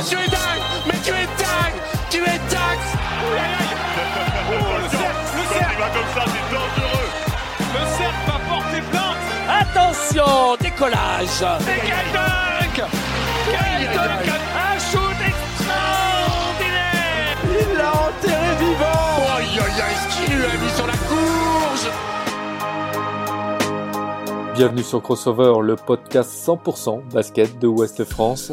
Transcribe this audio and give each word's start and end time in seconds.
monsieur 0.00 0.18
est 0.18 0.30
dingue 0.30 0.62
Mais 0.86 0.98
tu 1.04 1.10
es 1.10 1.26
dingue 1.36 1.78
Tu 2.10 2.16
es 2.18 2.38
dingue. 2.48 2.86
Le 4.50 4.56
cerf, 4.96 5.16
le 5.36 5.42
cerf 5.52 5.74
va 5.78 5.88
comme 5.90 6.10
ça, 6.14 6.22
c'est 6.26 6.48
dangereux. 6.54 7.10
Le 7.74 7.82
cerf 7.96 8.16
va 8.26 8.36
porter 8.48 8.82
plainte. 8.90 9.22
Attention 9.60 10.32
Décollage. 10.60 11.42
C'est 11.60 11.82
quel 11.86 12.08
dingue. 12.12 12.82
Quel 13.50 13.80
dingue. 13.94 14.32
Un 14.56 14.76
shoot 14.78 15.18
extraordinaire. 15.30 17.36
Il 17.44 17.70
l'a 17.76 17.90
enterré 17.90 18.52
vivant. 18.58 19.36
Aïe 19.36 19.54
aïe 19.58 19.80
aïe, 19.82 19.98
ce 20.02 20.06
qu'il 20.16 20.30
lui 20.34 20.44
a 20.44 20.46
mis 20.48 20.72
sur 20.76 20.86
la 20.86 20.96
courge. 21.08 21.86
Bienvenue 24.54 24.82
sur 24.82 25.00
Crossover, 25.02 25.52
le 25.62 25.76
podcast 25.76 26.30
100% 26.46 27.02
basket 27.12 27.58
de 27.58 27.66
Ouest 27.66 28.04
France. 28.04 28.52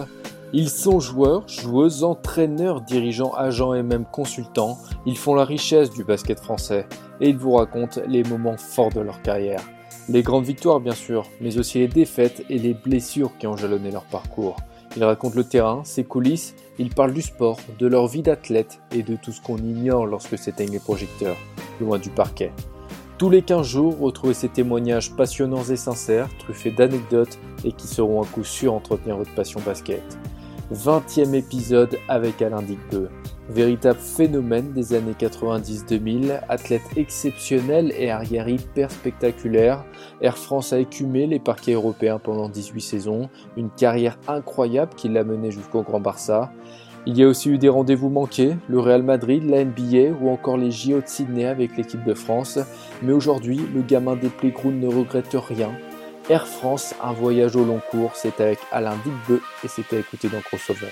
Ils 0.54 0.70
sont 0.70 1.02
joueurs, 1.02 1.46
joueuses, 1.50 2.06
entraîneurs, 2.06 2.80
dirigeants, 2.80 3.34
agents 3.34 3.74
et 3.74 3.84
même 3.84 4.06
consultants. 4.06 4.78
Ils 5.06 5.18
font 5.18 5.36
la 5.36 5.44
richesse 5.44 5.90
du 5.90 6.06
basket 6.06 6.40
français 6.40 6.88
et 7.20 7.30
ils 7.30 7.38
vous 7.38 7.52
racontent 7.52 8.00
les 8.08 8.24
moments 8.24 8.56
forts 8.56 8.94
de 8.94 9.02
leur 9.02 9.22
carrière. 9.22 9.62
Les 10.08 10.24
grandes 10.24 10.46
victoires 10.46 10.80
bien 10.80 10.94
sûr, 10.94 11.26
mais 11.42 11.58
aussi 11.58 11.80
les 11.80 11.90
défaites 11.90 12.46
et 12.50 12.58
les 12.60 12.74
blessures 12.74 13.38
qui 13.38 13.46
ont 13.46 13.58
jalonné 13.58 13.92
leur 13.92 14.06
parcours. 14.06 14.56
Ils 14.96 15.04
racontent 15.04 15.36
le 15.36 15.44
terrain, 15.44 15.82
ses 15.84 16.06
coulisses, 16.06 16.56
ils 16.80 16.96
parlent 16.96 17.14
du 17.14 17.22
sport, 17.22 17.60
de 17.78 17.88
leur 17.88 18.08
vie 18.08 18.22
d'athlète 18.22 18.80
et 18.94 19.04
de 19.04 19.18
tout 19.18 19.34
ce 19.34 19.42
qu'on 19.42 19.58
ignore 19.58 20.06
lorsque 20.06 20.38
s'éteignent 20.38 20.72
les 20.72 20.80
projecteurs, 20.80 21.36
loin 21.82 22.00
du 22.00 22.10
parquet. 22.10 22.54
Tous 23.18 23.30
les 23.30 23.42
15 23.42 23.68
jours, 23.68 24.00
retrouvez 24.00 24.34
ces 24.34 24.48
témoignages 24.48 25.14
passionnants 25.14 25.64
et 25.64 25.76
sincères, 25.76 26.30
truffés 26.38 26.72
d'anecdotes 26.72 27.38
et 27.66 27.74
qui 27.74 27.88
seront 27.88 28.22
à 28.22 28.26
coup 28.26 28.46
sûr 28.46 28.74
entretenir 28.74 29.18
votre 29.18 29.34
passion 29.36 29.60
basket. 29.66 30.04
20e 30.74 31.34
épisode 31.34 31.98
avec 32.10 32.42
Alain 32.42 32.62
Digbeu. 32.62 33.10
Véritable 33.50 34.00
phénomène 34.00 34.74
des 34.74 34.94
années 34.94 35.16
90-2000, 35.18 36.42
athlète 36.50 36.82
exceptionnel 36.98 37.94
et 37.98 38.12
arrière 38.12 38.50
hyper 38.50 38.92
spectaculaire, 38.92 39.86
Air 40.22 40.38
France 40.38 40.74
a 40.74 40.80
écumé 40.80 41.26
les 41.26 41.40
parquets 41.40 41.74
européens 41.74 42.20
pendant 42.20 42.50
18 42.50 42.82
saisons, 42.82 43.30
une 43.56 43.70
carrière 43.70 44.18
incroyable 44.28 44.94
qui 44.98 45.08
l'a 45.08 45.24
mené 45.24 45.52
jusqu'au 45.52 45.84
Grand 45.84 46.02
Barça. 46.02 46.52
Il 47.06 47.18
y 47.18 47.24
a 47.24 47.28
aussi 47.30 47.50
eu 47.50 47.58
des 47.58 47.70
rendez-vous 47.70 48.10
manqués, 48.10 48.58
le 48.68 48.80
Real 48.82 49.02
Madrid, 49.02 49.50
la 49.50 49.64
NBA 49.64 50.18
ou 50.20 50.30
encore 50.30 50.58
les 50.58 50.72
JO 50.72 51.00
de 51.00 51.08
Sydney 51.08 51.46
avec 51.46 51.78
l'équipe 51.78 52.04
de 52.04 52.14
France. 52.14 52.60
Mais 53.02 53.14
aujourd'hui, 53.14 53.62
le 53.74 53.82
gamin 53.82 54.18
des 54.18 54.28
playgrounds 54.28 54.82
ne 54.82 54.94
regrette 54.94 55.34
rien. 55.34 55.72
Air 56.30 56.46
France, 56.46 56.94
un 57.02 57.14
voyage 57.14 57.56
au 57.56 57.64
long 57.64 57.80
cours, 57.90 58.12
c'est 58.16 58.42
avec 58.42 58.60
Alain 58.74 58.98
Digbeu 59.06 59.42
et 59.64 59.68
à 59.96 60.00
écouter 60.00 60.28
dans 60.28 60.42
Crossover. 60.42 60.92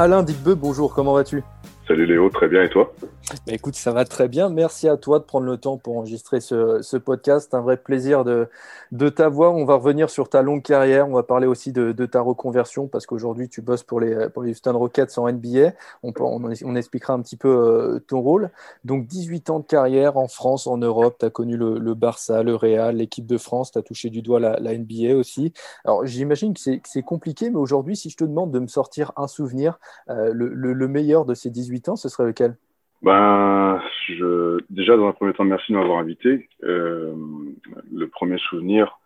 Alain 0.00 0.22
Digbeu, 0.22 0.54
bonjour, 0.54 0.94
comment 0.94 1.12
vas-tu? 1.12 1.42
Salut 1.86 2.06
Léo, 2.06 2.30
très 2.30 2.48
bien 2.48 2.62
et 2.62 2.70
toi? 2.70 2.90
Bah 3.46 3.52
écoute, 3.52 3.76
ça 3.76 3.92
va 3.92 4.04
très 4.04 4.28
bien. 4.28 4.48
Merci 4.48 4.88
à 4.88 4.96
toi 4.96 5.20
de 5.20 5.24
prendre 5.24 5.46
le 5.46 5.56
temps 5.56 5.76
pour 5.76 5.96
enregistrer 5.96 6.40
ce, 6.40 6.96
podcast. 6.96 7.54
Un 7.54 7.60
vrai 7.60 7.76
plaisir 7.76 8.24
de, 8.24 8.48
de 8.90 9.08
t'avoir. 9.08 9.54
On 9.54 9.64
va 9.64 9.74
revenir 9.74 10.10
sur 10.10 10.28
ta 10.28 10.42
longue 10.42 10.62
carrière. 10.62 11.08
On 11.08 11.12
va 11.12 11.22
parler 11.22 11.46
aussi 11.46 11.70
de, 11.72 11.92
ta 12.06 12.20
reconversion 12.20 12.88
parce 12.88 13.06
qu'aujourd'hui, 13.06 13.48
tu 13.48 13.62
bosses 13.62 13.84
pour 13.84 14.00
les, 14.00 14.28
pour 14.30 14.42
Houston 14.42 14.76
Rockets 14.76 15.16
en 15.16 15.30
NBA. 15.30 15.74
On, 16.02 16.74
expliquera 16.74 17.12
un 17.12 17.20
petit 17.22 17.36
peu 17.36 17.48
euh, 17.48 18.00
ton 18.00 18.20
rôle. 18.20 18.50
Donc, 18.84 19.06
18 19.06 19.50
ans 19.50 19.60
de 19.60 19.66
carrière 19.66 20.16
en 20.16 20.26
France, 20.26 20.66
en 20.66 20.78
Europe. 20.78 21.16
Tu 21.20 21.26
as 21.26 21.30
connu 21.30 21.56
le, 21.56 21.94
Barça, 21.94 22.42
le 22.42 22.56
Real, 22.56 22.96
l'équipe 22.96 23.26
de 23.26 23.38
France. 23.38 23.70
Tu 23.70 23.78
as 23.78 23.82
touché 23.82 24.10
du 24.10 24.22
doigt 24.22 24.40
la, 24.40 24.58
la 24.58 24.76
NBA 24.76 25.14
aussi. 25.14 25.52
Alors, 25.84 26.04
j'imagine 26.04 26.54
que 26.54 26.60
c'est 26.60 27.02
compliqué, 27.02 27.50
mais 27.50 27.58
aujourd'hui, 27.58 27.96
si 27.96 28.10
je 28.10 28.16
te 28.16 28.24
demande 28.24 28.50
de 28.50 28.58
me 28.58 28.66
sortir 28.66 29.12
un 29.16 29.28
souvenir, 29.28 29.78
euh, 30.08 30.32
le, 30.32 30.48
le 30.72 30.88
meilleur 30.88 31.24
de 31.24 31.34
ces 31.34 31.50
18 31.50 31.90
ans, 31.90 31.96
ce 31.96 32.08
serait 32.08 32.24
lequel? 32.24 32.56
Ben, 33.02 33.82
je, 34.08 34.58
déjà, 34.68 34.96
dans 34.96 35.08
un 35.08 35.12
premier 35.12 35.32
temps, 35.32 35.44
merci 35.44 35.72
de 35.72 35.78
m'avoir 35.78 35.98
invité. 35.98 36.48
Euh, 36.64 37.14
le 37.92 38.08
premier 38.08 38.38
souvenir, 38.38 38.98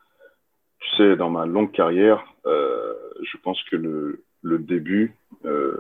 tu 0.81 0.97
sais, 0.97 1.16
dans 1.16 1.31
ma 1.31 1.47
longue 1.47 1.71
carrière, 1.71 2.25
euh, 2.47 2.94
je 3.22 3.37
pense 3.38 3.62
que 3.65 3.77
le, 3.77 4.25
le 4.43 4.59
début, 4.59 5.15
euh, 5.44 5.77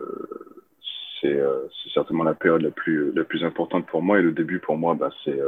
c'est 1.20 1.34
euh, 1.34 1.66
certainement 1.92 2.24
la 2.24 2.34
période 2.34 2.62
la 2.62 2.70
plus, 2.70 3.12
la 3.12 3.24
plus 3.24 3.44
importante 3.44 3.86
pour 3.86 4.02
moi. 4.02 4.20
Et 4.20 4.22
le 4.22 4.32
début, 4.32 4.60
pour 4.60 4.76
moi, 4.76 4.94
ben, 4.94 5.10
c'est 5.24 5.40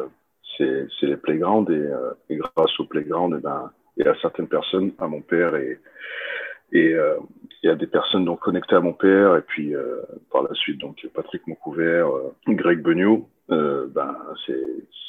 c'est 0.59 1.07
les 1.07 1.17
playgrounds. 1.17 1.71
Et, 1.71 1.77
euh, 1.77 2.13
et, 2.31 2.37
grâce 2.37 2.81
aux 2.81 2.87
playgrounds, 2.87 3.37
et, 3.37 3.41
ben, 3.41 3.71
et 3.99 4.07
à 4.07 4.15
certaines 4.21 4.49
personnes, 4.49 4.93
à 4.99 5.07
mon 5.07 5.21
père 5.21 5.55
et, 5.55 5.79
et 6.73 6.93
euh, 6.95 7.17
il 7.63 7.67
y 7.67 7.71
a 7.71 7.75
des 7.77 7.87
personnes 7.87 8.25
donc 8.25 8.41
connectées 8.41 8.77
à 8.77 8.81
mon 8.81 8.93
père 8.93 9.37
et 9.37 9.43
puis 9.43 9.75
euh, 9.75 10.03
par 10.31 10.43
la 10.43 10.55
suite 10.55 10.79
donc 10.79 11.07
Patrick 11.15 11.47
Moncouvert, 11.47 12.09
euh, 12.09 12.35
Greg 12.49 12.81
Beugnot, 12.83 13.29
euh, 13.51 13.87
ben 13.89 14.17
c'est 14.47 14.65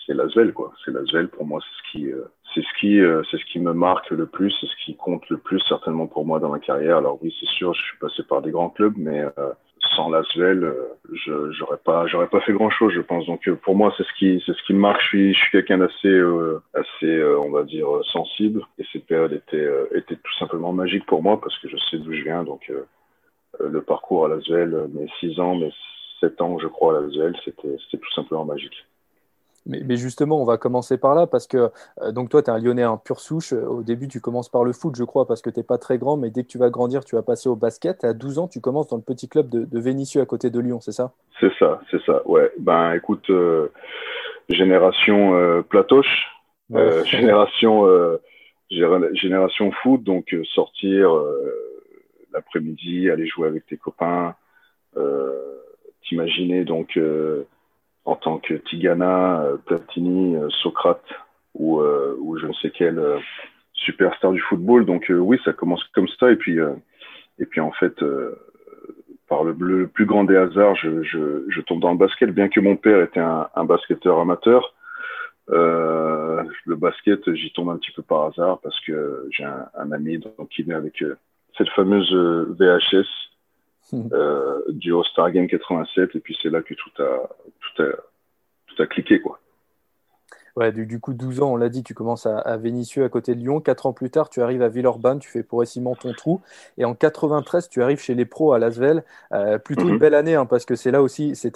c'est 0.05 0.13
Lasvel 0.13 0.53
quoi. 0.53 0.73
C'est 0.83 0.91
Lasvel 0.91 1.27
pour 1.27 1.45
moi 1.45 1.59
c'est 1.61 1.77
ce 1.77 1.91
qui 1.91 2.11
euh, 2.11 2.25
c'est 2.53 2.61
ce 2.61 2.79
qui 2.79 2.99
euh, 2.99 3.23
c'est 3.29 3.37
ce 3.37 3.45
qui 3.45 3.59
me 3.59 3.73
marque 3.73 4.09
le 4.11 4.25
plus, 4.25 4.51
c'est 4.61 4.67
ce 4.67 4.85
qui 4.85 4.95
compte 4.95 5.27
le 5.29 5.37
plus 5.37 5.59
certainement 5.67 6.07
pour 6.07 6.25
moi 6.25 6.39
dans 6.39 6.49
ma 6.49 6.59
carrière. 6.59 6.97
Alors 6.97 7.19
oui 7.21 7.35
c'est 7.39 7.49
sûr 7.49 7.73
je 7.73 7.81
suis 7.81 7.97
passé 7.97 8.23
par 8.23 8.41
des 8.41 8.51
grands 8.51 8.69
clubs 8.69 8.95
mais 8.97 9.23
sans 9.95 10.09
Lasvel, 10.09 10.73
je 11.13 11.51
j'aurais 11.51 11.77
pas 11.77 12.07
j'aurais 12.07 12.27
pas 12.27 12.41
fait 12.41 12.53
grand 12.53 12.69
chose 12.69 12.93
je 12.93 13.01
pense. 13.01 13.25
Donc 13.25 13.49
pour 13.63 13.75
moi 13.75 13.93
c'est 13.97 14.03
ce 14.03 14.13
qui 14.17 14.41
c'est 14.45 14.53
ce 14.53 14.63
qui 14.63 14.73
marque. 14.73 15.01
Je 15.01 15.07
suis 15.07 15.33
je 15.33 15.39
suis 15.39 15.51
quelqu'un 15.51 15.77
d'assez 15.79 16.07
euh, 16.07 16.61
assez 16.73 17.05
euh, 17.05 17.39
on 17.39 17.51
va 17.51 17.63
dire 17.63 17.87
sensible 18.11 18.63
et 18.77 18.83
cette 18.91 19.05
période 19.05 19.33
était 19.33 19.57
euh, 19.57 19.87
était 19.95 20.15
tout 20.15 20.33
simplement 20.39 20.73
magique 20.73 21.05
pour 21.05 21.21
moi 21.23 21.39
parce 21.39 21.57
que 21.59 21.69
je 21.69 21.77
sais 21.89 21.97
d'où 21.97 22.13
je 22.13 22.23
viens 22.23 22.43
donc 22.43 22.71
le 23.59 23.81
parcours 23.81 24.25
à 24.25 24.29
Lasvel 24.29 24.87
mes 24.93 25.07
six 25.19 25.39
ans 25.39 25.55
mes 25.55 25.73
sept 26.19 26.41
ans 26.41 26.59
je 26.59 26.67
crois 26.67 26.97
à 26.97 27.01
Lasvel 27.01 27.35
c'était 27.45 27.77
c'était 27.85 28.03
tout 28.03 28.13
simplement 28.13 28.45
magique. 28.45 28.85
Mais, 29.67 29.81
mais, 29.85 29.97
justement, 29.97 30.41
on 30.41 30.45
va 30.45 30.57
commencer 30.57 30.97
par 30.97 31.13
là 31.13 31.27
parce 31.27 31.45
que 31.45 31.69
euh, 32.01 32.11
donc 32.11 32.29
toi, 32.29 32.41
tu 32.41 32.49
es 32.49 32.53
un 32.53 32.59
Lyonnais 32.59 32.85
en 32.85 32.97
pure 32.97 33.19
souche. 33.19 33.53
Au 33.53 33.83
début, 33.83 34.07
tu 34.07 34.21
commences 34.21 34.49
par 34.49 34.63
le 34.63 34.71
foot, 34.71 34.95
je 34.95 35.03
crois, 35.03 35.27
parce 35.27 35.41
que 35.41 35.49
tu 35.49 35.59
n'es 35.59 35.63
pas 35.63 35.77
très 35.77 35.97
grand, 35.97 36.17
mais 36.17 36.29
dès 36.29 36.43
que 36.43 36.47
tu 36.47 36.57
vas 36.57 36.69
grandir, 36.69 37.03
tu 37.03 37.15
vas 37.15 37.21
passer 37.21 37.49
au 37.49 37.55
basket. 37.55 38.03
À 38.03 38.13
12 38.13 38.39
ans, 38.39 38.47
tu 38.47 38.61
commences 38.61 38.87
dans 38.87 38.97
le 38.97 39.03
petit 39.03 39.27
club 39.27 39.49
de, 39.49 39.65
de 39.65 39.79
Vénissieux 39.79 40.21
à 40.21 40.25
côté 40.25 40.49
de 40.49 40.59
Lyon, 40.59 40.79
c'est 40.79 40.91
ça? 40.91 41.11
C'est 41.39 41.51
ça, 41.59 41.81
c'est 41.91 42.01
ça. 42.03 42.21
Ouais. 42.25 42.51
Ben, 42.59 42.93
écoute, 42.93 43.29
euh, 43.29 43.67
génération 44.49 45.35
euh, 45.35 45.61
platoche, 45.61 46.27
ouais, 46.69 47.05
génération 47.05 47.85
génération 48.69 49.71
foot, 49.83 50.03
donc 50.03 50.35
sortir 50.53 51.09
l'après-midi, 52.33 53.09
aller 53.09 53.25
jouer 53.25 53.47
avec 53.47 53.65
tes 53.65 53.77
copains, 53.77 54.35
t'imaginer 56.03 56.65
donc 56.65 56.99
en 58.07 58.15
tant 58.15 58.37
que 58.37 58.53
Tigana, 58.53 59.43
Platini, 59.65 60.37
Socrate 60.63 61.03
ou, 61.53 61.81
euh, 61.81 62.15
ou 62.19 62.37
je 62.37 62.47
ne 62.47 62.53
sais 62.53 62.71
quel 62.71 62.97
euh, 62.97 63.19
superstar 63.73 64.31
du 64.31 64.39
football. 64.39 64.85
Donc 64.85 65.11
euh, 65.11 65.17
oui, 65.17 65.37
ça 65.43 65.51
commence 65.51 65.83
comme 65.93 66.07
ça. 66.17 66.31
Et 66.31 66.37
puis, 66.37 66.57
et 67.37 67.45
puis 67.45 67.59
en 67.59 67.71
fait, 67.71 67.95
par 69.27 69.43
le, 69.43 69.53
le, 69.59 69.87
plus 69.87 70.05
grand 70.05 70.23
des 70.23 70.37
hasards, 70.37 70.75
je, 70.75 71.03
je, 71.03 71.43
je, 71.49 71.61
tombe 71.61 71.81
dans 71.81 71.91
le 71.91 71.97
basket, 71.97 72.29
bien 72.31 72.47
que 72.47 72.61
mon 72.61 72.77
père 72.77 73.01
était 73.01 73.19
un, 73.19 73.49
un 73.53 73.65
basketteur 73.65 74.19
amateur. 74.19 74.73
Euh, 75.49 76.43
le 76.65 76.75
basket, 76.77 77.33
j'y 77.33 77.51
tombe 77.51 77.69
un 77.69 77.77
petit 77.77 77.91
peu 77.91 78.03
par 78.03 78.27
hasard 78.27 78.59
parce 78.61 78.79
que 78.85 79.27
j'ai 79.31 79.43
un, 79.43 79.65
un, 79.75 79.91
ami 79.91 80.17
donc, 80.17 80.47
qui 80.49 80.61
est 80.61 80.73
avec 80.73 81.03
cette 81.57 81.69
fameuse 81.69 82.13
VHS 82.57 83.27
euh, 83.93 84.61
du 84.67 84.93
All-Star 84.93 85.31
Game 85.31 85.47
87 85.47 86.15
et 86.15 86.19
puis 86.19 86.37
c'est 86.41 86.49
là 86.49 86.61
que 86.61 86.73
tout 86.73 87.01
a, 87.01 87.29
tout 87.61 87.83
a, 87.83 87.85
tout 88.77 88.83
a 88.83 88.87
cliqué 88.87 89.19
quoi. 89.19 89.39
Ouais, 90.55 90.71
du, 90.71 90.87
du, 90.87 90.99
coup, 90.99 91.13
12 91.13 91.41
ans, 91.41 91.53
on 91.53 91.55
l'a 91.55 91.69
dit, 91.69 91.83
tu 91.83 91.93
commences 91.93 92.25
à, 92.25 92.39
à, 92.39 92.57
Vénissieux, 92.57 93.03
à 93.03 93.09
côté 93.09 93.35
de 93.35 93.39
Lyon. 93.39 93.61
4 93.61 93.85
ans 93.85 93.93
plus 93.93 94.09
tard, 94.09 94.27
tu 94.27 94.41
arrives 94.41 94.63
à 94.63 94.69
Villeurbanne, 94.69 95.19
tu 95.19 95.29
fais 95.29 95.43
progressivement 95.43 95.93
ton 95.93 96.13
trou. 96.13 96.41
Et 96.79 96.85
en 96.85 96.95
93, 96.95 97.69
tu 97.69 97.83
arrives 97.83 97.99
chez 97.99 98.15
les 98.15 98.25
pros 98.25 98.53
à 98.53 98.57
Lasvel. 98.57 99.03
Euh, 99.33 99.59
plutôt 99.59 99.83
mm 99.83 99.89
-hmm. 99.89 99.93
une 99.93 99.99
belle 99.99 100.15
année, 100.15 100.33
hein, 100.33 100.47
parce 100.47 100.65
que 100.65 100.73
c'est 100.73 100.89
là 100.89 101.03
aussi, 101.03 101.35
c'est 101.35 101.53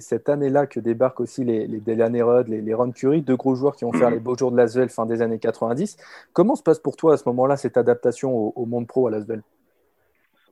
cette 0.00 0.28
année-là 0.28 0.68
que 0.68 0.78
débarquent 0.78 1.18
aussi 1.18 1.44
les, 1.44 1.66
les 1.66 1.80
Delaney 1.80 2.22
Rudd, 2.22 2.46
les, 2.46 2.60
les 2.60 2.74
Ron 2.74 2.92
Curry, 2.92 3.22
deux 3.22 3.34
gros 3.34 3.56
joueurs 3.56 3.74
qui 3.74 3.84
vont 3.86 3.92
faire 3.92 4.10
les 4.10 4.20
beaux 4.20 4.36
jours 4.38 4.52
de 4.52 4.56
Lasvel 4.56 4.88
fin 4.88 5.04
des 5.04 5.20
années 5.20 5.40
90. 5.40 5.96
Comment 6.32 6.54
se 6.54 6.62
passe 6.62 6.78
pour 6.78 6.94
toi 6.94 7.14
à 7.14 7.16
ce 7.16 7.28
moment-là 7.30 7.56
cette 7.56 7.76
adaptation 7.76 8.28
au, 8.32 8.52
au 8.54 8.66
monde 8.66 8.86
pro 8.86 9.08
à 9.08 9.10
Lasvel? 9.10 9.42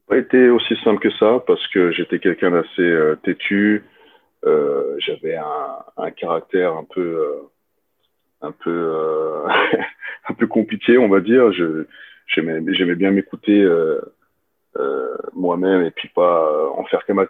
Pas 0.08 0.16
été 0.16 0.50
aussi 0.50 0.74
simple 0.82 1.00
que 1.00 1.10
ça 1.20 1.40
parce 1.46 1.64
que 1.68 1.92
j'étais 1.92 2.18
quelqu'un 2.18 2.50
d'assez 2.50 2.82
euh, 2.82 3.14
têtu, 3.22 3.84
j'avais 4.44 5.36
un, 5.36 5.76
un, 5.96 6.10
caractère 6.10 6.74
un 6.74 6.84
peu 6.84 7.38
un 8.40 8.52
peu 8.52 9.44
un 10.28 10.34
peu 10.34 10.46
compliqué, 10.46 10.98
on 10.98 11.08
va 11.08 11.20
dire. 11.20 11.52
Je 11.52 11.86
j'aimais 12.26 12.94
bien 12.94 13.10
m'écouter 13.10 13.66
moi-même 15.34 15.82
et 15.82 15.90
puis 15.90 16.08
pas 16.08 16.70
en 16.76 16.84
faire 16.84 17.04
qu'à 17.04 17.14
ma 17.14 17.26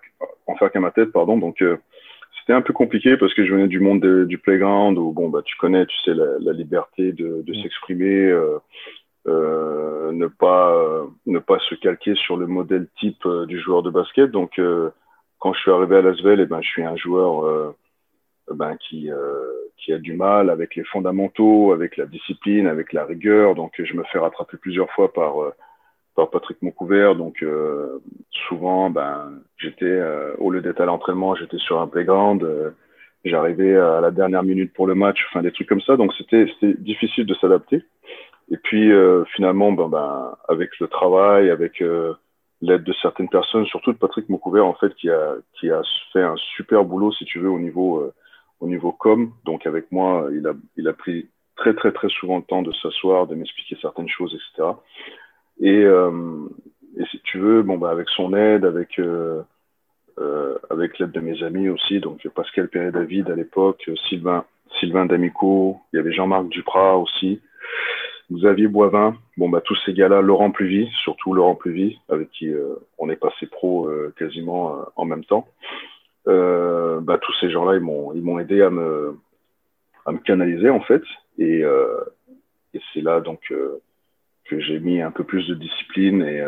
en 0.46 0.56
faire 0.56 0.70
qu'à 0.70 0.80
ma 0.80 0.90
tête, 0.90 1.12
pardon. 1.12 1.38
Donc 1.38 1.62
c'était 2.42 2.54
un 2.54 2.62
peu 2.62 2.72
compliqué 2.72 3.16
parce 3.16 3.34
que 3.34 3.44
je 3.44 3.52
venais 3.52 3.68
du 3.68 3.78
monde 3.78 4.04
du 4.26 4.38
playground 4.38 4.98
où 4.98 5.12
bon 5.12 5.28
bah 5.28 5.42
tu 5.44 5.56
connais 5.56 5.86
tu 5.86 5.96
sais 6.04 6.12
la, 6.12 6.38
la 6.40 6.52
liberté 6.52 7.12
de, 7.12 7.42
de 7.42 7.52
mm. 7.52 7.62
s'exprimer 7.62 8.26
euh, 8.30 8.58
euh, 9.28 10.10
ne 10.10 10.26
pas 10.26 10.74
euh, 10.74 11.04
ne 11.26 11.38
pas 11.38 11.58
se 11.70 11.76
calquer 11.76 12.16
sur 12.16 12.36
le 12.36 12.48
modèle 12.48 12.88
type 12.98 13.24
euh, 13.26 13.46
du 13.46 13.60
joueur 13.60 13.84
de 13.84 13.90
basket 13.90 14.30
donc 14.32 14.60
quand 15.42 15.52
je 15.52 15.60
suis 15.60 15.70
arrivé 15.72 15.96
à 15.96 16.02
Lasvel 16.02 16.38
et 16.38 16.44
eh 16.44 16.46
ben 16.46 16.62
je 16.62 16.68
suis 16.68 16.84
un 16.84 16.96
joueur 16.96 17.74
ben 18.48 18.76
qui 18.76 19.10
qui 19.76 19.92
a 19.92 19.98
du 19.98 20.14
mal 20.14 20.50
avec 20.50 20.76
les 20.76 20.84
fondamentaux 20.84 21.72
avec 21.72 21.96
la 21.96 22.06
discipline 22.06 22.68
avec 22.68 22.92
la 22.92 23.04
rigueur 23.04 23.56
donc 23.56 23.72
je 23.76 23.94
me 23.94 24.04
fais 24.04 24.18
rattraper 24.18 24.56
plusieurs 24.56 24.90
fois 24.90 25.12
par 25.12 25.34
par 26.14 26.30
Patrick 26.30 26.60
Moncouvert. 26.62 27.16
Donc 27.16 27.42
euh, 27.42 27.98
souvent, 28.48 28.90
ben, 28.90 29.32
j'étais 29.58 29.84
euh, 29.84 30.34
au 30.38 30.50
lieu 30.50 30.60
d'être 30.60 30.80
à 30.80 30.84
l'entraînement, 30.84 31.34
j'étais 31.34 31.58
sur 31.58 31.80
un 31.80 31.86
playground. 31.86 32.42
Euh, 32.42 32.70
j'arrivais 33.24 33.76
à 33.76 34.00
la 34.00 34.10
dernière 34.10 34.42
minute 34.42 34.72
pour 34.72 34.86
le 34.86 34.94
match, 34.94 35.18
enfin 35.28 35.42
des 35.42 35.52
trucs 35.52 35.68
comme 35.68 35.80
ça. 35.80 35.96
Donc 35.96 36.12
c'était 36.14 36.46
difficile 36.78 37.26
de 37.26 37.34
s'adapter. 37.34 37.84
Et 38.50 38.56
puis 38.56 38.90
finalement, 39.34 39.70
ben, 39.72 39.88
ben, 39.88 40.34
avec 40.48 40.70
le 40.80 40.88
travail, 40.88 41.48
avec 41.48 41.82
l'aide 42.62 42.84
de 42.84 42.92
certaines 42.94 43.28
personnes, 43.28 43.66
surtout 43.66 43.92
de 43.92 43.98
Patrick 43.98 44.28
Moncouvert 44.30 44.66
en 44.66 44.74
fait, 44.74 44.94
qui 44.94 45.10
a 45.10 45.34
qui 45.58 45.70
a 45.70 45.82
fait 46.12 46.22
un 46.22 46.36
super 46.56 46.84
boulot, 46.84 47.12
si 47.12 47.24
tu 47.26 47.38
veux, 47.38 47.50
au 47.50 47.58
niveau 47.58 48.10
au 48.60 48.66
niveau 48.66 48.92
com. 48.92 49.32
Donc 49.44 49.66
avec 49.66 49.92
moi, 49.92 50.28
il 50.32 50.46
a 50.46 50.54
il 50.76 50.88
a 50.88 50.94
pris 50.94 51.28
très 51.56 51.74
très 51.74 51.92
très 51.92 52.08
souvent 52.08 52.38
le 52.38 52.44
temps 52.44 52.62
de 52.62 52.72
s'asseoir, 52.72 53.26
de 53.26 53.34
m'expliquer 53.34 53.76
certaines 53.80 54.08
choses, 54.08 54.34
etc. 54.34 54.72
Et, 55.60 55.84
euh, 55.84 56.48
et 56.96 57.04
si 57.10 57.20
tu 57.20 57.38
veux, 57.38 57.62
bon, 57.62 57.78
bah, 57.78 57.90
avec 57.90 58.08
son 58.10 58.34
aide, 58.34 58.64
avec, 58.64 58.98
euh, 58.98 59.42
euh, 60.18 60.58
avec 60.70 60.98
l'aide 60.98 61.12
de 61.12 61.20
mes 61.20 61.42
amis 61.42 61.68
aussi, 61.68 62.00
donc 62.00 62.26
Pascal 62.28 62.68
Perret-David 62.68 63.30
à 63.30 63.36
l'époque, 63.36 63.88
Sylvain, 64.08 64.44
Sylvain 64.80 65.06
D'Amico, 65.06 65.78
il 65.92 65.96
y 65.96 65.98
avait 66.00 66.12
Jean-Marc 66.12 66.48
Duprat 66.48 66.96
aussi, 66.96 67.40
Xavier 68.32 68.68
Boivin, 68.68 69.16
bon, 69.36 69.48
bah, 69.48 69.60
tous 69.60 69.76
ces 69.84 69.92
gars-là, 69.92 70.20
Laurent 70.20 70.50
Pluvy, 70.50 70.88
surtout 71.02 71.34
Laurent 71.34 71.54
Pluvy, 71.54 71.98
avec 72.08 72.30
qui 72.30 72.48
euh, 72.48 72.74
on 72.98 73.10
est 73.10 73.16
passé 73.16 73.46
pro 73.46 73.88
euh, 73.88 74.14
quasiment 74.18 74.76
euh, 74.76 74.82
en 74.96 75.04
même 75.04 75.24
temps. 75.24 75.46
bah, 76.26 77.18
tous 77.20 77.34
ces 77.40 77.50
gens-là, 77.50 77.76
ils 77.76 77.82
m'ont, 77.82 78.12
ils 78.12 78.22
m'ont 78.22 78.38
aidé 78.38 78.62
à 78.62 78.70
me, 78.70 79.16
à 80.06 80.12
me 80.12 80.18
canaliser 80.18 80.70
en 80.70 80.80
fait, 80.80 81.02
et, 81.38 81.64
c'est 82.92 83.00
là 83.00 83.20
donc 83.20 83.40
que 84.44 84.60
j'ai 84.60 84.78
mis 84.80 85.00
un 85.00 85.10
peu 85.10 85.24
plus 85.24 85.46
de 85.48 85.54
discipline 85.54 86.22
et, 86.22 86.42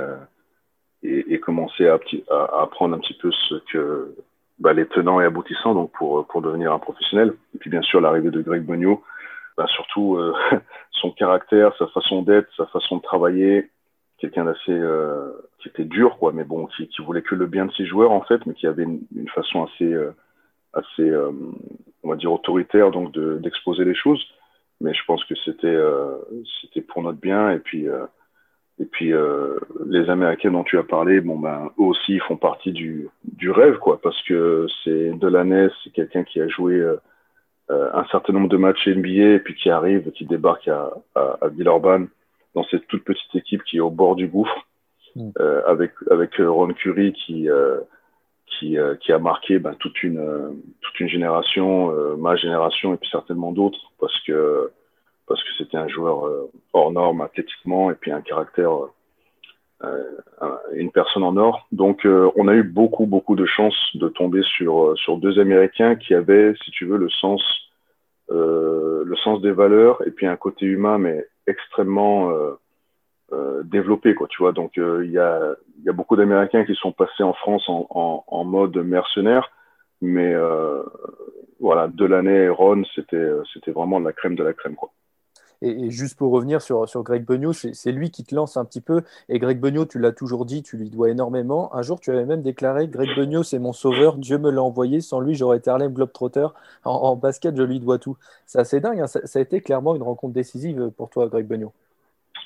et, 1.03 1.41
commencé 1.41 1.87
à, 1.87 1.99
à, 2.31 2.63
apprendre 2.63 2.95
un 2.95 2.99
petit 2.99 3.15
peu 3.15 3.31
ce 3.31 3.55
que 3.73 4.15
bah, 4.59 4.73
les 4.73 4.87
tenants 4.87 5.21
et 5.21 5.25
aboutissants 5.25 5.75
donc 5.75 5.91
pour, 5.93 6.27
pour 6.27 6.43
devenir 6.43 6.73
un 6.73 6.79
professionnel. 6.79 7.35
Et 7.55 7.59
puis 7.59 7.71
bien 7.71 7.83
sûr 7.83 8.01
l'arrivée 8.01 8.31
de 8.31 8.43
Greg 8.43 8.63
Bogno, 8.63 9.03
bah, 9.57 9.67
surtout 9.69 10.17
euh, 10.17 10.35
son 10.91 11.11
caractère, 11.13 11.77
sa 11.79 11.87
façon 11.89 12.23
d'être, 12.23 12.49
sa 12.57 12.67
façon 12.67 12.97
de 12.97 13.03
travailler, 13.03 13.71
quelqu'un 14.19 14.45
d'assez 14.45 14.71
euh, 14.71 15.31
qui 15.59 15.69
était 15.69 15.85
dur 15.85 16.17
quoi, 16.19 16.33
mais 16.33 16.45
bon 16.45 16.67
qui, 16.67 16.89
voulait 17.05 17.23
que 17.23 17.35
le 17.35 17.47
bien 17.47 17.67
de 17.67 17.73
ses 17.73 17.87
joueurs 17.87 18.13
en 18.13 18.23
fait, 18.23 18.45
mais 18.47 18.55
qui 18.55 18.67
avait 18.67 18.85
une, 18.85 19.29
façon 19.35 19.65
assez 19.65 19.93
euh, 19.93 20.13
assez 20.73 21.13
on 22.03 22.09
va 22.09 22.17
dire 22.17 22.33
autoritaire 22.33 22.91
donc 22.91 23.17
d'exposer 23.17 23.85
les 23.85 23.95
choses. 23.95 24.25
Mais 24.81 24.93
je 24.93 25.05
pense 25.07 25.25
que 25.25 25.35
c'était 25.45 25.79
c'était 26.61 26.81
pour 26.81 27.03
notre 27.03 27.21
bien. 27.21 27.51
Et 27.53 27.61
puis 27.61 27.87
et 28.81 28.85
puis 28.87 29.13
les 29.87 30.11
Américains 30.11 30.51
dont 30.51 30.65
tu 30.65 30.79
as 30.79 30.83
parlé, 30.83 31.21
bon 31.21 31.39
ben 31.39 31.71
eux 31.79 31.85
aussi 31.85 32.15
ils 32.15 32.23
font 32.23 32.37
partie 32.37 32.73
du 32.73 33.09
du 33.25 33.53
rêve 33.53 33.79
quoi, 33.79 34.01
parce 34.01 34.21
que 34.23 34.67
c'est 34.83 35.13
Delaney, 35.13 35.69
c'est 35.85 35.93
quelqu'un 35.93 36.25
qui 36.25 36.41
a 36.41 36.49
joué 36.49 36.85
un 37.71 38.05
certain 38.11 38.33
nombre 38.35 38.49
de 38.49 38.57
matchs 38.57 38.87
NBA 38.87 39.35
et 39.35 39.39
puis 39.39 39.55
qui 39.55 39.71
arrive, 39.71 40.11
qui 40.13 40.27
débarque 40.27 40.69
à, 40.69 40.93
à, 41.15 41.39
à 41.41 41.49
Villeurbanne 41.49 42.09
dans 42.55 42.65
cette 42.65 42.87
toute 42.89 43.05
petite 43.05 43.35
équipe 43.35 43.65
qui 43.65 43.79
est 43.79 43.81
au 43.81 43.91
bord 43.91 44.17
du 44.17 44.29
gouffre, 44.29 44.67
mm. 45.17 45.31
euh, 45.41 45.63
avec 45.67 45.93
avec 46.11 46.37
Ron 46.39 46.75
Curry 46.75 47.13
qui 47.15 47.49
qui, 48.59 48.79
euh, 48.79 48.95
qui 48.97 49.13
a 49.13 49.19
marqué 49.19 49.59
ben, 49.59 49.75
toute 49.75 50.03
une 50.03 50.19
euh, 50.19 50.51
toute 50.81 51.01
une 51.01 51.09
génération, 51.09 51.91
euh, 51.91 52.17
ma 52.17 52.37
génération 52.37 52.95
et 52.95 52.97
puis 52.97 53.09
certainement 53.11 53.53
d'autres 53.53 53.93
parce 54.01 54.19
que 54.27 54.71
parce 55.27 55.43
que 55.43 55.49
c'était 55.59 55.79
un 55.79 55.89
joueur 55.89 56.31
hors 56.75 56.93
norme 56.93 57.23
athlétiquement 57.23 57.91
et 57.91 57.95
puis 57.95 58.13
un 58.13 58.21
caractère 58.21 58.73
une 60.73 60.91
personne 60.91 61.23
en 61.23 61.37
or. 61.37 61.67
Donc 61.73 62.07
on 62.37 62.49
a 62.49 62.55
eu 62.55 62.63
beaucoup 62.63 63.07
beaucoup 63.07 63.37
de 63.37 63.47
chance 63.47 63.77
de 63.95 64.09
tomber 64.09 64.43
sur 64.43 64.97
sur 64.97 65.19
deux 65.19 65.39
Américains 65.39 65.97
qui 65.97 66.15
avaient, 66.15 66.55
si 66.65 66.71
tu 66.71 66.87
veux, 66.87 66.99
le 66.99 67.09
sens 67.09 67.43
le 68.29 69.17
sens 69.23 69.41
des 69.43 69.53
valeurs 69.53 70.07
et 70.07 70.11
puis 70.11 70.27
un 70.27 70.37
côté 70.37 70.67
humain 70.67 70.99
mais 70.99 71.27
extrêmement 71.47 72.33
euh, 73.35 73.63
développé 73.65 74.15
quoi 74.15 74.29
tu 74.29 74.43
vois 74.43 74.53
donc 74.53 74.77
euh, 74.77 75.03
il 75.03 75.11
y 75.11 75.19
a 75.19 75.93
beaucoup 75.93 76.15
d'Américains 76.15 76.65
qui 76.67 76.75
sont 76.75 76.93
passés 76.93 77.23
en 77.23 77.33
France 77.33 77.65
en, 77.69 78.45
mode 78.45 78.77
mercenaire 78.77 79.51
mais 80.03 80.35
euh, 80.35 80.83
voilà 81.59 81.89
Delaney 81.89 82.45
et 82.45 82.49
Ron 82.51 82.83
c'était 82.95 83.71
vraiment 83.73 83.99
la 83.99 84.13
crème 84.13 84.37
de 84.37 84.45
la 84.45 84.53
crème 84.53 84.77
quoi 84.77 84.91
et, 85.63 85.91
juste 85.91 86.17
pour 86.17 86.33
revenir 86.33 86.63
sur, 86.63 86.89
sur 86.89 87.03
Greg 87.03 87.25
Beugnot, 87.25 87.53
c'est 87.53 87.93
lui 87.93 88.11
qui 88.11 88.25
te 88.25 88.35
lance 88.35 88.57
un 88.57 88.65
petit 88.65 88.81
peu. 88.81 89.03
Et 89.29 89.39
Greg 89.39 89.59
Beugnot, 89.61 89.87
tu 89.87 89.99
l'as 89.99 90.13
toujours 90.13 90.45
dit, 90.45 90.63
tu 90.63 90.77
lui 90.77 90.91
dois 90.91 91.11
énormément. 91.11 91.75
Un 91.75 91.83
jour, 91.83 92.01
tu 92.01 92.11
avais 92.11 92.25
même 92.25 92.43
déclaré 92.43 92.89
Greg 92.89 93.09
Beugnot, 93.17 93.43
c'est 93.43 93.59
mon 93.59 93.73
sauveur, 93.73 94.17
Dieu 94.17 94.39
me 94.39 94.51
l'a 94.51 94.63
envoyé. 94.63 95.01
Sans 95.01 95.21
lui, 95.21 95.35
j'aurais 95.35 95.59
été 95.59 95.71
Harlem 95.71 95.93
Globetrotter. 95.93 96.49
En, 96.85 96.93
en, 96.93 97.17
basket, 97.17 97.57
je 97.57 97.63
lui 97.63 97.81
dois 97.81 97.99
tout. 97.99 98.17
C'est 98.47 98.59
assez 98.59 98.81
dingue. 98.81 99.01
Hein. 99.01 99.07
Ça, 99.07 99.21
a 99.39 99.43
été 99.43 99.61
clairement 99.61 99.95
une 99.97 100.03
rencontre 100.03 100.35
décisive 100.35 100.91
pour 100.97 101.11
toi, 101.11 101.29
Greg 101.29 101.47
Beugnot. 101.47 101.73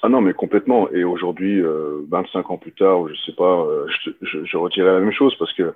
Ah 0.02 0.08
non, 0.08 0.20
mais 0.20 0.32
complètement. 0.32 0.88
Et 0.90 1.02
aujourd'hui, 1.02 1.60
euh, 1.60 2.06
25 2.08 2.50
ans 2.50 2.58
plus 2.58 2.72
tard, 2.72 3.08
je 3.08 3.14
sais 3.26 3.34
pas, 3.36 3.62
euh, 3.62 3.86
je, 4.22 4.44
je, 4.44 4.56
retirais 4.56 4.92
la 4.92 5.00
même 5.00 5.12
chose 5.12 5.34
parce 5.38 5.52
que 5.54 5.74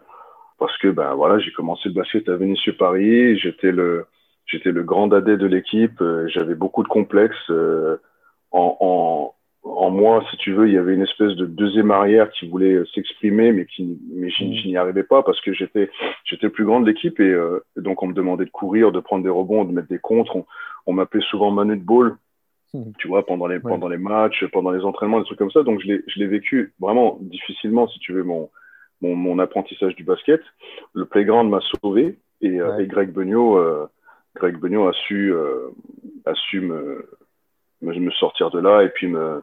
parce 0.58 0.76
que 0.78 0.88
ben 0.88 1.14
voilà, 1.14 1.40
j'ai 1.40 1.50
commencé 1.50 1.88
le 1.88 1.94
basket 1.94 2.28
à 2.28 2.36
Vénissieux 2.36 2.76
Paris. 2.76 3.36
J'étais 3.38 3.72
le 3.72 4.06
j'étais 4.52 4.70
le 4.70 4.82
grand 4.82 5.08
dadais 5.08 5.36
de 5.36 5.46
l'équipe. 5.46 6.00
Euh, 6.00 6.28
j'avais 6.28 6.54
beaucoup 6.54 6.82
de 6.82 6.88
complexes 6.88 7.50
euh, 7.50 7.96
en, 8.50 8.76
en 8.80 9.34
en 9.64 9.90
moi, 9.90 10.24
si 10.28 10.36
tu 10.38 10.52
veux, 10.52 10.66
il 10.66 10.74
y 10.74 10.76
avait 10.76 10.94
une 10.94 11.02
espèce 11.02 11.36
de 11.36 11.46
deuxième 11.46 11.92
arrière 11.92 12.28
qui 12.32 12.48
voulait 12.48 12.82
s'exprimer, 12.96 13.52
mais 13.52 13.64
qui, 13.64 13.96
mais 14.12 14.28
je, 14.28 14.38
je 14.38 14.66
n'y 14.66 14.76
arrivais 14.76 15.04
pas 15.04 15.22
parce 15.22 15.40
que 15.40 15.52
j'étais, 15.52 15.88
j'étais 16.24 16.46
le 16.46 16.52
plus 16.52 16.64
grand 16.64 16.80
de 16.80 16.86
l'équipe 16.86 17.20
et, 17.20 17.32
donc 17.76 18.02
on 18.02 18.08
me 18.08 18.12
demandait 18.12 18.44
de 18.44 18.50
courir, 18.50 18.90
de 18.90 18.98
prendre 18.98 19.22
des 19.22 19.30
rebonds, 19.30 19.64
de 19.64 19.72
mettre 19.72 19.86
des 19.86 20.00
contres. 20.00 20.34
On, 20.34 20.46
on 20.86 20.92
m'appelait 20.92 21.22
souvent 21.30 21.52
Manu 21.52 21.76
de 21.76 21.84
Ball 21.84 22.16
Hmm. 22.74 22.92
tu 22.98 23.06
vois, 23.06 23.26
pendant 23.26 23.46
les, 23.46 23.60
pendant 23.60 23.88
les 23.88 23.98
matchs, 23.98 24.46
pendant 24.50 24.70
les 24.70 24.82
entraînements, 24.82 25.18
des 25.18 25.26
trucs 25.26 25.38
comme 25.38 25.50
ça. 25.50 25.62
Donc, 25.62 25.80
je 25.80 26.18
l'ai 26.18 26.26
vécu 26.26 26.72
vraiment 26.80 27.18
difficilement, 27.20 27.86
si 27.88 27.98
tu 27.98 28.14
veux, 28.14 28.22
mon, 28.22 28.48
mon, 29.02 29.14
mon, 29.14 29.38
apprentissage 29.40 29.94
du 29.94 30.04
basket. 30.04 30.40
Le 30.94 31.04
playground 31.04 31.50
m'a 31.50 31.60
sauvé 31.60 32.16
et, 32.40 32.60
euh, 32.60 32.78
et 32.78 32.86
Greg 32.86 33.12
Beugnot, 33.12 33.58
euh, 33.58 33.86
Greg 34.36 34.56
Beugnot 34.58 34.88
a 34.88 34.92
su, 34.92 35.32
euh, 35.32 35.70
a 36.24 36.34
su 36.34 36.60
me, 36.60 37.08
me, 37.80 37.94
me, 37.98 38.10
sortir 38.12 38.50
de 38.50 38.60
là 38.60 38.82
et 38.82 38.88
puis 38.88 39.06
me, 39.06 39.42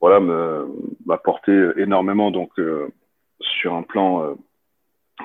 voilà, 0.00 0.20
m'apporter 1.06 1.70
énormément 1.76 2.30
donc 2.30 2.50
euh, 2.58 2.88
sur 3.40 3.74
un 3.74 3.82
plan 3.82 4.24
euh, 4.24 4.34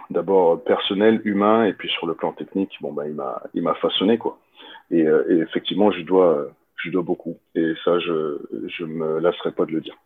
d'abord 0.09 0.63
personnel, 0.63 1.21
humain 1.25 1.65
et 1.65 1.73
puis 1.73 1.89
sur 1.89 2.07
le 2.07 2.13
plan 2.13 2.31
technique. 2.33 2.77
Bon, 2.81 2.93
ben, 2.93 3.05
il 3.05 3.15
m'a, 3.15 3.41
il 3.53 3.63
m'a 3.63 3.75
façonné 3.75 4.17
quoi. 4.17 4.37
Et, 4.91 5.01
et 5.01 5.37
effectivement, 5.39 5.91
je 5.91 6.01
dois 6.01 6.47
je 6.83 6.91
dois 6.91 7.01
beaucoup. 7.01 7.37
Et 7.55 7.73
ça, 7.83 7.99
je 7.99 8.83
ne 8.83 8.85
me 8.85 9.19
lasserai 9.19 9.51
pas 9.51 9.65
de 9.65 9.71
le 9.71 9.81
dire. 9.81 9.97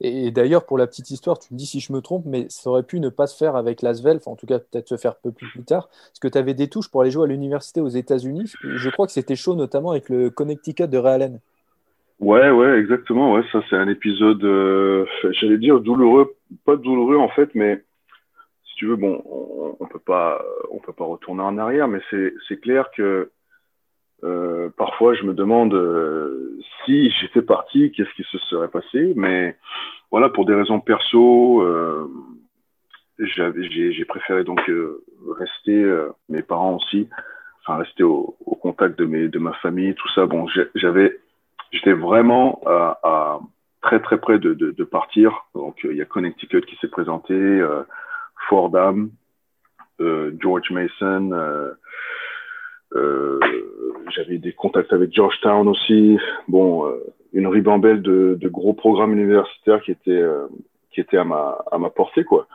Et 0.00 0.30
d'ailleurs, 0.30 0.64
pour 0.64 0.78
la 0.78 0.86
petite 0.86 1.10
histoire, 1.10 1.38
tu 1.38 1.52
me 1.52 1.58
dis 1.58 1.66
si 1.66 1.80
je 1.80 1.92
me 1.92 2.00
trompe, 2.00 2.24
mais 2.26 2.46
ça 2.48 2.70
aurait 2.70 2.82
pu 2.82 3.00
ne 3.00 3.08
pas 3.08 3.26
se 3.26 3.36
faire 3.36 3.56
avec 3.56 3.82
l'Asvel, 3.82 4.16
enfin, 4.16 4.30
en 4.30 4.36
tout 4.36 4.46
cas 4.46 4.58
peut-être 4.58 4.88
se 4.88 4.96
faire 4.96 5.16
peu 5.16 5.30
plus, 5.30 5.48
plus 5.50 5.64
tard, 5.64 5.88
parce 5.88 6.18
que 6.20 6.28
tu 6.28 6.38
avais 6.38 6.54
des 6.54 6.68
touches 6.68 6.90
pour 6.90 7.02
aller 7.02 7.10
jouer 7.10 7.24
à 7.24 7.28
l'université 7.28 7.80
aux 7.80 7.88
États-Unis. 7.88 8.52
Je 8.62 8.90
crois 8.90 9.06
que 9.06 9.12
c'était 9.12 9.36
chaud, 9.36 9.54
notamment 9.54 9.90
avec 9.90 10.08
le 10.08 10.30
Connecticut 10.30 10.88
de 10.88 10.98
Ray 10.98 11.14
Allen. 11.14 11.40
Ouais, 12.20 12.50
ouais, 12.50 12.78
exactement. 12.78 13.32
Ouais, 13.34 13.42
ça, 13.52 13.60
c'est 13.68 13.76
un 13.76 13.88
épisode, 13.88 14.42
euh, 14.44 15.04
j'allais 15.32 15.58
dire 15.58 15.80
douloureux, 15.80 16.34
pas 16.64 16.76
douloureux 16.76 17.16
en 17.16 17.28
fait, 17.28 17.50
mais 17.54 17.82
si 18.66 18.76
tu 18.76 18.86
veux, 18.86 18.96
bon, 18.96 19.22
on, 19.26 19.76
on 19.80 19.86
peut 19.86 19.98
pas, 19.98 20.42
on 20.70 20.78
peut 20.78 20.92
pas 20.92 21.04
retourner 21.04 21.42
en 21.42 21.58
arrière, 21.58 21.88
mais 21.88 22.00
c'est 22.10 22.60
clair 22.60 22.90
que 22.96 23.30
euh, 24.24 24.70
parfois, 24.76 25.14
je 25.14 25.22
me 25.24 25.34
demande 25.34 25.74
euh, 25.74 26.58
si 26.84 27.10
j'étais 27.10 27.42
parti, 27.42 27.92
qu'est-ce 27.92 28.12
qui 28.14 28.24
se 28.30 28.38
serait 28.38 28.68
passé. 28.68 29.12
Mais 29.16 29.56
voilà, 30.10 30.30
pour 30.30 30.46
des 30.46 30.54
raisons 30.54 30.80
perso, 30.80 31.62
euh, 31.62 32.08
j'ai 33.18 34.04
préféré 34.06 34.44
donc 34.44 34.60
rester, 35.38 35.84
mes 36.28 36.42
parents 36.42 36.76
aussi, 36.76 37.08
enfin 37.60 37.78
rester 37.78 38.02
au, 38.02 38.34
au, 38.44 38.56
contact 38.56 38.98
de 38.98 39.04
mes 39.04 39.28
de 39.28 39.38
ma 39.38 39.52
famille, 39.54 39.94
tout 39.94 40.08
ça. 40.14 40.26
Bon, 40.26 40.46
j'étais 40.48 41.92
vraiment 41.92 42.60
à, 42.66 42.98
à, 43.04 43.40
très 43.82 44.00
très 44.00 44.18
près 44.18 44.38
de, 44.38 44.54
de, 44.54 44.72
de 44.72 44.84
partir. 44.84 45.44
Donc 45.54 45.80
il 45.84 45.96
y 45.96 46.02
a 46.02 46.06
Connecticut 46.06 46.62
qui 46.62 46.76
s'est 46.76 46.88
présenté, 46.88 47.64
Fordham, 48.48 49.10
George 50.00 50.70
Mason. 50.70 51.74
Euh, 52.96 53.40
j'avais 54.14 54.38
des 54.38 54.52
contacts 54.52 54.92
avec 54.92 55.12
Georgetown 55.12 55.68
aussi. 55.68 56.18
Bon, 56.48 56.86
euh, 56.86 56.98
une 57.32 57.46
ribambelle 57.46 58.02
de, 58.02 58.38
gros 58.44 58.74
programmes 58.74 59.12
universitaires 59.12 59.82
qui 59.82 59.90
étaient 59.90 60.10
euh, 60.10 60.46
qui 60.90 61.00
étaient 61.00 61.16
à 61.16 61.24
ma 61.24 61.58
à 61.70 61.78
ma 61.78 61.90
portée 61.90 62.24
quoi. 62.24 62.46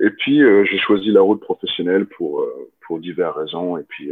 Et 0.00 0.10
puis 0.10 0.40
j'ai 0.40 0.78
choisi 0.78 1.10
la 1.10 1.22
route 1.22 1.40
professionnelle 1.40 2.06
pour 2.06 2.44
pour 2.86 2.98
diverses 2.98 3.36
raisons. 3.36 3.78
Et 3.78 3.84
puis, 3.84 4.10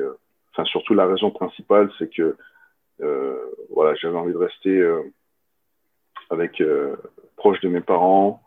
enfin 0.53 0.65
surtout 0.65 0.95
la 0.95 1.07
raison 1.07 1.31
principale, 1.31 1.91
c'est 1.99 2.09
que 2.09 2.37
voilà, 3.71 3.95
j'avais 3.97 4.17
envie 4.17 4.33
de 4.33 4.39
rester 4.39 4.83
avec 6.31 6.63
proche 7.37 7.61
de 7.61 7.69
mes 7.69 7.83
parents, 7.83 8.41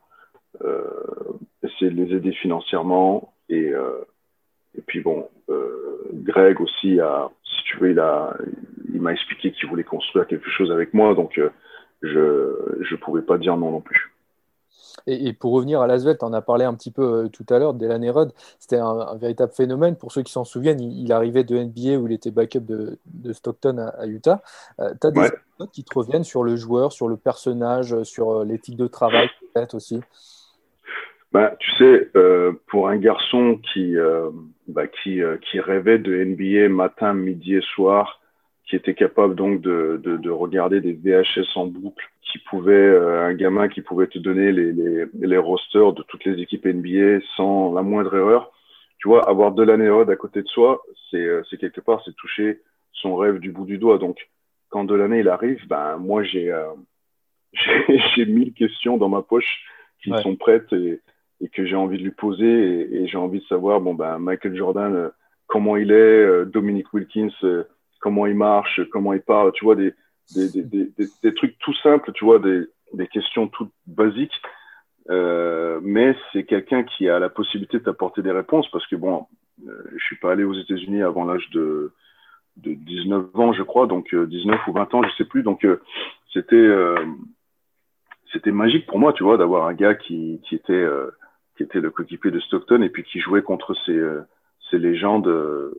essayer 1.61 1.91
de 1.91 2.03
les 2.03 2.15
aider 2.15 2.31
financièrement 2.31 3.33
et 3.49 3.71
et 4.75 4.81
puis 4.81 5.01
bon, 5.01 5.27
Greg 6.13 6.59
aussi 6.61 6.99
a, 6.99 7.29
si 7.43 7.63
tu 7.63 7.77
veux, 7.77 7.91
il 7.91 7.99
a, 7.99 8.35
il 8.93 9.01
m'a 9.01 9.13
expliqué 9.13 9.51
qu'il 9.51 9.67
voulait 9.69 9.83
construire 9.83 10.27
quelque 10.27 10.49
chose 10.49 10.71
avec 10.71 10.93
moi, 10.93 11.13
donc 11.13 11.37
euh, 11.37 11.49
je 12.01 12.83
je 12.83 12.95
pouvais 12.95 13.21
pas 13.21 13.37
dire 13.37 13.57
non 13.57 13.71
non 13.71 13.81
plus. 13.81 14.13
Et, 15.05 15.31
pour 15.31 15.53
revenir 15.53 15.79
à 15.79 15.87
Lasvel, 15.87 16.17
tu 16.17 16.25
en 16.25 16.33
as 16.33 16.41
parlé 16.41 16.65
un 16.65 16.73
petit 16.73 16.91
peu 16.91 17.25
euh, 17.25 17.27
tout 17.29 17.45
à 17.49 17.59
l'heure, 17.59 17.73
Delan 17.73 18.01
Erod, 18.01 18.33
c'était 18.59 18.77
un, 18.77 19.15
véritable 19.15 19.53
phénomène. 19.53 19.95
Pour 19.95 20.11
ceux 20.11 20.21
qui 20.21 20.33
s'en 20.33 20.43
souviennent, 20.43 20.81
il, 20.81 21.13
arrivait 21.13 21.45
de 21.45 21.55
NBA 21.57 21.97
où 21.97 22.07
il 22.07 22.13
était 22.13 22.31
backup 22.31 22.59
de, 22.59 22.97
de 23.05 23.31
Stockton 23.31 23.77
à, 23.77 24.05
Utah. 24.05 24.41
Euh, 24.81 24.93
tu 24.99 25.07
as 25.07 25.11
des 25.11 25.19
ouais. 25.21 25.31
qui 25.71 25.85
te 25.85 25.97
reviennent 25.97 26.25
sur 26.25 26.43
le 26.43 26.57
joueur, 26.57 26.91
sur 26.91 27.07
le 27.07 27.15
personnage, 27.15 28.03
sur 28.03 28.43
l'éthique 28.43 28.75
de 28.75 28.87
travail 28.87 29.29
peut-être 29.53 29.75
aussi? 29.75 30.01
Bah, 31.31 31.55
tu 31.59 31.71
sais, 31.73 32.09
euh, 32.15 32.53
pour 32.67 32.87
un 32.87 32.97
garçon 32.97 33.59
qui, 33.73 33.97
euh, 33.97 34.29
bah, 34.67 34.87
qui, 34.87 35.21
euh, 35.21 35.37
qui 35.37 35.59
rêvait 35.59 35.99
de 35.99 36.13
NBA 36.15 36.69
matin, 36.69 37.13
midi 37.13 37.55
et 37.55 37.61
soir, 37.61 38.21
qui 38.65 38.75
était 38.75 38.93
capable 38.93 39.35
donc 39.35 39.61
de, 39.61 39.99
de, 40.03 40.17
de 40.17 40.29
regarder 40.29 40.81
des 40.81 40.93
VHS 40.93 41.55
en 41.55 41.67
boucle, 41.67 42.05
qui 42.21 42.39
pouvait, 42.39 42.73
euh, 42.73 43.25
un 43.25 43.33
gamin 43.33 43.67
qui 43.67 43.81
pouvait 43.81 44.07
te 44.07 44.19
donner 44.19 44.51
les, 44.51 44.71
les, 44.71 45.05
les 45.13 45.37
rosters 45.37 45.93
de 45.93 46.03
toutes 46.03 46.25
les 46.25 46.41
équipes 46.41 46.65
NBA 46.65 47.19
sans 47.35 47.73
la 47.73 47.81
moindre 47.81 48.15
erreur. 48.15 48.51
Tu 48.99 49.07
vois, 49.07 49.27
avoir 49.29 49.51
de 49.51 49.63
l'année 49.63 49.89
à 49.89 50.15
côté 50.15 50.41
de 50.41 50.47
soi, 50.47 50.81
c'est, 51.11 51.17
euh, 51.17 51.43
c'est 51.49 51.57
quelque 51.57 51.81
part, 51.81 52.01
c'est 52.03 52.15
toucher 52.15 52.61
son 52.93 53.15
rêve 53.15 53.39
du 53.39 53.51
bout 53.51 53.65
du 53.65 53.77
doigt. 53.77 53.97
Donc, 53.97 54.29
quand 54.69 54.85
de 54.85 54.95
l'année 54.95 55.19
il 55.19 55.29
arrive, 55.29 55.65
ben 55.67 55.97
moi 55.97 56.23
j'ai, 56.23 56.53
j'ai 58.15 58.25
mille 58.25 58.53
questions 58.53 58.97
dans 58.97 59.09
ma 59.09 59.21
poche 59.21 59.63
qui 60.03 60.11
sont 60.21 60.35
prêtes 60.35 60.71
et 60.73 60.99
et 61.41 61.49
que 61.49 61.65
j'ai 61.65 61.75
envie 61.75 61.97
de 61.97 62.03
lui 62.03 62.11
poser 62.11 62.45
et, 62.45 63.03
et 63.03 63.07
j'ai 63.07 63.17
envie 63.17 63.39
de 63.39 63.45
savoir 63.45 63.81
bon 63.81 63.93
ben 63.93 64.17
Michael 64.19 64.55
Jordan 64.55 64.95
euh, 64.95 65.09
comment 65.47 65.77
il 65.77 65.91
est 65.91 65.95
euh, 65.95 66.45
Dominic 66.45 66.93
Wilkins 66.93 67.29
euh, 67.43 67.63
comment 68.01 68.27
il 68.27 68.35
marche 68.35 68.81
comment 68.91 69.13
il 69.13 69.21
parle 69.21 69.51
tu 69.53 69.65
vois 69.65 69.75
des 69.75 69.93
des, 70.35 70.49
des, 70.61 70.91
des, 71.23 71.33
trucs 71.33 71.57
tout 71.59 71.73
simples 71.75 72.11
tu 72.11 72.25
vois 72.25 72.39
des, 72.39 72.65
des 72.93 73.07
questions 73.07 73.47
toutes 73.47 73.71
basiques. 73.85 74.41
Euh, 75.09 75.79
mais 75.81 76.17
c'est 76.33 76.43
quelqu'un 76.43 76.83
qui 76.83 77.07
a 77.07 77.17
la 77.17 77.29
possibilité 77.29 77.79
d'apporter 77.79 78.21
des 78.21 78.33
réponses 78.33 78.69
parce 78.71 78.85
que 78.87 78.97
bon 78.97 79.25
je 79.65 80.03
suis 80.03 80.17
pas 80.17 80.33
allé 80.33 80.43
aux 80.43 80.53
États-Unis 80.53 81.01
avant 81.01 81.23
l'âge 81.23 81.49
de 81.51 81.93
de 82.57 82.73
19 82.73 83.39
ans 83.39 83.53
je 83.53 83.63
crois 83.63 83.87
donc 83.87 84.13
19 84.13 84.67
ou 84.67 84.73
20 84.73 84.93
ans 84.95 85.03
je 85.03 85.15
sais 85.15 85.23
plus. 85.23 85.43
Donc 85.43 85.65
c'était 86.33 86.69
c'était 88.33 88.51
magique 88.51 88.85
pour 88.85 88.99
moi 88.99 89.13
tu 89.13 89.23
vois 89.23 89.37
d'avoir 89.37 89.67
un 89.67 89.73
gars 89.73 89.95
qui 89.95 90.41
qui 90.43 90.55
était 90.55 90.85
qui 91.57 91.63
était 91.63 91.81
le 91.81 91.89
coéquipier 91.91 92.31
de 92.31 92.39
Stockton 92.39 92.81
et 92.81 92.89
puis 92.89 93.03
qui 93.03 93.19
jouait 93.19 93.41
contre 93.41 93.75
ces, 93.85 93.97
euh, 93.97 94.21
ces 94.69 94.77
légendes 94.77 95.27
euh, 95.27 95.73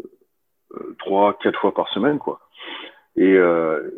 trois, 0.99 1.39
quatre 1.39 1.61
fois 1.61 1.73
par 1.73 1.89
semaine, 1.91 2.19
quoi. 2.19 2.41
Et 3.17 3.35
euh, 3.37 3.91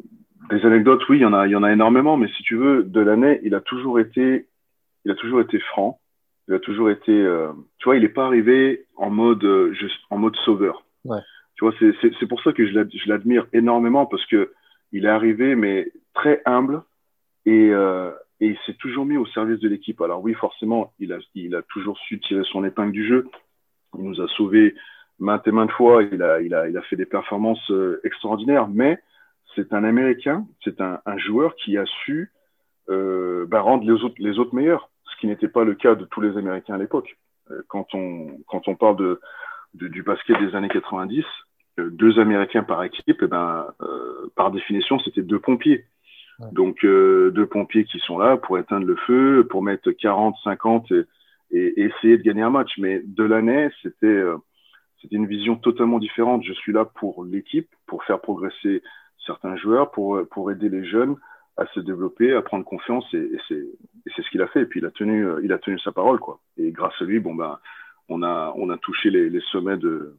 des 0.50 0.64
anecdotes, 0.64 1.06
oui, 1.08 1.18
il 1.18 1.22
y 1.22 1.26
en 1.26 1.32
a, 1.32 1.46
il 1.46 1.50
y 1.50 1.56
en 1.56 1.62
a 1.62 1.72
énormément, 1.72 2.16
mais 2.16 2.28
si 2.28 2.42
tu 2.42 2.56
veux, 2.56 2.84
de 2.84 3.00
l'année, 3.00 3.40
il 3.42 3.54
a 3.54 3.60
toujours 3.60 3.98
été, 3.98 4.46
il 5.04 5.10
a 5.10 5.14
toujours 5.14 5.40
été 5.40 5.58
franc. 5.58 5.98
Il 6.48 6.54
a 6.54 6.58
toujours 6.58 6.90
été, 6.90 7.12
euh, 7.12 7.52
tu 7.78 7.84
vois, 7.84 7.96
il 7.96 8.02
n'est 8.02 8.08
pas 8.08 8.26
arrivé 8.26 8.86
en 8.96 9.08
mode, 9.08 9.44
euh, 9.44 9.72
juste, 9.72 10.00
en 10.10 10.18
mode 10.18 10.34
sauveur. 10.44 10.84
Ouais. 11.04 11.20
Tu 11.54 11.64
vois, 11.64 11.72
c'est 11.78 12.26
pour 12.26 12.42
ça 12.42 12.52
que 12.52 12.66
je 12.66 13.08
l'admire 13.08 13.46
énormément 13.52 14.06
parce 14.06 14.26
que 14.26 14.50
il 14.90 15.04
est 15.04 15.10
arrivé, 15.10 15.54
mais 15.54 15.92
très 16.12 16.42
humble 16.46 16.82
et, 17.46 17.70
euh, 17.70 18.10
et 18.40 18.48
il 18.48 18.58
s'est 18.64 18.74
toujours 18.74 19.04
mis 19.04 19.16
au 19.16 19.26
service 19.26 19.60
de 19.60 19.68
l'équipe. 19.68 20.00
Alors 20.00 20.22
oui, 20.22 20.34
forcément, 20.34 20.92
il 20.98 21.12
a, 21.12 21.62
toujours 21.68 21.98
su 21.98 22.18
tirer 22.20 22.42
son 22.44 22.64
épingle 22.64 22.92
du 22.92 23.06
jeu. 23.06 23.28
Il 23.98 24.04
nous 24.04 24.20
a 24.20 24.28
sauvés 24.28 24.74
maintes 25.18 25.46
et 25.46 25.52
maintes 25.52 25.72
fois. 25.72 26.02
Il 26.02 26.22
a, 26.22 26.82
fait 26.82 26.96
des 26.96 27.06
performances 27.06 27.70
euh, 27.70 28.00
extraordinaires. 28.04 28.68
Mais 28.68 28.98
c'est 29.54 29.72
un 29.72 29.84
Américain, 29.84 30.46
c'est 30.64 30.80
un, 30.80 31.00
joueur 31.18 31.54
qui 31.56 31.76
a 31.76 31.84
su 32.04 32.32
euh, 32.88 33.46
bah, 33.46 33.60
rendre 33.60 33.84
les 33.84 34.38
autres, 34.38 34.54
meilleurs, 34.54 34.90
ce 35.04 35.20
qui 35.20 35.26
n'était 35.26 35.48
pas 35.48 35.64
le 35.64 35.74
cas 35.74 35.94
de 35.94 36.04
tous 36.04 36.20
les 36.20 36.36
Américains 36.36 36.74
à 36.74 36.78
l'époque. 36.78 37.16
Euh, 37.50 37.62
quand 37.68 37.94
on, 37.94 38.74
parle 38.76 39.18
du 39.74 40.02
basket 40.02 40.38
des 40.38 40.54
années 40.54 40.68
90, 40.68 41.24
euh, 41.78 41.90
deux 41.90 42.18
Américains 42.18 42.62
par 42.62 42.82
équipe, 42.84 43.20
eh 43.22 43.26
ben, 43.26 43.66
par 44.34 44.50
définition, 44.50 44.98
c'était 45.00 45.22
deux 45.22 45.40
pompiers. 45.40 45.84
Donc 46.52 46.84
euh, 46.84 47.30
deux 47.30 47.46
pompiers 47.46 47.84
qui 47.84 47.98
sont 47.98 48.18
là 48.18 48.36
pour 48.36 48.58
éteindre 48.58 48.86
le 48.86 48.96
feu, 48.96 49.46
pour 49.48 49.62
mettre 49.62 49.90
40, 49.90 50.34
50 50.42 50.90
et, 50.92 51.04
et 51.52 51.82
essayer 51.82 52.16
de 52.16 52.22
gagner 52.22 52.42
un 52.42 52.50
match. 52.50 52.72
Mais 52.78 53.02
de 53.04 53.24
l'année, 53.24 53.68
c'était 53.82 54.06
euh, 54.06 54.36
c'était 55.00 55.16
une 55.16 55.26
vision 55.26 55.56
totalement 55.56 55.98
différente. 55.98 56.42
Je 56.44 56.52
suis 56.52 56.72
là 56.72 56.84
pour 56.84 57.24
l'équipe, 57.24 57.68
pour 57.86 58.04
faire 58.04 58.20
progresser 58.20 58.82
certains 59.26 59.56
joueurs, 59.56 59.90
pour 59.90 60.20
pour 60.30 60.50
aider 60.50 60.68
les 60.68 60.84
jeunes 60.84 61.16
à 61.56 61.66
se 61.74 61.80
développer, 61.80 62.32
à 62.32 62.42
prendre 62.42 62.64
confiance 62.64 63.04
et, 63.12 63.18
et 63.18 63.40
c'est 63.48 64.22
ce 64.22 64.30
qu'il 64.30 64.40
a 64.40 64.46
fait. 64.48 64.62
Et 64.62 64.66
puis 64.66 64.80
il 64.80 64.86
a 64.86 64.90
tenu 64.90 65.26
euh, 65.26 65.40
il 65.44 65.52
a 65.52 65.58
tenu 65.58 65.78
sa 65.78 65.92
parole 65.92 66.18
quoi. 66.18 66.40
Et 66.56 66.70
grâce 66.72 66.94
à 67.00 67.04
lui, 67.04 67.20
bon 67.20 67.34
ben 67.34 67.58
on 68.08 68.22
a 68.22 68.52
on 68.56 68.70
a 68.70 68.78
touché 68.78 69.10
les, 69.10 69.28
les 69.28 69.42
sommets 69.52 69.76
de 69.76 70.16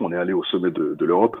on 0.00 0.12
est 0.12 0.16
allé 0.16 0.32
au 0.32 0.44
sommet 0.44 0.70
de, 0.70 0.94
de 0.94 1.04
l'Europe. 1.04 1.36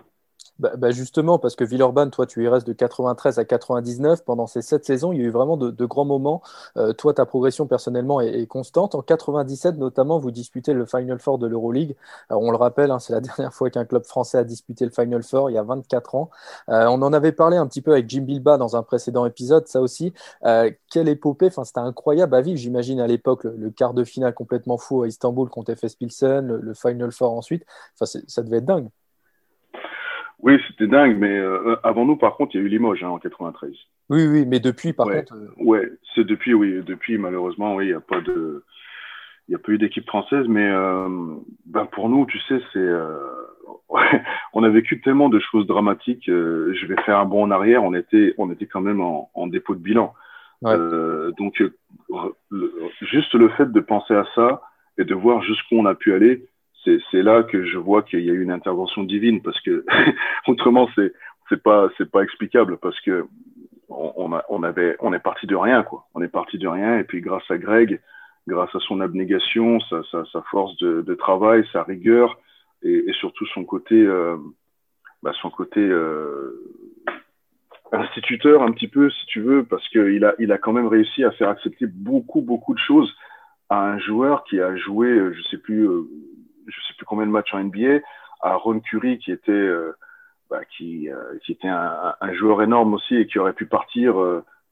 Bah, 0.60 0.72
bah, 0.76 0.92
justement, 0.92 1.38
parce 1.38 1.56
que 1.56 1.64
Villeurbanne, 1.64 2.10
toi, 2.10 2.26
tu 2.26 2.44
y 2.44 2.48
restes 2.48 2.66
de 2.66 2.72
93 2.72 3.38
à 3.38 3.44
99. 3.44 4.24
Pendant 4.24 4.46
ces 4.46 4.62
sept 4.62 4.84
saisons, 4.84 5.12
il 5.12 5.18
y 5.18 5.22
a 5.22 5.24
eu 5.24 5.30
vraiment 5.30 5.56
de, 5.56 5.84
grands 5.86 6.04
moments. 6.04 6.42
Euh, 6.76 6.92
toi, 6.92 7.12
ta 7.12 7.26
progression 7.26 7.66
personnellement 7.66 8.20
est, 8.20 8.46
constante. 8.46 8.94
En 8.94 9.02
97, 9.02 9.76
notamment, 9.78 10.18
vous 10.18 10.30
disputez 10.30 10.72
le 10.72 10.86
Final 10.86 11.18
Four 11.18 11.38
de 11.38 11.46
l'Euroleague. 11.46 11.96
on 12.30 12.50
le 12.50 12.56
rappelle, 12.56 12.90
hein, 12.90 12.98
c'est 13.00 13.12
la 13.12 13.20
dernière 13.20 13.52
fois 13.52 13.68
qu'un 13.70 13.84
club 13.84 14.04
français 14.04 14.38
a 14.38 14.44
disputé 14.44 14.84
le 14.84 14.92
Final 14.92 15.22
Four, 15.24 15.50
il 15.50 15.54
y 15.54 15.58
a 15.58 15.62
24 15.62 16.14
ans. 16.14 16.30
Euh, 16.68 16.86
on 16.86 17.02
en 17.02 17.12
avait 17.12 17.32
parlé 17.32 17.56
un 17.56 17.66
petit 17.66 17.82
peu 17.82 17.92
avec 17.92 18.08
Jim 18.08 18.22
Bilba 18.22 18.56
dans 18.56 18.76
un 18.76 18.82
précédent 18.82 19.26
épisode, 19.26 19.66
ça 19.66 19.80
aussi. 19.80 20.12
Euh, 20.44 20.70
quelle 20.90 21.08
épopée, 21.08 21.46
enfin, 21.46 21.64
c'était 21.64 21.80
incroyable 21.80 22.34
à 22.34 22.40
vivre, 22.40 22.58
j'imagine, 22.58 23.00
à 23.00 23.06
l'époque, 23.06 23.44
le, 23.44 23.70
quart 23.70 23.94
de 23.94 24.04
finale 24.04 24.34
complètement 24.34 24.78
fou 24.78 25.02
à 25.02 25.08
Istanbul 25.08 25.48
contre 25.48 25.74
FS 25.74 25.96
Pilsen, 25.96 26.46
le, 26.46 26.60
le 26.60 26.74
Final 26.74 27.10
Four 27.12 27.32
ensuite. 27.32 27.64
Enfin, 27.98 28.20
ça 28.26 28.42
devait 28.42 28.58
être 28.58 28.64
dingue. 28.66 28.88
Oui, 30.44 30.60
c'était 30.68 30.86
dingue, 30.86 31.16
mais 31.18 31.38
euh, 31.38 31.74
avant 31.82 32.04
nous, 32.04 32.16
par 32.16 32.36
contre, 32.36 32.54
il 32.54 32.60
y 32.60 32.62
a 32.62 32.66
eu 32.66 32.68
Limoges 32.68 33.02
hein, 33.02 33.08
en 33.08 33.18
93. 33.18 33.72
Oui, 34.10 34.26
oui, 34.26 34.44
mais 34.46 34.60
depuis, 34.60 34.92
par 34.92 35.06
ouais. 35.06 35.20
contre. 35.20 35.34
Euh... 35.34 35.48
Ouais, 35.56 35.90
c'est 36.14 36.24
depuis, 36.24 36.52
oui, 36.52 36.82
depuis, 36.84 37.16
malheureusement, 37.16 37.74
oui, 37.74 37.86
il 37.86 37.88
n'y 37.88 37.94
a 37.94 38.00
pas 38.00 38.20
de, 38.20 38.62
il 39.48 39.52
n'y 39.52 39.54
a 39.54 39.58
pas 39.58 39.72
eu 39.72 39.78
d'équipe 39.78 40.06
française, 40.06 40.46
mais 40.46 40.66
euh, 40.66 41.08
ben 41.64 41.86
pour 41.86 42.10
nous, 42.10 42.26
tu 42.26 42.38
sais, 42.40 42.60
c'est, 42.74 42.78
euh, 42.78 43.16
on 44.52 44.62
a 44.62 44.68
vécu 44.68 45.00
tellement 45.00 45.30
de 45.30 45.38
choses 45.38 45.66
dramatiques. 45.66 46.28
Euh, 46.28 46.74
je 46.74 46.86
vais 46.86 47.00
faire 47.02 47.18
un 47.18 47.24
bond 47.24 47.44
en 47.44 47.50
arrière. 47.50 47.82
On 47.82 47.94
était, 47.94 48.34
on 48.36 48.52
était 48.52 48.66
quand 48.66 48.82
même 48.82 49.00
en, 49.00 49.30
en 49.32 49.46
dépôt 49.46 49.74
de 49.74 49.80
bilan. 49.80 50.12
Ouais. 50.60 50.72
Euh, 50.72 51.32
donc, 51.38 51.62
le, 52.50 52.72
juste 53.00 53.34
le 53.34 53.48
fait 53.50 53.72
de 53.72 53.80
penser 53.80 54.14
à 54.14 54.26
ça 54.34 54.60
et 54.98 55.04
de 55.04 55.14
voir 55.14 55.42
jusqu'où 55.42 55.76
on 55.76 55.86
a 55.86 55.94
pu 55.94 56.12
aller, 56.12 56.46
c'est 56.84 57.22
là 57.22 57.42
que 57.42 57.64
je 57.64 57.78
vois 57.78 58.02
qu'il 58.02 58.20
y 58.20 58.30
a 58.30 58.32
eu 58.32 58.42
une 58.42 58.50
intervention 58.50 59.02
divine 59.02 59.42
parce 59.42 59.60
que 59.60 59.84
autrement 60.46 60.88
c'est 60.94 61.12
c'est 61.48 61.62
pas 61.62 61.90
explicable 62.22 62.78
parce 62.78 62.98
que 63.00 63.26
on, 63.88 64.32
a, 64.32 64.42
est 64.70 65.18
parti 65.22 65.46
de 65.46 65.56
rien 65.56 65.82
quoi. 65.82 66.06
On 66.14 66.22
est 66.22 66.28
parti 66.28 66.58
de 66.58 66.66
rien 66.66 66.98
et 66.98 67.04
puis 67.04 67.20
grâce 67.20 67.48
à 67.50 67.58
Greg 67.58 68.00
grâce 68.46 68.74
à 68.74 68.80
son 68.80 69.00
abnégation 69.00 69.78
sa, 69.80 70.42
force 70.50 70.76
de, 70.78 71.14
travail 71.14 71.66
sa 71.72 71.82
rigueur 71.82 72.38
et, 72.82 73.12
surtout 73.20 73.46
son 73.46 73.64
côté 73.64 73.94
euh, 73.94 74.36
bah 75.22 75.32
son 75.40 75.50
côté 75.50 75.80
euh, 75.80 76.52
instituteur 77.92 78.62
un 78.62 78.72
petit 78.72 78.88
peu 78.88 79.10
si 79.10 79.26
tu 79.26 79.40
veux 79.40 79.64
parce 79.64 79.86
que 79.88 80.10
il 80.10 80.24
a 80.24 80.34
il 80.38 80.52
a 80.52 80.58
quand 80.58 80.72
même 80.72 80.88
réussi 80.88 81.24
à 81.24 81.30
faire 81.32 81.48
accepter 81.48 81.86
beaucoup 81.86 82.40
beaucoup 82.40 82.74
de 82.74 82.80
choses 82.80 83.14
à 83.70 83.92
un 83.92 83.98
joueur 83.98 84.44
qui 84.44 84.60
a 84.60 84.76
joué, 84.76 85.08
je 85.32 85.42
sais 85.50 85.58
plus, 85.58 85.88
je 86.66 86.80
sais 86.82 86.94
plus 86.96 87.06
combien 87.06 87.26
de 87.26 87.30
matchs 87.30 87.52
en 87.54 87.62
NBA, 87.62 88.00
à 88.40 88.56
Ron 88.56 88.80
Curry 88.80 89.18
qui 89.18 89.32
était, 89.32 89.68
bah, 90.50 90.60
qui, 90.76 91.08
qui 91.44 91.52
était 91.52 91.68
un, 91.68 92.34
joueur 92.34 92.62
énorme 92.62 92.94
aussi 92.94 93.16
et 93.16 93.26
qui 93.26 93.38
aurait 93.38 93.52
pu 93.52 93.66
partir 93.66 94.14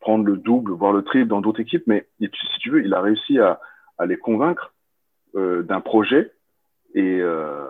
prendre 0.03 0.25
le 0.25 0.37
double, 0.37 0.73
voire 0.73 0.93
le 0.93 1.03
triple 1.03 1.29
dans 1.29 1.41
d'autres 1.41 1.61
équipes, 1.61 1.85
mais 1.87 2.07
si 2.21 2.59
tu 2.61 2.71
veux, 2.71 2.85
il 2.85 2.93
a 2.93 3.01
réussi 3.01 3.39
à, 3.39 3.59
les 4.05 4.17
convaincre 4.17 4.75
euh, 5.37 5.63
d'un 5.63 5.81
projet. 5.81 6.33
Et, 6.95 7.21
euh, 7.21 7.69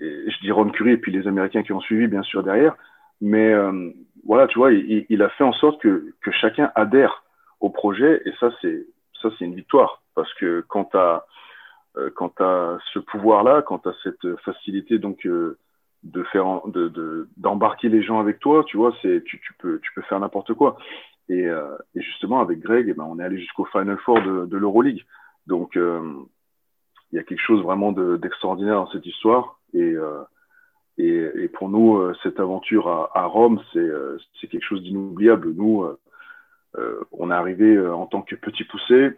je 0.00 0.40
dis 0.40 0.50
Ron 0.50 0.70
Curry 0.70 0.92
et 0.92 0.96
puis 0.96 1.12
les 1.12 1.28
Américains 1.28 1.62
qui 1.62 1.72
ont 1.72 1.80
suivi, 1.80 2.08
bien 2.08 2.22
sûr, 2.22 2.42
derrière. 2.42 2.74
Mais 3.20 3.52
euh, 3.52 3.90
voilà, 4.26 4.46
tu 4.46 4.58
vois, 4.58 4.72
il, 4.72 5.04
il, 5.10 5.22
a 5.22 5.28
fait 5.28 5.44
en 5.44 5.52
sorte 5.52 5.80
que, 5.82 6.14
que 6.22 6.32
chacun 6.32 6.72
adhère 6.74 7.22
au 7.60 7.68
projet. 7.68 8.22
Et 8.24 8.32
ça, 8.40 8.50
c'est 8.62 8.86
ça, 9.20 9.28
c'est 9.38 9.44
une 9.44 9.54
victoire. 9.54 10.02
Parce 10.14 10.32
que 10.34 10.64
quand 10.68 10.86
tu 10.86 10.96
euh, 11.96 12.10
quand 12.14 12.40
as 12.40 12.78
ce 12.92 12.98
pouvoir-là, 12.98 13.62
quand 13.62 13.80
tu 13.80 13.88
as 13.88 13.94
cette 14.02 14.36
facilité, 14.44 14.98
donc, 14.98 15.26
euh, 15.26 15.58
de 16.02 16.22
faire 16.24 16.66
de 16.66 17.28
d'embarquer 17.36 17.88
les 17.88 18.02
gens 18.02 18.18
avec 18.18 18.40
toi 18.40 18.64
tu 18.66 18.76
vois 18.76 18.92
c'est 19.02 19.22
tu, 19.24 19.38
tu 19.38 19.52
peux 19.60 19.78
tu 19.78 19.92
peux 19.94 20.02
faire 20.02 20.18
n'importe 20.18 20.52
quoi 20.52 20.76
et, 21.28 21.46
euh, 21.46 21.76
et, 21.94 22.02
justement, 22.02 22.40
avec 22.40 22.60
Greg, 22.60 22.86
eh 22.88 22.94
ben, 22.94 23.04
on 23.04 23.18
est 23.18 23.24
allé 23.24 23.38
jusqu'au 23.38 23.64
Final 23.66 23.98
Four 23.98 24.20
de, 24.22 24.46
de 24.46 24.56
l'Euroleague. 24.56 25.04
Donc, 25.46 25.76
euh, 25.76 26.00
il 27.10 27.16
y 27.16 27.18
a 27.18 27.22
quelque 27.22 27.40
chose 27.40 27.62
vraiment 27.62 27.92
d'extraordinaire 27.92 28.76
dans 28.76 28.90
cette 28.90 29.06
histoire. 29.06 29.58
Et, 29.74 29.80
euh, 29.80 30.22
et, 30.98 31.28
et, 31.36 31.48
pour 31.48 31.68
nous, 31.68 32.12
cette 32.22 32.40
aventure 32.40 32.88
à, 32.88 33.10
à 33.14 33.24
Rome, 33.24 33.60
c'est 33.72 34.48
quelque 34.48 34.64
chose 34.64 34.82
d'inoubliable. 34.82 35.52
Nous, 35.54 35.86
on 37.12 37.30
est 37.30 37.34
arrivé 37.34 37.78
en 37.78 38.06
tant 38.06 38.22
que 38.22 38.34
petit 38.34 38.64
poussé. 38.64 39.10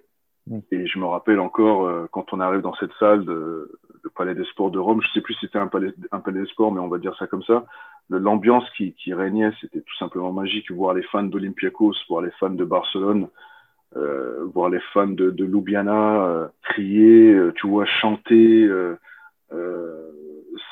Et 0.70 0.86
je 0.86 0.98
me 0.98 1.06
rappelle 1.06 1.40
encore 1.40 2.08
quand 2.10 2.32
on 2.32 2.40
arrive 2.40 2.60
dans 2.60 2.74
cette 2.74 2.92
salle 3.00 3.24
de, 3.24 3.78
de 4.04 4.08
Palais 4.14 4.34
des 4.34 4.44
Sports 4.44 4.70
de 4.70 4.78
Rome, 4.78 5.00
je 5.00 5.10
sais 5.12 5.22
plus 5.22 5.34
si 5.34 5.46
c'était 5.46 5.58
un 5.58 5.68
palais, 5.68 5.94
un 6.12 6.20
palais 6.20 6.40
des 6.40 6.46
Sports, 6.48 6.70
mais 6.70 6.80
on 6.80 6.88
va 6.88 6.98
dire 6.98 7.16
ça 7.18 7.26
comme 7.26 7.42
ça 7.44 7.64
l'ambiance 8.10 8.68
qui, 8.76 8.92
qui, 8.94 9.14
régnait, 9.14 9.50
c'était 9.60 9.80
tout 9.80 9.96
simplement 9.96 10.32
magique. 10.32 10.70
Voir 10.70 10.94
les 10.94 11.02
fans 11.04 11.22
d'Olympiakos, 11.22 11.94
voir 12.08 12.22
les 12.22 12.30
fans 12.32 12.50
de 12.50 12.64
Barcelone, 12.64 13.28
euh, 13.96 14.44
voir 14.52 14.68
les 14.68 14.80
fans 14.92 15.06
de, 15.06 15.30
de 15.30 15.44
Ljubljana 15.44 16.24
euh, 16.24 16.48
crier, 16.62 17.32
euh, 17.32 17.52
tu 17.56 17.68
vois, 17.68 17.86
chanter, 17.86 18.64
euh, 18.64 18.98
euh, 19.52 20.10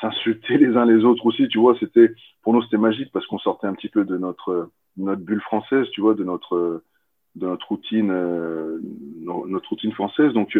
s'insulter 0.01 0.57
les 0.57 0.75
uns 0.77 0.85
les 0.85 1.03
autres 1.03 1.25
aussi, 1.25 1.47
tu 1.47 1.59
vois, 1.59 1.75
c'était 1.79 2.11
pour 2.43 2.53
nous 2.53 2.61
c'était 2.63 2.77
magique 2.77 3.11
parce 3.13 3.25
qu'on 3.27 3.39
sortait 3.39 3.67
un 3.67 3.73
petit 3.73 3.89
peu 3.89 4.03
de 4.03 4.17
notre 4.17 4.69
notre 4.97 5.21
bulle 5.21 5.41
française, 5.41 5.87
tu 5.91 6.01
vois, 6.01 6.13
de 6.13 6.23
notre 6.23 6.83
de 7.35 7.47
notre 7.47 7.67
routine 7.67 8.07
notre 9.21 9.69
routine 9.69 9.91
française. 9.93 10.33
Donc 10.33 10.57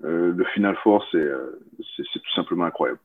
le 0.00 0.44
Final 0.54 0.76
Four, 0.82 1.04
c'est 1.12 1.28
c'est 1.96 2.20
tout 2.20 2.34
simplement 2.34 2.64
incroyable. 2.64 3.00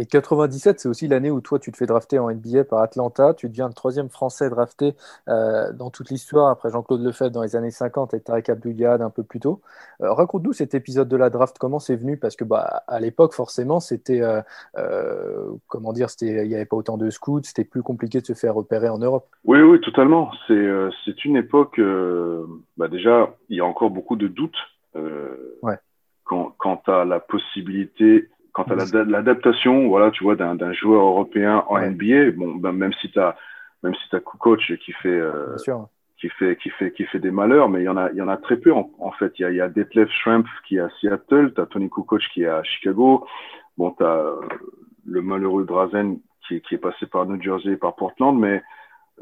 Et 0.00 0.06
97, 0.06 0.80
c'est 0.80 0.88
aussi 0.88 1.08
l'année 1.08 1.30
où 1.30 1.42
toi, 1.42 1.58
tu 1.58 1.70
te 1.70 1.76
fais 1.76 1.84
drafter 1.84 2.18
en 2.18 2.30
NBA 2.30 2.64
par 2.64 2.80
Atlanta. 2.80 3.34
Tu 3.34 3.50
deviens 3.50 3.68
le 3.68 3.74
troisième 3.74 4.08
Français 4.08 4.48
drafté 4.48 4.94
euh, 5.28 5.74
dans 5.74 5.90
toute 5.90 6.08
l'histoire, 6.08 6.48
après 6.48 6.70
Jean-Claude 6.70 7.02
Lefebvre 7.02 7.30
dans 7.30 7.42
les 7.42 7.54
années 7.54 7.70
50 7.70 8.14
et 8.14 8.20
Tarek 8.20 8.48
Abdouliad 8.48 9.02
un 9.02 9.10
peu 9.10 9.22
plus 9.24 9.40
tôt. 9.40 9.60
Euh, 10.00 10.10
raconte-nous 10.10 10.54
cet 10.54 10.74
épisode 10.74 11.06
de 11.06 11.18
la 11.18 11.28
draft, 11.28 11.58
comment 11.58 11.78
c'est 11.78 11.96
venu? 11.96 12.16
Parce 12.16 12.34
que 12.34 12.44
bah, 12.44 12.82
à 12.88 12.98
l'époque, 12.98 13.34
forcément, 13.34 13.78
c'était, 13.78 14.22
euh, 14.22 15.50
comment 15.68 15.92
dire, 15.92 16.08
il 16.22 16.48
n'y 16.48 16.54
avait 16.54 16.64
pas 16.64 16.78
autant 16.78 16.96
de 16.96 17.10
scouts, 17.10 17.42
c'était 17.42 17.64
plus 17.64 17.82
compliqué 17.82 18.22
de 18.22 18.26
se 18.26 18.32
faire 18.32 18.54
repérer 18.54 18.88
en 18.88 18.96
Europe. 18.96 19.28
Oui, 19.44 19.60
oui, 19.60 19.82
totalement. 19.82 20.30
C'est, 20.48 21.24
une 21.26 21.36
époque, 21.36 21.78
bah, 22.78 22.88
déjà, 22.88 23.34
il 23.50 23.58
y 23.58 23.60
a 23.60 23.66
encore 23.66 23.90
beaucoup 23.90 24.16
de 24.16 24.28
doutes. 24.28 24.56
ouais. 24.94 25.76
Quant, 26.24 26.54
quant 26.58 26.80
à 26.86 27.04
la 27.04 27.18
possibilité 27.18 28.30
quant 28.52 28.64
à 28.64 28.74
l'adaptation, 28.74 29.88
voilà, 29.88 30.10
tu 30.10 30.24
vois, 30.24 30.36
d'un 30.36 30.72
joueur 30.72 31.02
européen 31.02 31.64
en 31.68 31.78
NBA, 31.78 32.32
bon, 32.36 32.56
ben, 32.56 32.72
même 32.72 32.92
si 32.94 33.10
tu 33.10 33.18
as, 33.18 33.36
même 33.82 33.94
si 33.94 34.16
as 34.16 34.20
coach 34.20 34.72
qui 34.84 34.92
fait, 34.92 35.08
euh, 35.08 35.56
qui 36.18 36.28
fait, 36.28 36.56
qui 36.56 36.70
fait, 36.70 36.92
qui 36.92 37.04
fait 37.04 37.18
des 37.18 37.30
malheurs, 37.30 37.68
mais 37.68 37.80
il 37.80 37.84
y 37.84 37.88
en 37.88 37.96
a, 37.96 38.10
il 38.10 38.16
y 38.16 38.22
en 38.22 38.28
a 38.28 38.36
très 38.36 38.56
peu 38.56 38.72
en, 38.72 38.90
en 38.98 39.10
fait. 39.12 39.32
Il 39.38 39.42
y 39.42 39.44
a, 39.44 39.50
il 39.50 39.56
y 39.56 39.60
a 39.60 39.68
Detlef 39.68 40.10
Schrempf 40.10 40.48
qui 40.66 40.76
est 40.76 40.80
à 40.80 40.90
Seattle, 41.00 41.52
tu 41.54 41.60
as 41.60 41.66
Tony 41.66 41.88
Kukoc 41.88 42.22
qui 42.32 42.42
est 42.42 42.48
à 42.48 42.62
Chicago, 42.62 43.26
bon, 43.78 43.92
tu 43.92 44.04
as 44.04 44.34
le 45.06 45.22
malheureux 45.22 45.64
Drazen 45.64 46.18
qui, 46.46 46.60
qui 46.60 46.74
est 46.74 46.78
passé 46.78 47.06
par 47.06 47.26
New 47.26 47.40
Jersey 47.40 47.72
et 47.72 47.76
par 47.76 47.96
Portland, 47.96 48.38
mais 48.38 48.62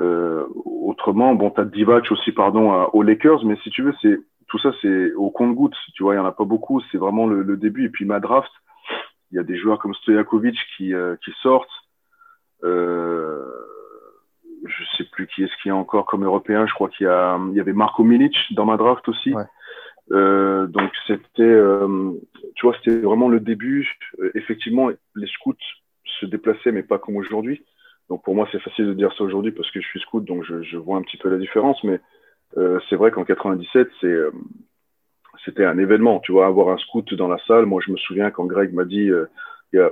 euh, 0.01 0.47
autrement, 0.65 1.35
bon, 1.35 1.51
tu 1.51 1.61
as 1.61 1.65
Divac 1.65 2.11
aussi, 2.11 2.33
pardon, 2.33 2.73
à, 2.73 2.91
aux 2.95 3.03
Lakers, 3.03 3.45
mais 3.45 3.57
si 3.63 3.71
tu 3.71 3.83
veux, 3.83 3.95
c'est 4.01 4.19
tout 4.49 4.59
ça, 4.59 4.71
c'est 4.81 5.13
au 5.13 5.31
compte-gouttes, 5.31 5.77
tu 5.95 6.03
vois, 6.03 6.15
il 6.15 6.19
y 6.19 6.21
en 6.21 6.27
a 6.27 6.33
pas 6.33 6.45
beaucoup, 6.45 6.81
c'est 6.91 6.99
vraiment 6.99 7.27
le, 7.27 7.43
le, 7.43 7.57
début. 7.57 7.85
Et 7.85 7.89
puis 7.91 8.05
ma 8.05 8.19
draft, 8.19 8.51
il 9.31 9.37
y 9.37 9.39
a 9.39 9.43
des 9.43 9.57
joueurs 9.57 9.79
comme 9.79 9.95
Stojakovic 9.95 10.57
qui, 10.77 10.95
euh, 10.95 11.17
qui 11.25 11.33
sortent. 11.43 11.69
Euh, 12.65 13.45
je 14.65 14.85
sais 14.97 15.05
plus 15.05 15.27
qui 15.29 15.45
est-ce 15.45 15.53
qu'il 15.63 15.69
y 15.69 15.73
a 15.73 15.77
encore 15.77 16.07
comme 16.07 16.25
européen. 16.25 16.67
Je 16.67 16.75
crois 16.75 16.89
qu'il 16.89 17.07
y, 17.07 17.11
a, 17.11 17.39
il 17.51 17.57
y 17.57 17.61
avait 17.61 17.73
Marco 17.73 18.03
Milic 18.03 18.37
dans 18.53 18.65
ma 18.65 18.77
draft 18.77 19.09
aussi. 19.09 19.33
Ouais. 19.33 19.45
Euh, 20.11 20.67
donc 20.67 20.91
c'était, 21.07 21.43
euh, 21.43 22.13
tu 22.55 22.67
vois, 22.67 22.75
c'était 22.77 22.99
vraiment 22.99 23.29
le 23.29 23.41
début. 23.41 23.89
Effectivement, 24.35 24.89
les 25.15 25.27
scouts 25.29 25.55
se 26.21 26.27
déplaçaient, 26.27 26.73
mais 26.73 26.83
pas 26.83 26.99
comme 26.99 27.17
aujourd'hui. 27.17 27.65
Donc 28.09 28.25
pour 28.25 28.35
moi, 28.35 28.49
c'est 28.51 28.61
facile 28.61 28.87
de 28.87 28.95
dire 28.95 29.13
ça 29.17 29.25
aujourd'hui 29.25 29.53
parce 29.53 29.71
que 29.71 29.81
je 29.81 29.87
suis 29.87 30.01
scout, 30.01 30.25
donc 30.25 30.43
je, 30.45 30.63
je 30.63 30.79
vois 30.79 30.97
un 30.97 31.03
petit 31.03 31.19
peu 31.19 31.29
la 31.29 31.39
différence. 31.39 31.83
Mais 31.85 32.01
c'est 32.89 32.97
vrai 32.97 33.11
qu'en 33.11 33.25
97, 33.25 33.89
c'est 34.01 34.17
c'était 35.49 35.65
un 35.65 35.79
événement, 35.79 36.21
tu 36.21 36.33
vois, 36.33 36.47
avoir 36.47 36.69
un 36.69 36.79
scout 36.79 37.15
dans 37.15 37.29
la 37.29 37.39
salle. 37.47 37.65
Moi, 37.65 37.81
je 37.85 37.91
me 37.91 37.97
souviens 37.97 38.31
quand 38.31 38.45
Greg 38.45 38.75
m'a 38.75 38.85
dit, 38.85 39.11
euh, 39.11 39.27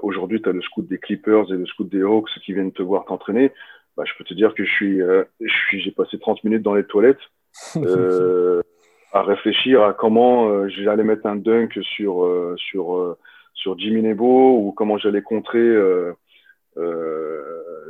aujourd'hui, 0.02 0.42
tu 0.42 0.48
as 0.48 0.52
le 0.52 0.60
scout 0.60 0.86
des 0.86 0.98
Clippers 0.98 1.50
et 1.50 1.56
le 1.56 1.64
scout 1.66 1.88
des 1.88 2.02
Hawks 2.02 2.28
qui 2.44 2.52
viennent 2.52 2.72
te 2.72 2.82
voir 2.82 3.06
t'entraîner. 3.06 3.52
Bah, 3.96 4.04
je 4.06 4.12
peux 4.18 4.24
te 4.24 4.34
dire 4.34 4.54
que 4.54 4.64
je 4.64 4.70
suis, 4.70 5.00
euh, 5.00 5.24
je 5.40 5.52
suis, 5.68 5.80
j'ai 5.80 5.92
passé 5.92 6.18
30 6.18 6.44
minutes 6.44 6.62
dans 6.62 6.74
les 6.74 6.84
toilettes 6.84 7.20
euh, 7.76 8.60
à 9.12 9.22
réfléchir 9.22 9.82
à 9.82 9.94
comment 9.94 10.68
j'allais 10.68 11.04
mettre 11.04 11.24
un 11.24 11.36
dunk 11.36 11.78
sur 11.82 12.28
sur 12.56 13.16
sur 13.54 13.78
Jimmy 13.78 14.02
Nebo 14.02 14.58
ou 14.58 14.72
comment 14.72 14.98
j'allais 14.98 15.22
contrer. 15.22 15.58
Euh, 15.58 16.12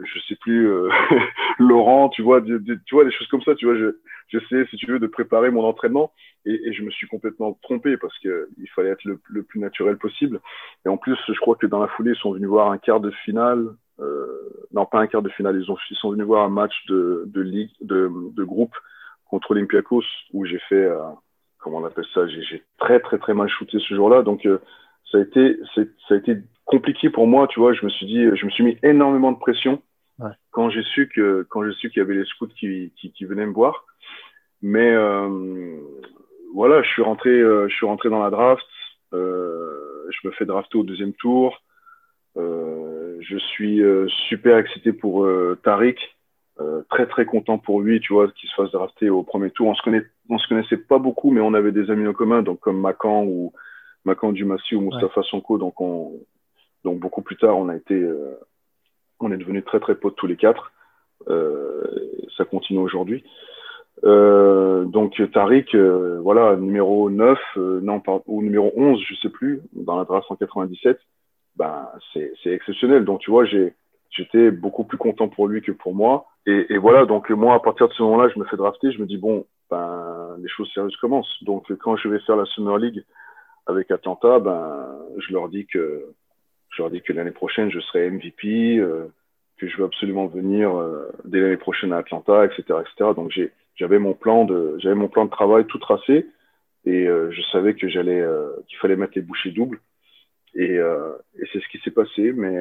je 0.04 0.20
sais 0.28 0.36
plus 0.36 0.70
Laurent, 1.58 2.08
tu 2.08 2.22
vois, 2.22 2.40
tu 2.40 2.94
vois 2.94 3.04
des 3.04 3.12
choses 3.12 3.28
comme 3.28 3.42
ça, 3.42 3.54
tu 3.54 3.66
vois. 3.66 3.76
Je, 3.76 3.96
j'essayais, 4.28 4.66
si 4.66 4.76
tu 4.76 4.86
veux, 4.86 4.98
de 4.98 5.06
préparer 5.06 5.50
mon 5.50 5.64
entraînement 5.64 6.12
et, 6.44 6.68
et 6.68 6.72
je 6.72 6.82
me 6.82 6.90
suis 6.90 7.06
complètement 7.06 7.58
trompé 7.62 7.96
parce 7.96 8.16
que 8.20 8.48
il 8.58 8.68
fallait 8.70 8.90
être 8.90 9.04
le, 9.04 9.20
le, 9.28 9.42
plus 9.42 9.60
naturel 9.60 9.96
possible. 9.98 10.40
Et 10.84 10.88
en 10.88 10.96
plus, 10.96 11.18
je 11.28 11.38
crois 11.40 11.56
que 11.56 11.66
dans 11.66 11.80
la 11.80 11.88
foulée, 11.88 12.12
ils 12.12 12.20
sont 12.20 12.32
venus 12.32 12.48
voir 12.48 12.70
un 12.70 12.78
quart 12.78 13.00
de 13.00 13.10
finale. 13.24 13.68
Euh, 14.00 14.26
non, 14.72 14.86
pas 14.86 15.00
un 15.00 15.06
quart 15.06 15.22
de 15.22 15.30
finale. 15.30 15.60
Ils, 15.60 15.70
ont, 15.70 15.76
ils 15.90 15.96
sont 15.96 16.10
venus 16.10 16.26
voir 16.26 16.44
un 16.44 16.50
match 16.50 16.74
de, 16.88 17.24
de 17.26 17.40
ligue, 17.40 17.70
de, 17.80 18.10
de 18.34 18.44
groupe 18.44 18.74
contre 19.28 19.52
Olympiakos 19.52 20.04
où 20.32 20.44
j'ai 20.44 20.60
fait, 20.68 20.84
euh, 20.84 21.00
comment 21.58 21.78
on 21.78 21.84
appelle 21.84 22.06
ça, 22.14 22.26
j'ai 22.28 22.62
très 22.78 23.00
très 23.00 23.18
très 23.18 23.34
mal 23.34 23.48
shooté 23.48 23.78
ce 23.80 23.94
jour-là. 23.94 24.22
Donc 24.22 24.46
euh, 24.46 24.58
ça 25.10 25.18
a 25.18 25.20
été, 25.20 25.58
ça 25.74 25.82
a 26.14 26.16
été 26.16 26.38
compliqué 26.64 27.10
pour 27.10 27.26
moi, 27.26 27.48
tu 27.48 27.58
vois. 27.58 27.72
Je 27.72 27.84
me 27.84 27.90
suis 27.90 28.06
dit, 28.06 28.24
je 28.34 28.44
me 28.44 28.50
suis 28.50 28.64
mis 28.64 28.78
énormément 28.82 29.32
de 29.32 29.38
pression 29.38 29.82
ouais. 30.18 30.30
quand 30.50 30.70
j'ai 30.70 30.82
su 30.82 31.08
que 31.08 31.46
quand 31.48 31.64
j'ai 31.64 31.72
su 31.72 31.90
qu'il 31.90 32.00
y 32.00 32.02
avait 32.02 32.14
les 32.14 32.24
scouts 32.24 32.48
qui, 32.48 32.92
qui, 32.96 33.12
qui 33.12 33.24
venaient 33.24 33.46
me 33.46 33.52
voir. 33.52 33.84
Mais 34.62 34.92
euh, 34.92 35.78
voilà, 36.54 36.82
je 36.82 36.88
suis 36.88 37.02
rentré, 37.02 37.30
euh, 37.30 37.68
je 37.68 37.74
suis 37.74 37.86
rentré 37.86 38.08
dans 38.08 38.22
la 38.22 38.30
draft. 38.30 38.66
Euh, 39.12 40.08
je 40.10 40.26
me 40.26 40.32
fais 40.32 40.44
drafter 40.44 40.78
au 40.78 40.82
deuxième 40.82 41.12
tour. 41.14 41.62
Je 42.36 43.38
suis 43.38 43.82
super 44.28 44.58
excité 44.58 44.92
pour 44.92 45.26
Tariq. 45.62 45.98
très 46.90 47.06
très 47.06 47.24
content 47.24 47.58
pour 47.58 47.80
lui, 47.80 47.98
tu 47.98 48.12
vois, 48.12 48.30
qu'il 48.30 48.48
se 48.48 48.54
fasse 48.54 48.70
drafter 48.70 49.10
au 49.10 49.22
premier 49.22 49.50
tour. 49.50 49.68
On 49.68 49.74
se 49.74 49.82
connaît, 49.82 50.04
on 50.28 50.38
se 50.38 50.46
connaissait 50.46 50.76
pas 50.76 50.98
beaucoup, 50.98 51.30
mais 51.30 51.40
on 51.40 51.54
avait 51.54 51.72
des 51.72 51.90
amis 51.90 52.06
en 52.06 52.12
commun, 52.12 52.42
donc 52.42 52.60
comme 52.60 52.80
Macan 52.80 53.24
ou 53.24 53.52
Macan 54.04 54.32
Dumassi 54.32 54.76
ou 54.76 54.82
Mustafa 54.82 55.20
ouais. 55.20 55.26
Sonko. 55.28 55.58
Donc 55.58 55.80
on, 55.80 56.20
donc 56.84 57.00
beaucoup 57.00 57.22
plus 57.22 57.36
tard, 57.36 57.56
on 57.56 57.68
a 57.68 57.76
été, 57.76 58.00
on 59.20 59.32
est 59.32 59.36
devenus 59.36 59.64
très 59.64 59.80
très 59.80 59.94
potes 59.94 60.16
tous 60.16 60.26
les 60.26 60.36
quatre. 60.36 60.72
ça 61.26 62.44
continue 62.44 62.80
aujourd'hui. 62.80 63.24
Euh, 64.04 64.84
donc 64.84 65.20
Tariq, 65.32 65.74
euh, 65.74 66.18
voilà, 66.20 66.56
numéro 66.56 67.10
9, 67.10 67.38
euh, 67.56 67.80
non, 67.80 68.02
ou 68.26 68.42
numéro 68.42 68.72
11, 68.76 69.00
je 69.08 69.14
sais 69.16 69.30
plus, 69.30 69.62
dans 69.72 69.96
la 69.96 70.04
draft 70.04 70.28
197, 70.28 70.98
ben, 71.56 71.88
c'est 72.12 72.50
exceptionnel. 72.50 73.04
Donc 73.04 73.20
tu 73.20 73.30
vois, 73.30 73.44
j'étais 73.44 74.50
beaucoup 74.50 74.84
plus 74.84 74.98
content 74.98 75.28
pour 75.28 75.48
lui 75.48 75.62
que 75.62 75.72
pour 75.72 75.94
moi. 75.94 76.26
Et, 76.46 76.66
et, 76.74 76.78
voilà, 76.78 77.06
donc 77.06 77.30
moi, 77.30 77.54
à 77.54 77.60
partir 77.60 77.88
de 77.88 77.92
ce 77.94 78.02
moment-là, 78.02 78.30
je 78.32 78.38
me 78.38 78.44
fais 78.44 78.56
drafter, 78.56 78.92
je 78.92 79.00
me 79.00 79.06
dis, 79.06 79.16
bon, 79.16 79.46
ben, 79.70 80.36
les 80.38 80.48
choses 80.48 80.70
sérieuses 80.72 80.96
commencent. 80.96 81.42
Donc 81.44 81.72
quand 81.78 81.96
je 81.96 82.08
vais 82.08 82.20
faire 82.20 82.36
la 82.36 82.44
Summer 82.44 82.78
League 82.78 83.02
avec 83.66 83.90
Atlanta, 83.90 84.38
ben, 84.38 84.86
je 85.16 85.32
leur 85.32 85.48
dis 85.48 85.66
que 85.66 86.04
je 86.76 86.82
leur 86.82 86.90
dis 86.90 87.00
que 87.00 87.12
l'année 87.12 87.30
prochaine, 87.30 87.70
je 87.70 87.80
serai 87.80 88.10
MVP, 88.10 88.78
euh, 88.78 89.06
que 89.56 89.66
je 89.66 89.76
veux 89.78 89.84
absolument 89.84 90.26
venir 90.26 90.76
euh, 90.76 91.10
dès 91.24 91.40
l'année 91.40 91.56
prochaine 91.56 91.92
à 91.92 91.98
Atlanta, 91.98 92.44
etc., 92.44 92.62
etc. 92.80 93.12
Donc 93.16 93.32
j'avais 93.76 93.98
mon 93.98 94.12
plan 94.12 94.44
de 94.44 94.76
j'avais 94.78 94.94
mon 94.94 95.08
plan 95.08 95.24
de 95.24 95.30
travail 95.30 95.64
tout 95.64 95.78
tracé 95.78 96.26
et 96.84 97.06
je 97.06 97.42
savais 97.50 97.74
que 97.74 97.88
j'allais, 97.88 98.24
qu'il 98.68 98.78
fallait 98.78 98.94
mettre 98.94 99.14
les 99.16 99.22
bouchées 99.22 99.50
doubles. 99.50 99.80
Et, 100.54 100.74
et 100.74 101.44
c'est 101.52 101.58
ce 101.60 101.68
qui 101.68 101.78
s'est 101.78 101.90
passé. 101.90 102.32
Mais 102.32 102.56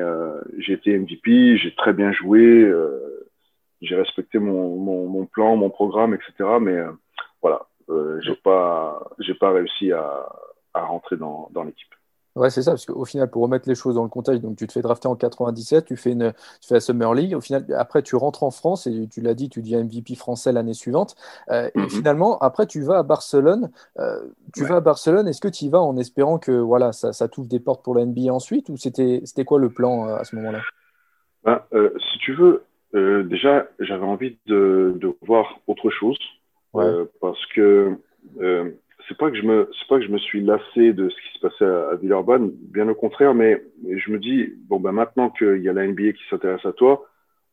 j'ai 0.58 0.73
été 0.73 0.97
MVP, 0.97 1.58
j'ai 1.58 1.75
très 1.75 1.93
bien 1.93 2.12
joué, 2.12 2.67
j'ai 3.82 3.95
respecté 3.95 4.39
mon, 4.39 4.78
mon, 4.78 5.08
mon, 5.08 5.28
plan, 5.28 5.56
mon 5.58 5.69
programme, 5.69 6.15
etc. 6.15 6.34
Mais 6.60 6.80
voilà, 7.39 7.67
j'ai 8.23 8.36
pas, 8.43 9.08
j'ai 9.19 9.36
pas 9.36 9.51
réussi 9.51 9.91
à, 9.91 10.28
à 10.73 10.82
rentrer 10.86 11.17
dans, 11.17 11.49
dans 11.54 11.63
l'équipe. 11.63 11.93
Ouais, 12.35 12.49
c'est 12.49 12.63
ça, 12.63 12.71
parce 12.71 12.85
qu'au 12.85 13.05
final, 13.05 13.29
pour 13.29 13.43
remettre 13.43 13.69
les 13.69 13.75
choses 13.75 13.95
dans 13.95 14.03
le 14.03 14.09
contexte, 14.09 14.41
donc 14.41 14.57
tu 14.57 14.67
te 14.67 14.73
fais 14.73 14.81
drafter 14.81 15.07
en 15.07 15.15
97, 15.15 15.85
tu 15.85 15.95
fais, 15.95 16.11
une, 16.11 16.33
tu 16.59 16.67
fais 16.67 16.73
la 16.73 16.79
Summer 16.81 17.13
League, 17.13 17.33
au 17.33 17.39
final, 17.39 17.65
après 17.77 18.03
tu 18.03 18.17
rentres 18.17 18.43
en 18.43 18.51
France 18.51 18.87
et 18.87 19.07
tu 19.07 19.21
l'as 19.21 19.33
dit, 19.33 19.47
tu 19.47 19.61
deviens 19.61 19.81
MVP 19.85 20.15
français 20.15 20.51
l'année 20.51 20.73
suivante. 20.73 21.15
Euh, 21.49 21.69
Et 21.73 21.79
mhm. 21.79 21.89
finalement, 21.89 22.37
après, 22.39 22.67
tu 22.67 22.81
vas 22.81 22.97
à 22.97 23.03
Barcelone. 23.03 23.71
Euh, 23.99 24.19
tu 24.53 24.65
vas 24.65 24.77
à 24.77 24.81
Barcelone, 24.81 25.29
est-ce 25.29 25.39
que 25.39 25.47
tu 25.47 25.65
y 25.65 25.69
vas 25.69 25.79
en 25.79 25.95
espérant 25.95 26.37
que 26.37 26.51
voilà, 26.51 26.91
ça, 26.91 27.13
ça 27.13 27.29
t'ouvre 27.29 27.47
des 27.47 27.61
portes 27.61 27.83
pour 27.85 27.95
la 27.95 28.05
NBA 28.05 28.33
ensuite 28.33 28.67
ou 28.67 28.75
c'était 28.75 29.45
quoi 29.45 29.57
le 29.57 29.69
plan 29.69 30.09
euh, 30.09 30.17
à 30.17 30.25
ce 30.25 30.35
moment-là? 30.35 30.59
Ben, 31.45 31.61
Si 31.71 32.17
tu 32.19 32.33
veux, 32.33 32.65
déjà, 33.23 33.65
j'avais 33.79 34.05
envie 34.05 34.37
de, 34.45 34.93
de, 34.97 35.15
voir 35.25 35.57
autre 35.67 35.89
chose 35.89 36.17
parce 36.73 37.45
que 37.55 37.97
c'est 39.07 39.17
pas 39.17 39.29
que 39.29 39.37
je 39.37 39.43
me 39.43 39.69
c'est 39.77 39.87
pas 39.87 39.99
que 39.99 40.05
je 40.05 40.11
me 40.11 40.17
suis 40.17 40.41
lassé 40.41 40.93
de 40.93 41.09
ce 41.09 41.15
qui 41.15 41.37
se 41.37 41.39
passait 41.39 41.65
à, 41.65 41.89
à 41.89 41.95
Villeurbanne, 41.95 42.51
bien 42.53 42.87
au 42.87 42.95
contraire, 42.95 43.33
mais, 43.33 43.61
je 43.87 44.11
me 44.11 44.19
dis 44.19 44.53
bon 44.67 44.79
ben 44.79 44.91
maintenant 44.91 45.29
qu'il 45.29 45.61
y 45.61 45.69
a 45.69 45.73
la 45.73 45.87
NBA 45.87 46.13
qui 46.13 46.23
s'intéresse 46.29 46.65
à 46.65 46.73
toi, 46.73 47.05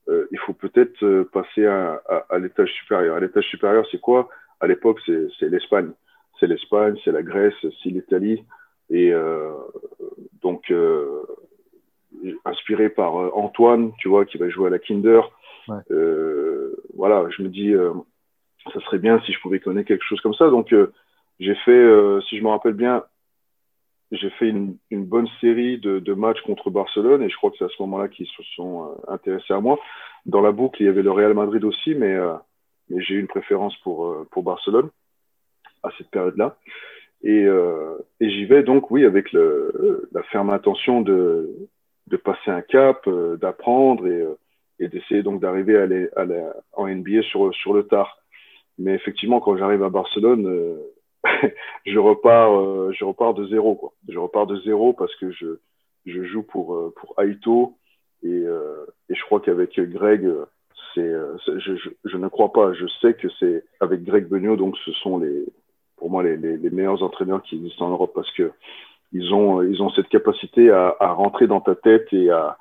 euh, 0.08 0.26
il 0.30 0.38
faut 0.38 0.54
peut-être 0.54 1.04
euh, 1.04 1.28
passer 1.32 1.66
à, 1.66 2.00
à, 2.08 2.26
à 2.30 2.38
l'étage 2.38 2.72
supérieur. 2.72 3.16
À 3.16 3.20
l'étage 3.20 3.44
supérieur, 3.44 3.86
c'est 3.90 4.00
quoi? 4.00 4.28
À 4.60 4.66
l'époque, 4.66 5.00
c'est 5.06 5.48
l'Espagne, 5.48 5.90
c'est 6.38 6.46
l'Espagne, 6.46 6.96
c'est 7.04 7.12
la 7.12 7.22
Grèce, 7.22 7.54
c'est 7.82 7.90
l'Italie, 7.90 8.44
et 8.90 9.12
euh, 9.12 9.52
donc 10.42 10.70
euh, 10.70 11.22
inspiré 12.44 12.88
par 12.90 13.16
euh, 13.16 13.30
Antoine, 13.34 13.92
tu 13.98 14.08
vois, 14.08 14.24
qui 14.24 14.38
va 14.38 14.48
jouer 14.48 14.68
à 14.68 14.70
la 14.70 14.78
Kinder. 14.78 15.20
Ouais. 15.68 15.76
voilà, 16.94 17.24
je 17.30 17.42
me 17.42 17.48
dis 17.48 17.72
ça 18.72 18.80
serait 18.80 18.98
bien 18.98 19.20
si 19.20 19.32
je 19.32 19.40
pouvais 19.40 19.60
connaître 19.60 19.86
quelque 19.86 20.04
chose 20.04 20.20
comme 20.20 20.34
ça, 20.34 20.50
donc 20.50 20.74
j'ai 21.42 21.54
fait, 21.56 21.72
euh, 21.72 22.20
si 22.22 22.38
je 22.38 22.42
me 22.44 22.48
rappelle 22.48 22.74
bien, 22.74 23.04
j'ai 24.12 24.30
fait 24.30 24.48
une, 24.48 24.76
une, 24.90 25.04
bonne 25.04 25.28
série 25.40 25.78
de, 25.78 25.98
de, 25.98 26.14
matchs 26.14 26.40
contre 26.42 26.70
Barcelone 26.70 27.22
et 27.22 27.30
je 27.30 27.36
crois 27.36 27.50
que 27.50 27.56
c'est 27.58 27.64
à 27.64 27.68
ce 27.68 27.82
moment-là 27.82 28.08
qu'ils 28.08 28.28
se 28.28 28.42
sont 28.54 28.84
euh, 28.84 29.12
intéressés 29.12 29.52
à 29.52 29.60
moi. 29.60 29.78
Dans 30.26 30.40
la 30.40 30.52
boucle, 30.52 30.82
il 30.82 30.86
y 30.86 30.88
avait 30.88 31.02
le 31.02 31.10
Real 31.10 31.34
Madrid 31.34 31.64
aussi, 31.64 31.94
mais, 31.94 32.14
euh, 32.14 32.34
mais 32.88 33.02
j'ai 33.02 33.14
eu 33.14 33.20
une 33.20 33.26
préférence 33.26 33.76
pour, 33.78 34.14
pour 34.30 34.42
Barcelone 34.44 34.90
à 35.82 35.90
cette 35.98 36.10
période-là. 36.10 36.56
Et, 37.24 37.46
et 38.20 38.30
j'y 38.30 38.44
vais 38.46 38.64
donc, 38.64 38.90
oui, 38.90 39.04
avec 39.04 39.32
le, 39.32 40.08
la 40.12 40.24
ferme 40.24 40.50
intention 40.50 41.02
de, 41.02 41.48
de 42.08 42.16
passer 42.16 42.50
un 42.50 42.62
cap, 42.62 43.08
d'apprendre 43.40 44.08
et, 44.08 44.26
et 44.80 44.88
d'essayer 44.88 45.22
donc 45.22 45.40
d'arriver 45.40 45.76
à, 45.76 46.20
à 46.20 46.26
en 46.72 46.88
NBA 46.88 47.22
sur, 47.22 47.54
sur 47.54 47.74
le 47.74 47.84
tard. 47.84 48.18
Mais 48.78 48.94
effectivement, 48.94 49.40
quand 49.40 49.56
j'arrive 49.56 49.84
à 49.84 49.88
Barcelone, 49.88 50.80
je 51.86 51.98
repars, 51.98 52.58
euh, 52.58 52.92
je 52.92 53.04
repars 53.04 53.34
de 53.34 53.46
zéro, 53.46 53.74
quoi. 53.74 53.92
Je 54.08 54.18
repars 54.18 54.46
de 54.46 54.58
zéro 54.60 54.92
parce 54.92 55.14
que 55.16 55.30
je, 55.30 55.58
je 56.06 56.22
joue 56.24 56.42
pour, 56.42 56.74
euh, 56.74 56.92
pour 56.96 57.20
Aito 57.22 57.76
et, 58.22 58.28
euh, 58.28 58.86
et 59.08 59.14
je 59.14 59.22
crois 59.24 59.40
qu'avec 59.40 59.78
Greg, 59.78 60.28
c'est, 60.94 61.12
je, 61.46 61.58
je, 61.58 61.90
je, 62.04 62.16
ne 62.16 62.28
crois 62.28 62.52
pas. 62.52 62.72
Je 62.74 62.86
sais 63.00 63.14
que 63.14 63.28
c'est 63.40 63.64
avec 63.80 64.04
Greg 64.04 64.28
Beugnot, 64.28 64.56
donc 64.56 64.76
ce 64.84 64.92
sont 64.92 65.18
les, 65.18 65.46
pour 65.96 66.10
moi, 66.10 66.22
les, 66.22 66.36
les, 66.36 66.56
les, 66.56 66.70
meilleurs 66.70 67.02
entraîneurs 67.02 67.42
qui 67.42 67.56
existent 67.56 67.86
en 67.86 67.90
Europe 67.90 68.12
parce 68.14 68.30
que 68.32 68.52
ils 69.12 69.32
ont, 69.32 69.62
ils 69.62 69.82
ont 69.82 69.90
cette 69.90 70.08
capacité 70.08 70.70
à, 70.70 70.96
à 70.98 71.12
rentrer 71.12 71.46
dans 71.46 71.60
ta 71.60 71.74
tête 71.74 72.12
et 72.12 72.30
à, 72.30 72.58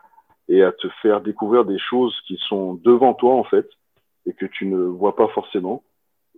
et 0.47 0.63
à 0.63 0.71
te 0.71 0.87
faire 1.01 1.21
découvrir 1.21 1.65
des 1.65 1.79
choses 1.79 2.15
qui 2.27 2.37
sont 2.49 2.75
devant 2.75 3.13
toi, 3.13 3.35
en 3.35 3.43
fait, 3.43 3.69
et 4.25 4.33
que 4.33 4.45
tu 4.45 4.65
ne 4.65 4.77
vois 4.77 5.15
pas 5.15 5.27
forcément. 5.29 5.83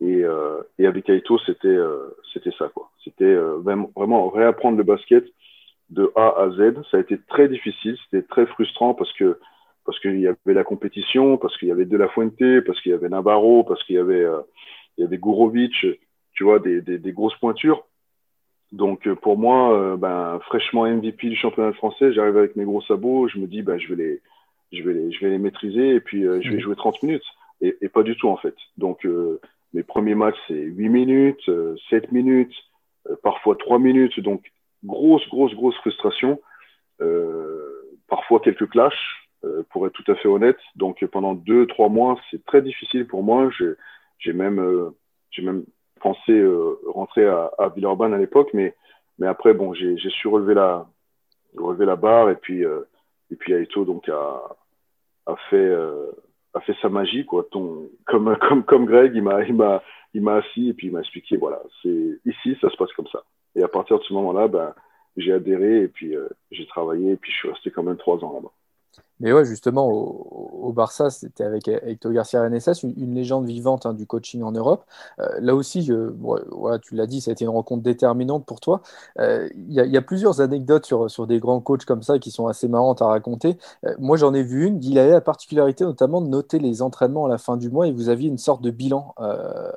Et, 0.02 0.24
euh, 0.24 0.62
et 0.80 0.88
avec 0.88 1.10
Aito, 1.10 1.38
c'était 1.46 1.68
euh, 1.68 2.16
c'était 2.34 2.52
ça 2.58 2.70
quoi. 2.74 2.90
C'était 3.04 3.26
euh, 3.26 3.58
vraiment 3.96 4.30
réapprendre 4.30 4.78
le 4.78 4.84
basket 4.84 5.26
de 5.90 6.12
A 6.16 6.42
à 6.42 6.50
Z. 6.52 6.82
Ça 6.90 6.98
a 6.98 7.00
été 7.00 7.20
très 7.28 7.48
difficile, 7.48 7.98
c'était 8.06 8.26
très 8.26 8.46
frustrant 8.48 8.94
parce 8.94 9.12
que 9.14 9.40
parce 9.86 10.00
qu'il 10.00 10.20
y 10.20 10.28
avait 10.28 10.54
la 10.54 10.64
compétition, 10.64 11.38
parce 11.38 11.58
qu'il 11.58 11.68
y 11.68 11.72
avait 11.72 11.86
De 11.86 11.98
La 11.98 12.08
Fuente, 12.10 12.64
parce 12.66 12.82
qu'il 12.82 12.92
y 12.92 12.96
avait 12.96 13.10
Navarro, 13.10 13.64
parce 13.64 13.84
qu'il 13.84 13.96
y 13.96 14.00
avait 14.00 14.24
euh, 14.24 14.42
il 14.98 15.02
y 15.02 15.04
avait 15.06 15.18
Gourovic, 15.18 15.74
tu 16.34 16.44
vois, 16.44 16.60
des, 16.60 16.82
des, 16.82 16.98
des 16.98 17.12
grosses 17.12 17.38
pointures. 17.38 17.86
Donc 18.72 19.08
pour 19.22 19.38
moi, 19.38 19.96
ben 19.98 20.40
fraîchement 20.48 20.88
MVP 20.88 21.30
du 21.30 21.36
championnat 21.36 21.74
français, 21.74 22.12
j'arrive 22.12 22.38
avec 22.38 22.56
mes 22.56 22.66
gros 22.66 22.82
sabots, 22.82 23.28
je 23.28 23.38
me 23.38 23.46
dis 23.46 23.62
ben 23.62 23.78
je 23.78 23.94
vais 23.94 24.04
les 24.04 24.22
je 24.72 24.82
vais 24.84 24.94
les 24.94 25.12
je 25.12 25.20
vais 25.20 25.30
les 25.30 25.38
maîtriser 25.38 25.90
et 25.96 26.00
puis 26.00 26.24
je 26.24 26.50
vais 26.50 26.60
jouer 26.60 26.76
30 26.76 27.04
minutes 27.04 27.26
et, 27.62 27.78
et, 27.82 27.90
pas 27.90 28.02
du 28.02 28.18
tout 28.18 28.30
en 28.30 28.38
fait. 28.38 28.56
Donc 28.78 29.06
mes 29.74 29.84
premiers 29.84 30.16
matchs, 30.16 30.38
c'est 30.48 30.54
8 30.54 30.90
minutes, 30.90 31.42
7 31.46 31.50
euh, 31.50 31.76
minutes, 32.12 32.54
euh, 33.10 33.16
parfois 33.24 33.56
3 33.56 33.80
minutes. 33.80 34.20
Donc, 34.20 34.52
grosse, 34.84 35.28
grosse, 35.30 35.54
grosse 35.56 35.76
frustration. 35.78 36.40
Euh, 37.02 37.70
parfois 38.08 38.40
quelques 38.40 38.70
clashs, 38.70 39.20
pour 39.72 39.86
être 39.88 39.94
tout 39.94 40.10
à 40.10 40.16
fait 40.16 40.30
honnête. 40.30 40.60
Donc, 40.76 41.04
pendant 41.08 41.36
2-3 41.36 41.90
mois, 41.90 42.18
c'est 42.32 42.46
très 42.46 42.62
difficile 42.62 43.08
pour 43.08 43.24
moi. 43.24 43.50
J'ai 44.20 44.32
même, 44.32 44.94
même 45.42 45.66
pensé 46.00 46.42
rentrer 46.88 47.26
à, 47.26 47.52
Villeurbanne 47.76 48.14
à 48.14 48.18
l'époque, 48.18 48.52
mais, 48.54 48.74
après, 49.22 49.54
bon, 49.54 49.74
j'ai 49.74 49.98
su 49.98 50.30
relever 50.30 50.54
la, 50.54 51.96
barre 51.98 52.30
et 52.30 52.36
puis, 52.36 52.62
et 52.62 53.36
puis 53.36 53.52
Aito 53.52 53.84
donc 53.84 54.08
a 54.08 55.36
fait 55.50 55.76
a 56.54 56.62
fait 56.62 56.76
sa 56.82 56.90
magie, 56.90 57.26
quoi. 57.26 57.46
Ton, 57.52 57.90
comme, 58.06 58.36
comme, 58.48 58.64
comme 58.64 58.86
Greg, 58.86 59.14
il 59.16 59.24
m'a, 59.24 59.44
il 59.44 59.56
m'a, 59.56 59.84
il 60.14 60.22
m'a 60.22 60.36
assis 60.36 60.70
et 60.70 60.74
puis 60.74 60.88
il 60.88 60.94
m'a 60.94 61.00
expliqué, 61.00 61.38
voilà, 61.38 61.62
c'est 61.82 62.20
ici, 62.26 62.58
ça 62.62 62.70
se 62.70 62.78
passe 62.78 62.92
comme 62.94 63.08
ça. 63.08 63.24
Et 63.56 63.64
à 63.64 63.68
partir 63.68 64.00
de 64.00 64.04
ce 64.04 64.14
moment-là, 64.14 64.48
ben, 64.48 64.74
j'ai 65.18 65.34
adhéré 65.34 65.84
et 65.84 65.88
puis 65.88 66.16
euh, 66.16 66.28
j'ai 66.52 66.66
travaillé 66.68 67.12
et 67.12 67.18
puis 67.18 67.32
je 67.32 67.38
suis 67.38 67.50
resté 67.50 67.72
quand 67.72 67.84
même 67.84 67.98
trois 67.98 68.24
ans 68.24 68.34
là-bas. 68.34 68.52
Mais 69.24 69.32
ouais, 69.32 69.46
justement, 69.46 69.88
au, 69.90 70.74
Barça, 70.74 71.10
c'était 71.10 71.44
avec 71.46 71.68
Hector 71.70 72.12
Garcia 72.12 72.42
Renesas, 72.42 72.82
une, 72.84 73.14
légende 73.14 73.46
vivante 73.46 73.86
hein, 73.86 73.94
du 73.94 74.06
coaching 74.06 74.44
en 74.44 74.52
Europe. 74.52 74.84
Euh, 75.20 75.28
là 75.40 75.56
aussi, 75.56 75.82
je, 75.84 76.12
tu 76.82 76.96
l'as 76.96 77.06
dit, 77.06 77.22
ça 77.22 77.32
a 77.32 77.34
été 77.34 77.46
une 77.46 77.52
rencontre 77.52 77.84
déterminante 77.84 78.46
pour 78.46 78.60
toi. 78.60 78.82
Euh, 79.20 79.48
il 79.56 79.72
y, 79.72 79.98
a 79.98 80.02
plusieurs 80.02 80.42
anecdotes 80.42 80.86
sur, 80.86 81.10
sur 81.10 81.26
des 81.26 81.40
grands 81.40 81.62
coachs 81.62 81.86
comme 81.86 82.02
ça 82.02 82.20
qui 82.20 82.32
sont 82.32 82.48
assez 82.48 82.68
marrantes 82.68 83.02
à 83.02 83.06
raconter. 83.06 83.56
Euh, 83.86 83.94
moi, 83.98 84.18
j'en 84.18 84.34
ai 84.34 84.44
vu 84.44 84.66
une. 84.66 84.84
Il 84.84 85.00
avait 85.00 85.12
la 85.12 85.22
particularité 85.22 85.86
notamment 85.86 86.20
de 86.20 86.28
noter 86.28 86.60
les 86.60 86.82
entraînements 86.82 87.26
à 87.26 87.30
la 87.30 87.38
fin 87.38 87.56
du 87.56 87.70
mois 87.70 87.88
et 87.88 87.92
vous 87.92 88.10
aviez 88.10 88.28
une 88.28 88.38
sorte 88.38 88.62
de 88.62 88.72
bilan 88.72 89.14
à, 89.18 89.30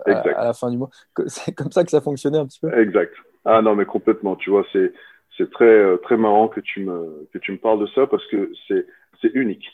à, 0.07 0.45
la 0.45 0.55
fin 0.55 0.71
du 0.71 0.79
mois. 0.79 0.91
C'est 1.27 1.53
comme 1.53 1.71
ça 1.71 1.85
que 1.85 1.91
ça 1.91 2.01
fonctionnait 2.01 2.39
un 2.39 2.47
petit 2.47 2.59
peu? 2.59 2.77
Exact. 2.77 3.13
Ah 3.45 3.63
non, 3.63 3.77
mais 3.77 3.85
complètement. 3.85 4.35
Tu 4.35 4.51
vois, 4.51 4.65
c'est 4.73 4.93
c'est 5.39 5.51
très 5.51 5.99
très 5.99 6.17
marrant 6.17 6.49
que 6.49 6.61
tu 6.61 6.85
me 6.85 7.29
que 7.33 7.39
tu 7.39 7.53
me 7.53 7.59
parles 7.59 7.79
de 7.79 7.87
ça 7.95 8.07
parce 8.09 8.27
que 8.27 8.51
c'est 8.67 8.87
c'est 9.21 9.35
unique. 9.35 9.67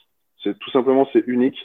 C'est 0.43 0.59
tout 0.59 0.71
simplement 0.71 1.09
c'est 1.13 1.25
unique. 1.27 1.59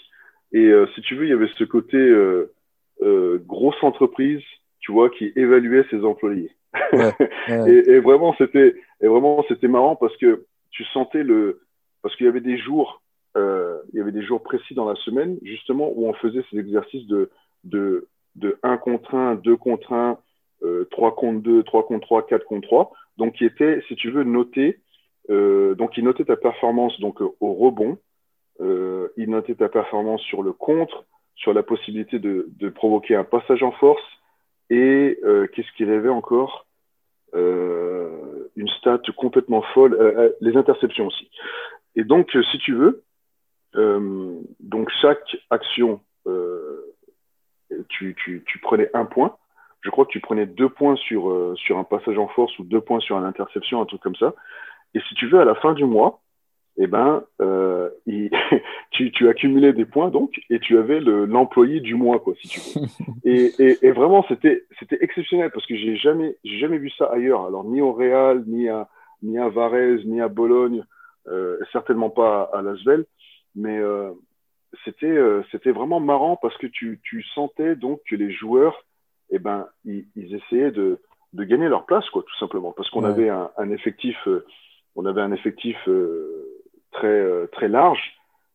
Et 0.54 0.66
euh, 0.66 0.88
si 0.96 1.02
tu 1.02 1.16
veux, 1.16 1.26
il 1.26 1.30
y 1.30 1.34
avait 1.34 1.50
ce 1.58 1.64
côté 1.64 1.98
euh, 1.98 2.54
euh, 3.02 3.40
grosse 3.46 3.82
entreprise, 3.84 4.42
tu 4.80 4.92
vois, 4.92 5.10
qui 5.10 5.32
évaluait 5.36 5.86
ses 5.90 6.04
employés. 6.04 6.52
Ouais, 6.94 7.14
ouais. 7.50 7.72
et, 7.72 7.92
et, 7.92 8.00
vraiment 8.00 8.36
c'était 8.38 8.76
et 9.02 9.08
vraiment 9.08 9.44
c'était 9.48 9.68
marrant 9.68 9.96
parce 9.96 10.16
que 10.18 10.46
tu 10.70 10.84
sentais 10.86 11.24
le 11.24 11.62
parce 12.02 12.16
qu'il 12.16 12.26
y 12.26 12.30
avait 12.30 12.42
des 12.42 12.58
jours 12.58 13.02
euh, 13.36 13.80
il 13.92 13.98
y 13.98 14.02
avait 14.02 14.12
des 14.12 14.22
jours 14.22 14.44
précis 14.44 14.74
dans 14.74 14.88
la 14.88 14.96
semaine 14.96 15.38
justement 15.42 15.92
où 15.96 16.08
on 16.08 16.14
faisait 16.14 16.44
ces 16.52 16.60
exercices 16.60 17.08
de 17.08 17.32
de 17.64 18.08
de 18.38 18.58
1 18.64 18.78
contre 18.78 19.16
1, 19.16 19.36
2 19.36 19.58
contre 19.58 19.94
1, 19.94 20.18
euh, 20.64 20.88
3 20.92 21.16
contre 21.16 21.42
2, 21.42 21.64
3 21.64 21.86
contre 21.88 22.08
3, 22.08 22.28
4 22.28 22.46
contre 22.46 22.68
3, 22.68 22.92
donc 23.18 23.34
qui 23.34 23.46
était, 23.46 23.82
si 23.88 23.96
tu 23.96 24.12
veux, 24.12 24.24
noté 24.24 24.80
euh, 25.30 25.76
donc, 25.76 25.98
il 25.98 26.04
notait 26.04 26.26
ta 26.26 26.38
performance 26.38 27.00
donc 27.00 27.22
euh, 27.22 27.30
au 27.40 27.54
rebond. 27.54 27.98
Euh, 28.60 29.10
il 29.18 29.30
notait 29.30 29.56
ta 29.56 29.70
performance 29.70 30.22
sur 30.22 30.42
le 30.42 30.52
contre, 30.52 31.06
sur 31.36 31.54
la 31.54 31.64
possibilité 31.64 32.20
de, 32.20 32.48
de 32.60 32.70
provoquer 32.70 33.16
un 33.16 33.24
passage 33.24 33.64
en 33.64 33.72
force. 33.72 34.04
Et 34.70 35.20
euh, 35.24 35.48
qu'est-ce 35.48 35.72
qu'il 35.74 35.90
rêvait 35.90 36.10
encore? 36.10 36.66
Euh, 37.36 38.50
Une 38.56 38.70
stat 38.70 39.02
complètement 39.16 39.62
folle. 39.74 40.36
les 40.42 40.58
interceptions 40.58 41.08
aussi. 41.08 41.30
Et 41.96 42.04
donc, 42.04 42.36
si 42.52 42.58
tu 42.60 42.74
veux, 42.74 43.04
donc 44.60 44.90
chaque 45.02 45.38
action, 45.50 46.02
tu, 47.90 48.16
tu, 48.16 48.44
tu 48.46 48.60
prenais 48.60 48.90
un 48.94 49.06
point 49.06 49.38
je 49.82 49.90
crois 49.90 50.06
que 50.06 50.12
tu 50.12 50.20
prenais 50.20 50.46
deux 50.46 50.70
points 50.70 50.96
sur, 50.98 51.30
euh, 51.30 51.56
sur 51.56 51.78
un 51.78 51.86
passage 51.86 52.18
en 52.18 52.28
force 52.28 52.58
ou 52.60 52.64
deux 52.64 52.82
points 52.82 53.00
sur 53.00 53.18
une 53.18 53.24
interception, 53.24 53.82
un 53.82 53.86
truc 53.86 54.02
comme 54.02 54.16
ça. 54.16 54.34
Et 54.94 55.00
si 55.08 55.16
tu 55.16 55.28
veux, 55.28 55.40
à 55.40 55.46
la 55.46 55.56
fin 55.56 55.74
du 55.74 55.86
mois, 55.86 56.22
eh 56.78 56.88
ben, 56.88 57.24
euh, 57.42 57.90
tu, 58.92 59.12
tu 59.12 59.28
accumulais 59.28 59.74
des 59.74 59.86
points 59.86 60.10
donc, 60.10 60.40
et 60.50 60.60
tu 60.60 60.78
avais 60.78 61.00
l'employé 61.00 61.80
du 61.80 61.96
mois, 61.96 62.20
quoi, 62.20 62.34
si 62.40 62.48
tu 62.48 62.60
veux. 62.60 62.86
Et, 63.24 63.52
et, 63.60 63.86
et 63.86 63.92
vraiment, 63.92 64.26
c'était 64.30 64.64
exceptionnel 65.02 65.52
parce 65.52 65.66
que 65.66 65.76
j'ai 65.76 65.98
jamais 65.98 66.38
jamais 66.46 66.78
vu 66.78 66.90
ça 66.92 67.06
ailleurs. 67.08 67.46
Alors 67.46 67.66
ni 67.66 67.82
au 67.82 67.92
Real, 67.92 68.44
ni 68.48 68.70
à 68.70 68.88
ni 69.22 69.38
à 69.38 69.50
Varese, 69.50 70.06
ni 70.06 70.22
à 70.22 70.30
Bologne, 70.30 70.86
euh, 71.28 71.58
certainement 71.74 72.10
pas 72.10 72.50
à, 72.54 72.62
Lasvel, 72.62 73.06
mais 73.54 73.78
euh, 73.78 74.12
c'était 74.86 75.18
c'était 75.52 75.72
vraiment 75.72 76.00
marrant 76.00 76.38
parce 76.42 76.56
que 76.58 76.68
tu 76.68 77.02
tu 77.04 77.22
sentais 77.36 77.76
donc 77.76 78.00
que 78.10 78.16
les 78.16 78.32
joueurs, 78.32 78.86
eh 79.30 79.40
ben, 79.40 79.68
ils, 79.84 80.06
ils 80.16 80.34
essayaient 80.36 80.72
de 80.72 81.02
de 81.34 81.44
gagner 81.44 81.68
leur 81.68 81.86
place, 81.86 82.10
quoi, 82.12 82.24
tout 82.24 82.38
simplement, 82.38 82.72
parce 82.72 82.90
qu'on 82.90 83.04
avait 83.04 83.30
un, 83.30 83.52
un 83.58 83.70
effectif 83.72 84.16
on 84.98 85.06
avait 85.06 85.22
un 85.22 85.32
effectif 85.32 85.78
euh, 85.88 86.66
très, 86.92 87.08
euh, 87.08 87.48
très 87.52 87.70
large. 87.70 88.02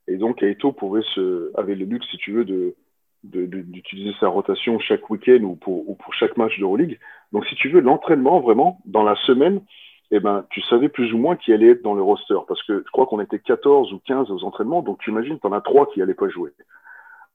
Et 0.08 0.16
donc, 0.16 0.42
Aito 0.42 0.72
pouvait 0.72 1.04
se, 1.14 1.52
avait 1.58 1.76
le 1.76 1.86
luxe, 1.86 2.06
si 2.10 2.18
tu 2.18 2.32
veux, 2.32 2.44
de, 2.44 2.74
d'utiliser 3.22 4.14
sa 4.18 4.26
rotation 4.26 4.80
chaque 4.80 5.08
week-end 5.08 5.44
ou 5.44 5.54
pour, 5.54 5.88
ou 5.88 5.94
pour 5.94 6.12
chaque 6.12 6.36
match 6.36 6.58
d'Euroleague. 6.58 6.98
Donc, 7.30 7.46
si 7.46 7.54
tu 7.54 7.68
veux, 7.70 7.80
l'entraînement, 7.80 8.40
vraiment, 8.40 8.80
dans 8.84 9.04
la 9.04 9.14
semaine, 9.24 9.62
eh 10.10 10.18
ben, 10.18 10.44
tu 10.50 10.60
savais 10.62 10.88
plus 10.88 11.14
ou 11.14 11.18
moins 11.18 11.36
qui 11.36 11.52
allait 11.52 11.70
être 11.70 11.82
dans 11.82 11.94
le 11.94 12.02
roster. 12.02 12.34
Parce 12.48 12.62
que 12.64 12.82
je 12.84 12.90
crois 12.90 13.06
qu'on 13.06 13.20
était 13.20 13.38
14 13.38 13.92
ou 13.92 14.00
15 14.04 14.32
aux 14.32 14.42
entraînements. 14.42 14.82
Donc, 14.82 14.98
tu 14.98 15.10
imagines, 15.10 15.38
tu 15.38 15.46
en 15.46 15.52
as 15.52 15.60
trois 15.60 15.86
qui 15.86 16.00
n'allaient 16.00 16.12
pas 16.12 16.28
jouer. 16.28 16.50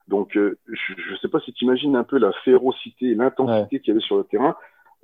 Donc, 0.06 0.36
euh, 0.36 0.58
je 0.66 1.12
ne 1.12 1.16
sais 1.16 1.28
pas 1.28 1.40
si 1.40 1.54
tu 1.54 1.64
imagines 1.64 1.96
un 1.96 2.04
peu 2.04 2.18
la 2.18 2.32
férocité, 2.44 3.14
l'intensité 3.14 3.80
qu'il 3.80 3.88
y 3.88 3.96
avait 3.96 4.06
sur 4.06 4.18
le 4.18 4.24
terrain. 4.24 4.54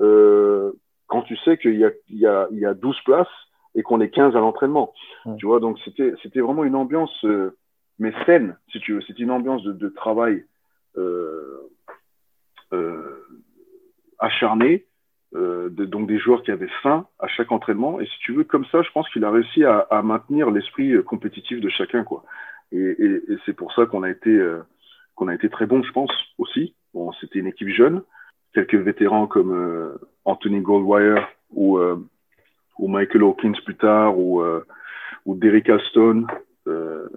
Euh, 0.03 0.73
quand 1.07 1.23
tu 1.23 1.37
sais 1.39 1.57
qu'il 1.57 1.79
y 1.79 1.85
a, 1.85 1.91
il 2.11 2.19
y, 2.19 2.27
a, 2.27 2.49
il 2.51 2.59
y 2.59 2.67
a 2.67 2.75
12 2.75 3.01
places 3.05 3.29
et 3.75 3.83
qu'on 3.83 4.01
est 4.01 4.11
15 4.11 4.37
à 4.37 4.41
l'entraînement. 4.41 4.93
Tu 5.39 5.47
vois, 5.47 5.61
donc 5.61 5.79
c'était 5.85 6.13
c'était 6.23 6.41
vraiment 6.41 6.65
une 6.65 6.77
ambiance 6.77 7.25
euh, 7.25 7.57
mais 7.99 8.13
saine, 8.27 8.57
si 8.71 8.81
tu 8.81 8.95
veux. 8.95 9.01
C'était 9.03 9.23
une 9.23 9.31
ambiance 9.31 9.63
de, 9.63 9.73
de 9.73 9.89
travail 9.89 10.45
euh, 10.97 11.71
euh, 12.73 13.25
acharné, 14.19 14.87
euh, 15.35 15.69
de, 15.71 15.85
donc 15.85 16.09
des 16.09 16.19
joueurs 16.19 16.43
qui 16.43 16.51
avaient 16.51 16.71
faim 16.83 17.07
à 17.19 17.29
chaque 17.29 17.53
entraînement. 17.53 18.01
Et 18.01 18.07
si 18.07 18.19
tu 18.21 18.33
veux, 18.33 18.45
comme 18.45 18.65
ça, 18.67 18.83
je 18.83 18.91
pense 18.91 19.09
qu'il 19.11 19.25
a 19.25 19.31
réussi 19.31 19.65
à, 19.65 19.79
à 19.91 20.03
maintenir 20.03 20.51
l'esprit 20.51 20.93
euh, 20.93 21.03
compétitif 21.03 21.61
de 21.61 21.69
chacun, 21.69 22.05
quoi. 22.05 22.25
Et, 22.73 22.79
et, 22.79 23.33
et 23.33 23.39
c'est 23.47 23.53
pour 23.53 23.73
ça 23.75 23.87
qu'on 23.87 24.03
a 24.03 24.11
été 24.11 24.31
euh, 24.31 24.63
qu'on 25.15 25.29
a 25.29 25.35
été 25.35 25.49
très 25.49 25.67
bon, 25.67 25.83
je 25.83 25.93
pense 25.93 26.11
aussi. 26.39 26.75
Bon, 26.93 27.13
c'était 27.21 27.39
une 27.39 27.47
équipe 27.47 27.69
jeune, 27.69 28.03
quelques 28.53 28.75
vétérans 28.75 29.29
comme 29.29 29.97
Anthony 30.25 30.61
Goldwire 30.61 31.29
ou 31.51 31.79
ou 32.79 32.89
Michael 32.89 33.23
Hawkins 33.23 33.59
plus 33.65 33.77
tard, 33.77 34.19
ou, 34.19 34.41
euh, 34.43 34.65
ou 35.27 35.35
Derek 35.35 35.69
Alston. 35.69 36.27
Euh, 36.67 37.09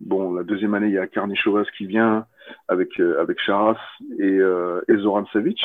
bon, 0.00 0.32
la 0.32 0.42
deuxième 0.42 0.74
année, 0.74 0.86
il 0.88 0.94
y 0.94 0.98
a 0.98 1.06
Carney 1.06 1.34
Chovas 1.36 1.66
qui 1.76 1.86
vient 1.86 2.26
avec, 2.68 3.00
euh, 3.00 3.20
avec 3.20 3.38
Charas 3.40 3.78
et, 4.18 4.38
euh, 4.38 4.80
et 4.88 4.96
Zoran 4.96 5.26
Savic. 5.32 5.60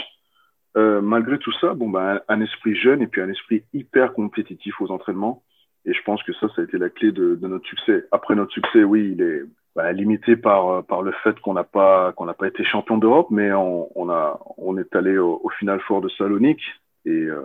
Euh, 0.75 1.01
malgré 1.01 1.39
tout 1.39 1.53
ça, 1.53 1.73
bon, 1.73 1.89
bah, 1.89 2.23
un 2.27 2.41
esprit 2.41 2.75
jeune 2.75 3.01
et 3.01 3.07
puis 3.07 3.21
un 3.21 3.29
esprit 3.29 3.63
hyper 3.73 4.13
compétitif 4.13 4.79
aux 4.81 4.91
entraînements. 4.91 5.43
Et 5.85 5.93
je 5.93 6.01
pense 6.03 6.21
que 6.23 6.33
ça, 6.33 6.47
ça 6.55 6.61
a 6.61 6.65
été 6.65 6.77
la 6.77 6.89
clé 6.89 7.11
de, 7.11 7.35
de 7.35 7.47
notre 7.47 7.65
succès. 7.65 8.05
Après 8.11 8.35
notre 8.35 8.51
succès, 8.51 8.83
oui, 8.83 9.11
il 9.13 9.21
est 9.21 9.41
bah, 9.75 9.91
limité 9.91 10.35
par, 10.35 10.83
par 10.85 11.01
le 11.01 11.11
fait 11.23 11.39
qu'on 11.39 11.53
n'a 11.53 11.63
pas, 11.63 12.11
qu'on 12.11 12.25
n'a 12.25 12.33
pas 12.33 12.47
été 12.47 12.63
champion 12.63 12.97
d'Europe, 12.97 13.27
mais 13.31 13.53
on, 13.53 13.87
on, 13.95 14.09
a, 14.09 14.39
on 14.57 14.77
est 14.77 14.95
allé 14.95 15.17
au, 15.17 15.39
au 15.43 15.49
final 15.49 15.79
fort 15.81 16.01
de 16.01 16.09
Salonique 16.09 16.63
et, 17.05 17.11
euh, 17.11 17.41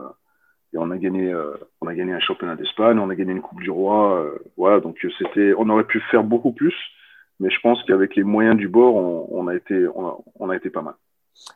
et 0.72 0.78
on 0.78 0.90
a 0.90 0.98
gagné, 0.98 1.32
euh, 1.32 1.54
on 1.80 1.86
a 1.86 1.94
gagné 1.94 2.12
un 2.12 2.20
championnat 2.20 2.56
d'Espagne, 2.56 2.98
on 2.98 3.10
a 3.10 3.14
gagné 3.14 3.32
une 3.32 3.42
Coupe 3.42 3.60
du 3.60 3.70
Roi. 3.70 4.16
Euh, 4.16 4.38
voilà, 4.56 4.80
donc 4.80 4.96
euh, 5.04 5.10
c'était, 5.18 5.52
on 5.58 5.68
aurait 5.68 5.84
pu 5.84 6.00
faire 6.10 6.24
beaucoup 6.24 6.52
plus, 6.52 6.74
mais 7.40 7.50
je 7.50 7.60
pense 7.60 7.82
qu'avec 7.84 8.16
les 8.16 8.24
moyens 8.24 8.56
du 8.56 8.68
bord, 8.68 8.94
on, 8.94 9.28
on 9.30 9.48
a 9.48 9.54
été, 9.54 9.86
on 9.94 10.06
a, 10.06 10.18
on 10.38 10.50
a, 10.50 10.56
été 10.56 10.70
pas 10.70 10.82
mal. 10.82 10.94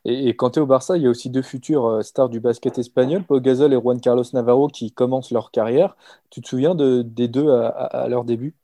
Et, 0.05 0.29
et 0.29 0.37
quand 0.37 0.51
tu 0.51 0.59
es 0.59 0.63
au 0.63 0.67
Barça, 0.67 0.97
il 0.97 1.03
y 1.03 1.07
a 1.07 1.11
aussi 1.11 1.31
deux 1.31 1.43
futurs 1.43 2.05
stars 2.05 2.29
du 2.29 2.41
basket 2.41 2.79
espagnol, 2.79 3.23
Pau 3.23 3.41
Gasol 3.41 3.73
et 3.73 3.81
Juan 3.81 4.01
Carlos 4.01 4.25
Navarro, 4.35 4.69
qui 4.69 4.93
commencent 4.93 5.31
leur 5.31 5.51
carrière. 5.51 5.97
Tu 6.31 6.43
te 6.43 6.49
souviens 6.49 6.75
de, 6.75 7.03
des 7.03 7.29
deux 7.29 7.49
à, 7.49 7.69
à, 7.69 7.85
à, 8.03 8.09
leur 8.09 8.25
début? 8.25 8.55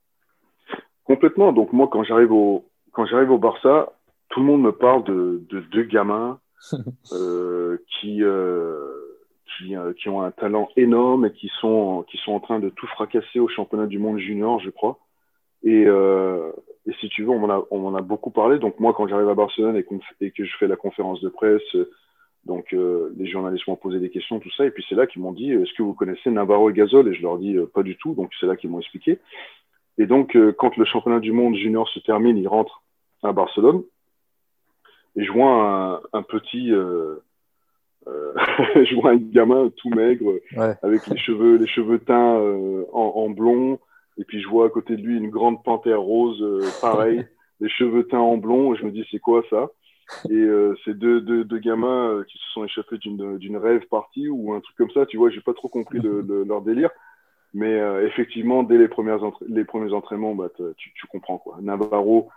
Complètement. 1.04 1.52
Donc 1.52 1.72
moi, 1.72 1.88
quand 1.90 2.02
j'arrive 2.04 2.32
au, 2.32 2.64
quand 2.92 3.06
j'arrive 3.06 3.30
au 3.30 3.38
Barça, 3.38 3.92
tout 4.28 4.40
le 4.40 4.46
monde 4.46 4.62
me 4.62 4.72
parle 4.72 5.04
de, 5.04 5.42
de 5.48 5.60
deux 5.60 5.84
gamins 5.84 6.38
euh, 7.12 7.78
qui 7.88 8.22
euh, 8.22 9.11
qui, 9.56 9.76
euh, 9.76 9.92
qui, 9.94 10.08
ont 10.08 10.22
un 10.22 10.30
talent 10.30 10.68
énorme 10.76 11.26
et 11.26 11.32
qui 11.32 11.50
sont, 11.60 12.04
qui 12.10 12.18
sont 12.18 12.32
en 12.32 12.40
train 12.40 12.58
de 12.58 12.68
tout 12.68 12.86
fracasser 12.86 13.40
au 13.40 13.48
championnat 13.48 13.86
du 13.86 13.98
monde 13.98 14.18
junior, 14.18 14.60
je 14.60 14.70
crois. 14.70 14.98
Et, 15.62 15.84
euh, 15.86 16.50
si 17.00 17.08
tu 17.10 17.22
veux, 17.22 17.30
on 17.30 17.38
m'en 17.38 17.50
a, 17.50 17.64
on 17.70 17.94
a 17.94 18.00
beaucoup 18.00 18.30
parlé. 18.30 18.58
Donc 18.58 18.80
moi, 18.80 18.92
quand 18.92 19.06
j'arrive 19.06 19.28
à 19.28 19.34
Barcelone 19.34 19.76
et, 19.76 20.30
que 20.30 20.44
je 20.44 20.56
fais 20.58 20.66
la 20.66 20.76
conférence 20.76 21.20
de 21.20 21.28
presse, 21.28 21.76
donc 22.44 22.72
euh, 22.72 23.12
les 23.16 23.26
journalistes 23.26 23.68
m'ont 23.68 23.76
posé 23.76 24.00
des 24.00 24.10
questions, 24.10 24.40
tout 24.40 24.50
ça. 24.56 24.66
Et 24.66 24.70
puis 24.70 24.84
c'est 24.88 24.96
là 24.96 25.06
qu'ils 25.06 25.22
m'ont 25.22 25.32
dit, 25.32 25.52
est-ce 25.52 25.72
que 25.74 25.82
vous 25.82 25.94
connaissez 25.94 26.30
Navarro 26.30 26.70
et 26.70 26.72
Gasol? 26.72 27.08
Et 27.08 27.14
je 27.14 27.22
leur 27.22 27.38
dis, 27.38 27.56
pas 27.72 27.84
du 27.84 27.96
tout. 27.96 28.14
Donc 28.14 28.32
c'est 28.40 28.46
là 28.46 28.56
qu'ils 28.56 28.70
m'ont 28.70 28.80
expliqué. 28.80 29.18
Et 29.98 30.06
donc, 30.06 30.36
quand 30.58 30.76
le 30.76 30.84
championnat 30.84 31.20
du 31.20 31.32
monde 31.32 31.54
junior 31.54 31.88
se 31.88 32.00
termine, 32.00 32.36
ils 32.36 32.48
rentrent 32.48 32.82
à 33.22 33.32
Barcelone. 33.32 33.82
Et 35.14 35.24
je 35.24 35.30
vois 35.30 36.00
un, 36.12 36.18
un 36.18 36.22
petit... 36.22 36.72
euh, 38.08 38.32
je 38.84 38.94
vois 38.94 39.12
un 39.12 39.16
gamin 39.16 39.70
tout 39.76 39.90
maigre 39.90 40.40
ouais. 40.56 40.74
avec 40.82 41.06
les 41.06 41.18
cheveux, 41.18 41.56
les 41.56 41.66
cheveux 41.66 41.98
teints 41.98 42.38
euh, 42.38 42.84
en, 42.92 43.12
en, 43.16 43.30
blond. 43.30 43.78
Et 44.18 44.24
puis 44.24 44.42
je 44.42 44.48
vois 44.48 44.66
à 44.66 44.70
côté 44.70 44.96
de 44.96 45.02
lui 45.02 45.16
une 45.16 45.30
grande 45.30 45.62
panthère 45.62 46.00
rose, 46.00 46.42
euh, 46.42 46.66
pareil, 46.80 47.26
les 47.60 47.68
cheveux 47.68 48.06
teints 48.06 48.18
en 48.18 48.36
blond. 48.36 48.74
Et 48.74 48.76
je 48.78 48.84
me 48.84 48.90
dis, 48.90 49.06
c'est 49.10 49.18
quoi 49.18 49.42
ça? 49.50 49.70
Et 50.28 50.34
euh, 50.34 50.74
c'est 50.84 50.98
deux, 50.98 51.20
deux, 51.20 51.44
deux, 51.44 51.58
gamins 51.58 52.22
qui 52.28 52.36
se 52.36 52.50
sont 52.52 52.64
échappés 52.64 52.98
d'une 52.98 53.56
rêve 53.56 53.86
partie 53.88 54.28
ou 54.28 54.52
un 54.52 54.60
truc 54.60 54.76
comme 54.76 54.90
ça. 54.90 55.06
Tu 55.06 55.16
vois, 55.16 55.30
j'ai 55.30 55.40
pas 55.40 55.54
trop 55.54 55.68
compris 55.68 56.00
le, 56.00 56.20
le, 56.20 56.44
leur 56.44 56.60
délire. 56.60 56.90
Mais 57.54 57.78
effectivement, 58.06 58.62
dès 58.62 58.78
les, 58.78 58.88
premières 58.88 59.20
les 59.46 59.64
premiers 59.64 59.92
entraînements, 59.92 60.34
bah, 60.34 60.48
tu, 60.76 60.92
tu 60.94 61.06
comprends 61.06 61.38
quoi. 61.38 61.58
Navarro, 61.60 62.30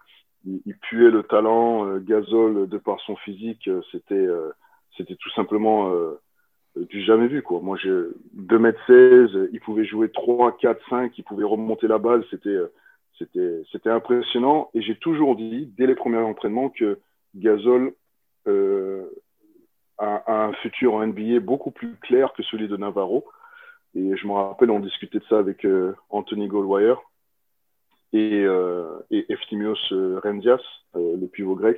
il, 0.45 0.62
il 0.65 0.78
puait 0.78 1.10
le 1.10 1.23
talent. 1.23 1.97
Gasol, 1.99 2.69
de 2.69 2.78
par 2.78 2.99
son 3.01 3.15
physique, 3.17 3.69
c'était 3.91 4.28
c'était 4.97 5.15
tout 5.15 5.29
simplement 5.31 5.91
euh, 5.91 6.21
du 6.75 7.03
jamais 7.03 7.27
vu 7.27 7.41
quoi. 7.41 7.60
Moi 7.62 7.77
j'ai 7.81 7.93
2 8.34 8.60
mètres 8.60 8.79
16, 8.88 9.49
il 9.53 9.60
pouvait 9.62 9.86
jouer 9.86 10.10
3, 10.10 10.58
4, 10.58 10.81
5, 10.89 11.17
il 11.17 11.23
pouvait 11.23 11.43
remonter 11.43 11.88
la 11.88 11.97
balle, 11.97 12.23
c'était 12.29 12.58
c'était 13.17 13.62
c'était 13.71 13.89
impressionnant 13.89 14.69
et 14.73 14.81
j'ai 14.81 14.95
toujours 14.95 15.36
dit 15.36 15.71
dès 15.77 15.88
les 15.88 15.95
premiers 15.95 16.17
entraînements 16.17 16.69
que 16.69 16.99
Gasol 17.36 17.93
euh, 18.47 19.10
a, 19.97 20.47
un 20.47 20.53
futur 20.53 20.95
en 20.95 21.05
NBA 21.05 21.39
beaucoup 21.39 21.71
plus 21.71 21.95
clair 21.97 22.34
que 22.34 22.43
celui 22.43 22.67
de 22.67 22.77
Navarro. 22.77 23.25
Et 23.95 24.15
je 24.17 24.27
me 24.27 24.34
rappelle, 24.34 24.71
on 24.71 24.79
discutait 24.79 25.19
de 25.19 25.25
ça 25.29 25.39
avec 25.39 25.65
euh, 25.65 25.95
Anthony 26.10 26.47
Goldwire 26.47 26.99
et, 28.12 28.43
euh, 28.43 28.99
Eftimios 29.10 29.77
Rendias, 30.21 30.62
euh, 30.95 31.15
le 31.17 31.27
pivot 31.27 31.55
grec. 31.55 31.77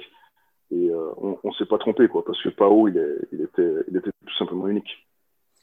Et 0.71 0.89
euh, 0.89 1.10
on, 1.17 1.38
on 1.43 1.51
s'est 1.53 1.65
pas 1.65 1.77
trompé, 1.77 2.08
quoi, 2.08 2.25
parce 2.25 2.41
que 2.41 2.49
Pao, 2.49 2.88
il, 2.88 2.97
est, 2.97 3.17
il, 3.32 3.41
était, 3.41 3.73
il 3.89 3.97
était 3.97 4.12
tout 4.25 4.38
simplement 4.38 4.67
unique. 4.67 5.08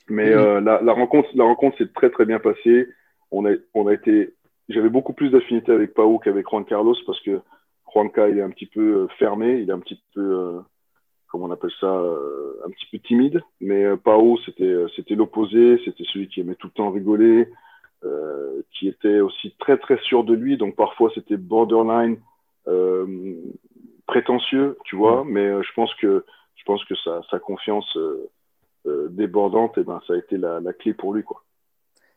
Mais 0.08 0.30
euh, 0.32 0.60
la, 0.60 0.82
la, 0.82 0.92
rencontre, 0.92 1.28
la 1.34 1.44
rencontre 1.44 1.78
s'est 1.78 1.92
très 1.94 2.10
très 2.10 2.26
bien 2.26 2.38
passée. 2.38 2.88
On 3.30 3.46
a, 3.46 3.54
on 3.72 3.86
a 3.86 3.94
été, 3.94 4.34
j'avais 4.68 4.90
beaucoup 4.90 5.12
plus 5.14 5.30
d'affinité 5.30 5.72
avec 5.72 5.94
Pao 5.94 6.18
qu'avec 6.18 6.46
Juan 6.48 6.64
Carlos 6.64 6.96
parce 7.06 7.20
que 7.20 7.40
Juanca 7.90 8.28
il 8.28 8.38
est 8.38 8.42
un 8.42 8.50
petit 8.50 8.66
peu 8.66 8.80
euh, 8.80 9.08
fermé, 9.18 9.60
il 9.60 9.70
est 9.70 9.72
un 9.72 9.78
petit 9.78 10.00
peu, 10.14 10.20
euh, 10.20 10.60
comment 11.28 11.46
on 11.46 11.50
appelle 11.50 11.72
ça, 11.80 11.86
euh, 11.86 12.60
un 12.66 12.70
petit 12.70 12.86
peu 12.92 12.98
timide. 12.98 13.40
Mais 13.60 13.84
euh, 13.84 13.96
Pao 13.96 14.38
c'était 14.44 14.74
c'était 14.94 15.14
l'opposé, 15.14 15.80
c'était 15.84 16.04
celui 16.12 16.28
qui 16.28 16.40
aimait 16.40 16.54
tout 16.56 16.66
le 16.66 16.74
temps 16.74 16.90
rigoler, 16.90 17.48
euh, 18.04 18.60
qui 18.72 18.88
était 18.88 19.20
aussi 19.20 19.54
très 19.58 19.78
très 19.78 19.98
sûr 20.02 20.22
de 20.24 20.34
lui. 20.34 20.58
Donc 20.58 20.76
parfois 20.76 21.10
c'était 21.14 21.38
borderline 21.38 22.18
prétentieux, 24.06 24.78
tu 24.84 24.96
vois, 24.96 25.24
mais 25.26 25.46
euh, 25.46 25.62
je 25.62 25.72
pense 25.74 25.94
que 25.94 26.24
je 26.56 26.64
pense 26.64 26.84
que 26.84 26.94
sa, 26.96 27.20
sa 27.30 27.38
confiance 27.38 27.96
euh, 27.96 28.30
euh, 28.86 29.08
débordante, 29.10 29.76
et 29.76 29.82
eh 29.82 29.84
ben, 29.84 30.00
ça 30.06 30.14
a 30.14 30.16
été 30.16 30.36
la, 30.36 30.60
la, 30.60 30.72
clé 30.72 30.94
pour 30.94 31.12
lui, 31.12 31.22
quoi. 31.22 31.42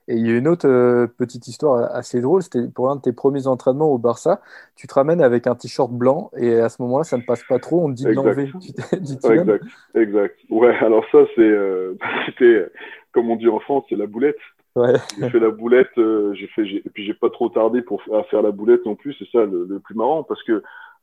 Et 0.09 0.15
il 0.15 0.25
y 0.25 0.31
a 0.31 0.37
une 0.37 0.47
autre 0.47 1.05
petite 1.17 1.49
histoire 1.49 1.93
assez 1.93 2.21
drôle, 2.21 2.41
c'était 2.41 2.65
pour 2.69 2.87
l'un 2.87 2.95
de 2.95 3.01
tes 3.01 3.11
premiers 3.11 3.45
entraînements 3.45 3.91
au 3.91 3.97
Barça, 3.97 4.39
tu 4.77 4.87
te 4.87 4.93
ramènes 4.93 5.21
avec 5.21 5.47
un 5.47 5.55
t-shirt 5.55 5.91
blanc 5.91 6.31
et 6.37 6.61
à 6.61 6.69
ce 6.69 6.81
moment-là, 6.83 7.03
ça 7.03 7.17
ne 7.17 7.23
passe 7.23 7.43
pas 7.43 7.59
trop, 7.59 7.83
on 7.83 7.89
te 7.89 7.95
dit 7.95 8.05
de 8.05 8.11
l'enlever. 8.11 8.49
exact, 8.93 9.63
exact. 9.95 10.39
Ouais, 10.49 10.73
alors 10.77 11.03
ça, 11.11 11.25
c'est, 11.35 11.53
c'était, 12.25 12.67
comme 13.11 13.29
on 13.29 13.35
dit 13.35 13.49
en 13.49 13.59
France, 13.59 13.83
c'est 13.89 13.97
la 13.97 14.07
boulette. 14.07 14.37
Ouais. 14.77 14.93
J'ai 15.19 15.29
fait 15.31 15.39
la 15.39 15.49
boulette, 15.49 15.97
euh, 15.97 16.35
j'ai 16.35 16.45
fait, 16.47 16.61
et 16.61 16.89
puis 16.93 17.03
j'ai 17.03 17.15
pas 17.15 17.31
trop 17.31 17.49
tardé 17.49 17.81
pour 17.81 17.99
à 18.13 18.21
faire 18.25 18.43
la 18.43 18.51
boulette 18.51 18.85
non 18.85 18.95
plus, 18.95 19.15
c'est 19.17 19.27
ça 19.31 19.43
le, 19.43 19.65
le, 19.67 19.79
plus 19.79 19.95
marrant, 19.95 20.21
parce 20.21 20.43
que 20.43 20.61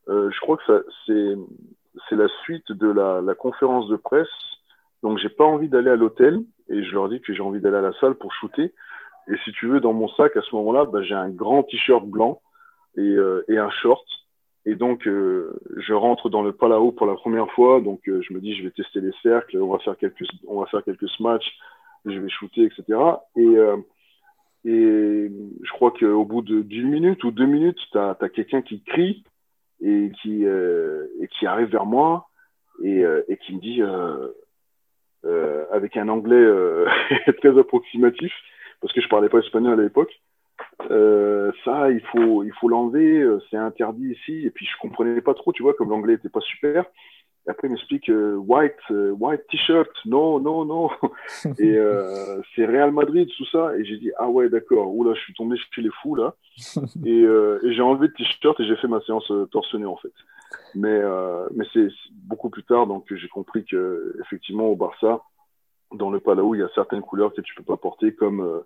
euh, 0.09 0.31
je 0.31 0.41
crois 0.41 0.57
que 0.57 0.85
c'est, 1.07 2.17
la 2.17 2.29
suite 2.43 2.71
de 2.71 2.89
la, 2.89 3.21
la 3.21 3.35
conférence 3.35 3.89
de 3.89 3.97
presse. 3.97 4.29
Donc, 5.03 5.19
j'ai 5.19 5.29
pas 5.29 5.45
envie 5.45 5.69
d'aller 5.69 5.91
à 5.91 5.97
l'hôtel 5.97 6.41
et 6.69 6.83
je 6.83 6.93
leur 6.93 7.09
dis 7.09 7.21
que 7.21 7.35
j'ai 7.35 7.43
envie 7.43 7.61
d'aller 7.61 7.77
à 7.77 7.83
la 7.83 7.93
salle 8.01 8.15
pour 8.15 8.33
shooter. 8.33 8.73
et 9.29 9.37
si 9.45 9.53
tu 9.53 9.67
veux, 9.67 9.81
dans 9.81 9.93
mon 9.93 10.09
sac, 10.09 10.37
à 10.37 10.43
ce 10.43 10.55
moment-là, 10.57 10.85
bah, 10.87 11.03
j'ai 11.03 11.15
un 11.15 11.31
grand 11.31 11.63
t-shirt 11.63 12.07
blanc 12.07 12.41
et, 12.97 13.01
euh, 13.01 13.45
et, 13.49 13.59
un 13.59 13.71
short. 13.71 14.07
Et 14.67 14.77
donc, 14.77 15.07
euh, 15.07 15.61
je 15.77 15.93
rentre 15.93 16.31
dans 16.31 16.43
le 16.43 16.53
Palau 16.53 16.93
pour 16.93 17.07
la 17.07 17.15
première 17.15 17.51
fois. 17.51 17.81
Donc, 17.81 18.09
euh, 18.09 18.23
je 18.23 18.33
me 18.33 18.41
dis, 18.41 18.57
je 18.57 18.65
vais 18.65 18.71
tester 18.71 19.01
les 19.01 19.13
cercles, 19.23 19.59
on 19.61 19.73
va 19.73 19.79
faire 19.81 19.97
quelques, 19.97 20.25
on 20.47 20.61
va 20.61 20.67
faire 20.67 20.83
quelques 20.85 21.21
matchs, 21.21 21.59
je 22.07 22.19
vais 22.19 22.31
shooter, 22.31 22.65
etc. 22.65 22.99
Et, 23.37 23.57
et 24.67 25.31
je 25.63 25.73
crois 25.73 25.91
qu'au 25.91 26.25
bout 26.25 26.43
d'une 26.43 26.89
minute 26.89 27.23
ou 27.25 27.31
deux 27.31 27.47
minutes, 27.47 27.79
tu 27.93 27.99
as, 27.99 28.17
as 28.19 28.29
quelqu'un 28.31 28.63
qui 28.63 28.83
crie 28.83 29.25
et 29.85 30.11
qui, 30.23 30.45
et 30.45 31.29
qui 31.29 31.47
arrive 31.47 31.69
vers 31.69 31.87
moi 31.87 32.29
et, 32.83 33.05
et 33.29 33.37
qui 33.39 33.55
me 33.55 33.61
dit, 33.61 33.83
avec 35.71 35.97
un 35.97 36.09
anglais 36.09 36.47
très 37.39 37.59
approximatif, 37.59 38.33
parce 38.81 38.93
que 38.93 39.01
je 39.01 39.09
parlais 39.09 39.29
pas 39.29 39.39
espagnol 39.39 39.79
à 39.79 39.83
l'époque. 39.83 40.13
Euh, 40.91 41.53
ça, 41.65 41.91
il 41.91 42.01
faut, 42.01 42.45
il 42.45 42.53
faut 42.61 42.69
l'enlever, 42.69 43.21
euh, 43.21 43.41
c'est 43.51 43.57
interdit 43.57 44.13
ici. 44.13 44.47
Et 44.47 44.51
puis 44.51 44.67
je 44.67 44.77
comprenais 44.81 45.21
pas 45.21 45.35
trop, 45.35 45.53
tu 45.53 45.63
vois, 45.63 45.75
comme 45.75 45.91
l'anglais 45.91 46.15
était 46.15 46.29
pas 46.29 46.41
super. 46.41 46.85
Et 47.47 47.51
après, 47.51 47.69
il 47.69 47.73
m'explique 47.73 48.09
euh, 48.09 48.37
white, 48.37 48.79
white 48.91 49.47
t-shirt, 49.51 49.91
non, 50.07 50.41
non, 50.41 50.65
non. 50.65 50.91
et 51.59 51.79
c'est 52.55 52.67
Real 52.67 52.93
Madrid, 52.93 53.29
tout 53.37 53.47
ça. 53.47 53.77
Et 53.77 53.85
j'ai 53.85 53.99
dit 53.99 54.11
ah 54.19 54.29
ouais, 54.29 54.49
d'accord. 54.49 54.95
Oula, 54.95 55.15
je 55.15 55.21
suis 55.21 55.35
tombé 55.35 55.57
chez 55.75 55.83
les 55.83 55.91
fous 56.03 56.15
là. 56.15 56.35
et, 57.05 57.21
et 57.21 57.73
j'ai 57.73 57.83
enlevé 57.83 58.09
le 58.09 58.13
t-shirt 58.15 58.59
et 58.61 58.67
j'ai 58.67 58.77
fait 58.77 58.89
ma 58.89 59.01
séance 59.03 59.31
torsionnée 59.51 59.87
en 59.87 59.97
fait. 59.97 60.13
Mais 60.75 61.01
mais 61.55 61.65
c'est 61.73 61.89
beaucoup 62.13 62.49
plus 62.49 62.65
tard 62.65 62.87
donc 62.87 63.13
j'ai 63.13 63.29
compris 63.29 63.65
que 63.65 64.17
effectivement 64.21 64.69
au 64.69 64.77
Barça, 64.77 65.23
dans 65.93 66.11
le 66.11 66.21
Palau, 66.21 66.55
il 66.55 66.59
y 66.59 66.63
a 66.63 66.71
certaines 66.75 67.03
couleurs 67.03 67.35
que 67.35 67.41
tu 67.41 67.55
peux 67.55 67.65
pas 67.65 67.77
porter 67.77 68.15
comme 68.15 68.63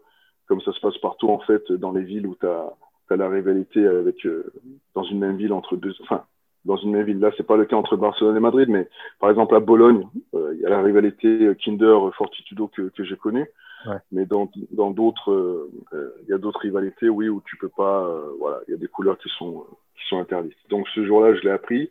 comme 0.49 0.61
ça 0.62 0.73
se 0.73 0.81
passe 0.81 0.99
partout 0.99 1.29
en 1.29 1.38
fait 1.41 1.71
dans 1.73 1.93
les 1.93 2.03
villes 2.03 2.27
où 2.27 2.35
tu 2.35 2.47
as, 2.47 2.75
la 3.14 3.29
rivalité 3.29 3.87
avec 3.87 4.27
euh, 4.27 4.53
dans 4.95 5.05
une 5.05 5.19
même 5.19 5.37
ville 5.37 5.53
entre 5.53 5.77
deux 5.77 5.95
enfin 6.03 6.25
dans 6.68 6.76
une 6.76 6.92
même 6.92 7.04
ville 7.04 7.18
là 7.18 7.31
c'est 7.37 7.46
pas 7.46 7.57
le 7.57 7.64
cas 7.64 7.76
entre 7.76 7.96
Barcelone 7.96 8.37
et 8.37 8.40
Madrid 8.40 8.68
mais 8.68 8.88
par 9.18 9.31
exemple 9.31 9.54
à 9.57 9.61
Bologne 9.61 10.07
euh, 10.35 10.52
il 10.54 10.61
y 10.61 10.66
a 10.66 10.68
la 10.68 10.83
rivalité 10.83 11.50
Kinder 11.62 12.11
Fortitudo 12.16 12.68
que, 12.68 12.83
que 12.90 13.04
j'ai 13.04 13.16
connue 13.16 13.46
ouais. 13.87 13.96
mais 14.12 14.26
dans 14.26 14.50
dans 14.70 14.90
d'autres 14.90 15.33
euh, 15.33 16.12
il 16.22 16.31
y 16.31 16.33
a 16.33 16.38
d'autres 16.38 16.61
rivalités 16.61 17.09
oui 17.09 17.28
où 17.28 17.42
tu 17.44 17.57
peux 17.57 17.70
pas 17.70 18.09
voilà 18.38 18.61
il 18.68 18.70
y 18.72 18.74
a 18.74 18.78
des 18.78 18.88
couleurs 18.88 19.18
qui 19.18 19.28
sont 19.31 19.64
qui 19.96 20.09
sont 20.09 20.18
interdites 20.18 20.59
donc 20.68 20.87
ce 20.94 21.04
jour-là 21.04 21.35
je 21.35 21.40
l'ai 21.42 21.50
appris 21.50 21.90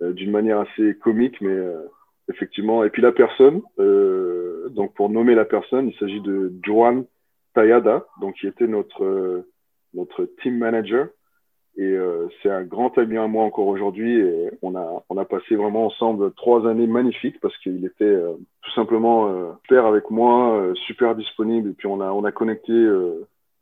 d'une 0.00 0.30
manière 0.30 0.60
assez 0.60 0.94
comique 0.96 1.40
mais 1.40 1.56
effectivement 2.28 2.84
et 2.84 2.90
puis 2.90 3.00
la 3.00 3.12
personne 3.12 3.62
donc 3.78 4.92
pour 4.94 5.08
nommer 5.08 5.34
la 5.34 5.46
personne 5.46 5.88
il 5.88 5.96
s'agit 5.98 6.20
de 6.20 6.52
Joan 6.62 7.06
Tayada, 7.56 8.06
donc 8.20 8.34
qui 8.36 8.46
était 8.46 8.66
notre, 8.66 9.02
euh, 9.02 9.48
notre 9.94 10.26
team 10.42 10.58
manager. 10.58 11.08
Et 11.78 11.84
euh, 11.84 12.28
c'est 12.42 12.50
un 12.50 12.62
grand 12.62 12.96
ami 12.96 13.18
à 13.18 13.26
moi 13.26 13.44
encore 13.44 13.66
aujourd'hui. 13.66 14.18
Et 14.18 14.50
on 14.62 14.74
a, 14.76 15.04
on 15.08 15.16
a 15.18 15.24
passé 15.24 15.56
vraiment 15.56 15.86
ensemble 15.86 16.32
trois 16.32 16.66
années 16.68 16.86
magnifiques 16.86 17.38
parce 17.40 17.56
qu'il 17.58 17.84
était 17.84 18.04
euh, 18.04 18.32
tout 18.62 18.70
simplement 18.72 19.56
super 19.62 19.86
avec 19.86 20.10
moi, 20.10 20.72
super 20.86 21.14
disponible. 21.14 21.70
Et 21.70 21.72
puis 21.74 21.86
on 21.86 22.00
a, 22.00 22.10
on 22.10 22.24
a 22.24 22.32
connecté, 22.32 22.72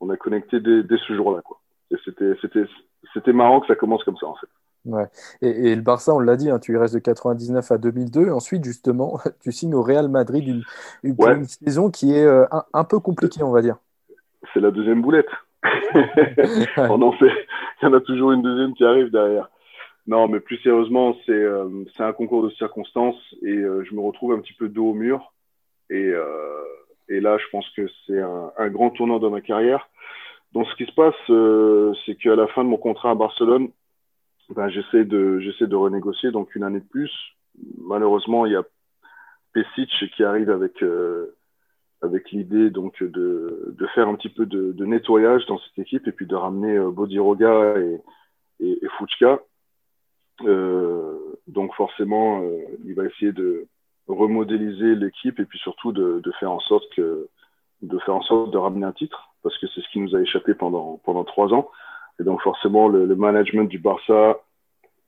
on 0.01 0.11
a 0.11 0.17
connecté 0.17 0.61
dès, 0.61 0.83
dès 0.83 0.97
ce 1.09 1.15
jour-là. 1.15 1.43
Quoi. 1.43 1.61
Et 1.91 1.97
c'était, 2.05 2.35
c'était, 2.41 2.65
c'était 3.13 3.33
marrant 3.33 3.61
que 3.61 3.67
ça 3.67 3.75
commence 3.75 4.05
comme 4.05 4.17
ça 4.17 4.27
en 4.27 4.37
fait. 4.37 4.49
Ouais. 4.87 5.07
Et, 5.41 5.71
et, 5.71 5.77
le 5.77 5.81
Barça, 5.81 6.15
on 6.15 6.19
l'a 6.19 6.37
dit, 6.37 6.51
hein, 6.51 6.59
tu 6.59 6.75
y 6.75 6.77
restes 6.77 6.93
de 6.93 6.99
99 6.99 7.73
à 7.73 7.79
2002. 7.79 8.31
Ensuite, 8.31 8.65
justement, 8.65 9.19
tu 9.43 9.51
signes 9.51 9.75
au 9.75 9.83
Real 9.83 10.09
Madrid 10.09 10.47
une, 10.47 10.63
une, 11.03 11.15
ouais. 11.19 11.37
une 11.37 11.45
saison 11.47 11.91
qui 11.91 12.15
est 12.15 12.27
un, 12.27 12.65
un, 12.73 12.85
peu 12.85 13.01
compliquée, 13.01 13.43
on 13.43 13.51
va 13.51 13.63
dire 13.63 13.79
c'est 14.55 14.61
la 14.61 14.71
deuxième 14.71 15.03
boulette. 15.03 15.29
On 16.77 17.03
en 17.03 17.13
fait, 17.13 17.33
il 17.83 17.85
y 17.85 17.87
en 17.87 17.95
a 17.95 18.01
toujours 18.01 18.33
une 18.33 18.43
deuxième 18.43 18.75
qui 18.75 18.85
arrive 18.85 19.11
derrière. 19.11 19.49
Non, 20.07 20.29
mais 20.29 20.41
plus 20.41 20.59
sérieusement, 20.59 21.17
c'est 21.25 21.33
euh, 21.33 21.85
un 21.99 22.13
concours 22.13 22.43
de 22.43 22.51
circonstances 22.51 23.35
et 23.43 23.57
euh, 23.57 23.85
je 23.85 23.95
me 23.95 24.01
retrouve 24.01 24.33
un 24.33 24.41
petit 24.41 24.53
peu 24.53 24.69
dos 24.69 24.91
au 24.91 24.95
mur. 24.95 25.33
Et, 25.89 26.09
euh, 26.09 26.63
et 27.09 27.21
là, 27.21 27.39
je 27.39 27.45
pense 27.51 27.69
que 27.71 27.87
c'est 28.07 28.21
un, 28.21 28.53
un, 28.59 28.69
grand 28.69 28.91
tournant 28.91 29.19
dans 29.19 29.31
ma 29.31 29.41
carrière. 29.41 29.89
Donc, 30.53 30.67
ce 30.69 30.75
qui 30.77 30.87
se 30.87 30.95
passe, 30.95 31.15
euh, 31.31 31.93
c'est 32.05 32.17
qu'à 32.17 32.37
la 32.37 32.47
fin 32.49 32.65
de 32.65 32.69
mon 32.69 32.77
contrat 32.77 33.11
à 33.11 33.15
Barcelone, 33.15 33.71
ben, 34.51 34.69
j'essaie 34.69 35.05
de, 35.05 35.41
de 35.61 35.77
renégocier, 35.77 36.31
donc 36.31 36.55
une 36.55 36.65
année 36.65 36.81
de 36.81 36.89
plus. 36.89 37.11
Malheureusement, 37.79 38.47
il 38.47 38.53
y 38.53 38.57
a 38.57 38.63
Pesic 39.53 39.91
qui 40.15 40.25
arrive 40.25 40.51
avec 40.51 40.83
euh, 40.83 41.35
avec 42.05 42.31
l'idée 42.31 42.71
donc 42.71 43.03
de, 43.03 43.75
faire 43.95 44.09
un 44.09 44.15
petit 44.15 44.29
peu 44.29 44.47
de, 44.47 44.85
nettoyage 44.85 45.47
dans 45.47 45.59
cette 45.59 45.79
équipe 45.79 46.07
et 46.07 46.13
puis 46.13 46.27
de 46.27 46.35
ramener 46.35 46.77
euh, 46.77 46.91
Bodiroga 46.91 47.75
et, 47.79 48.01
et, 48.61 48.89
Fuchka. 48.99 49.41
Euh, 50.43 51.19
donc 51.47 51.75
forcément, 51.75 52.43
euh, 52.43 52.59
il 52.85 52.95
va 52.95 53.05
essayer 53.05 53.33
de 53.33 53.67
remodéliser 54.07 54.95
l'équipe 54.95 55.39
et 55.41 55.45
puis 55.45 55.59
surtout 55.59 55.93
de, 55.93 56.23
faire 56.39 56.51
en 56.51 56.61
sorte 56.61 56.99
de 56.99 57.99
faire 58.01 58.15
en 58.15 58.23
sorte 58.23 58.51
de 58.51 58.59
ramener 58.59 58.85
un 58.85 58.93
titre 58.93 59.31
parce 59.43 59.57
que 59.59 59.67
c'est 59.69 59.81
ce 59.81 59.89
qui 59.91 60.01
nous 60.01 60.15
a 60.15 60.21
échappé 60.21 60.55
pendant 60.55 61.01
pendant 61.05 61.25
trois 61.25 61.53
ans. 61.55 61.71
Et 62.21 62.25
donc 62.25 62.43
forcément 62.43 62.89
le, 62.89 63.07
management 63.17 63.65
du 63.65 63.79
Barça 63.79 64.41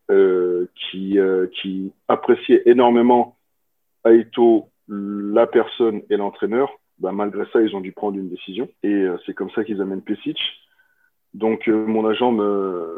qui 0.08 1.18
qui 1.60 1.92
appréciait 2.08 2.62
énormément 2.64 3.36
Aito 4.04 4.70
la 4.88 5.46
personne 5.46 6.02
et 6.10 6.16
l'entraîneur, 6.16 6.70
bah, 6.98 7.12
malgré 7.12 7.44
ça, 7.52 7.60
ils 7.60 7.74
ont 7.76 7.80
dû 7.80 7.92
prendre 7.92 8.18
une 8.18 8.28
décision. 8.28 8.68
Et 8.82 8.92
euh, 8.92 9.16
c'est 9.26 9.34
comme 9.34 9.50
ça 9.50 9.64
qu'ils 9.64 9.80
amènent 9.82 10.02
Pesic. 10.02 10.38
Donc, 11.34 11.68
euh, 11.68 11.86
mon 11.86 12.06
agent 12.06 12.32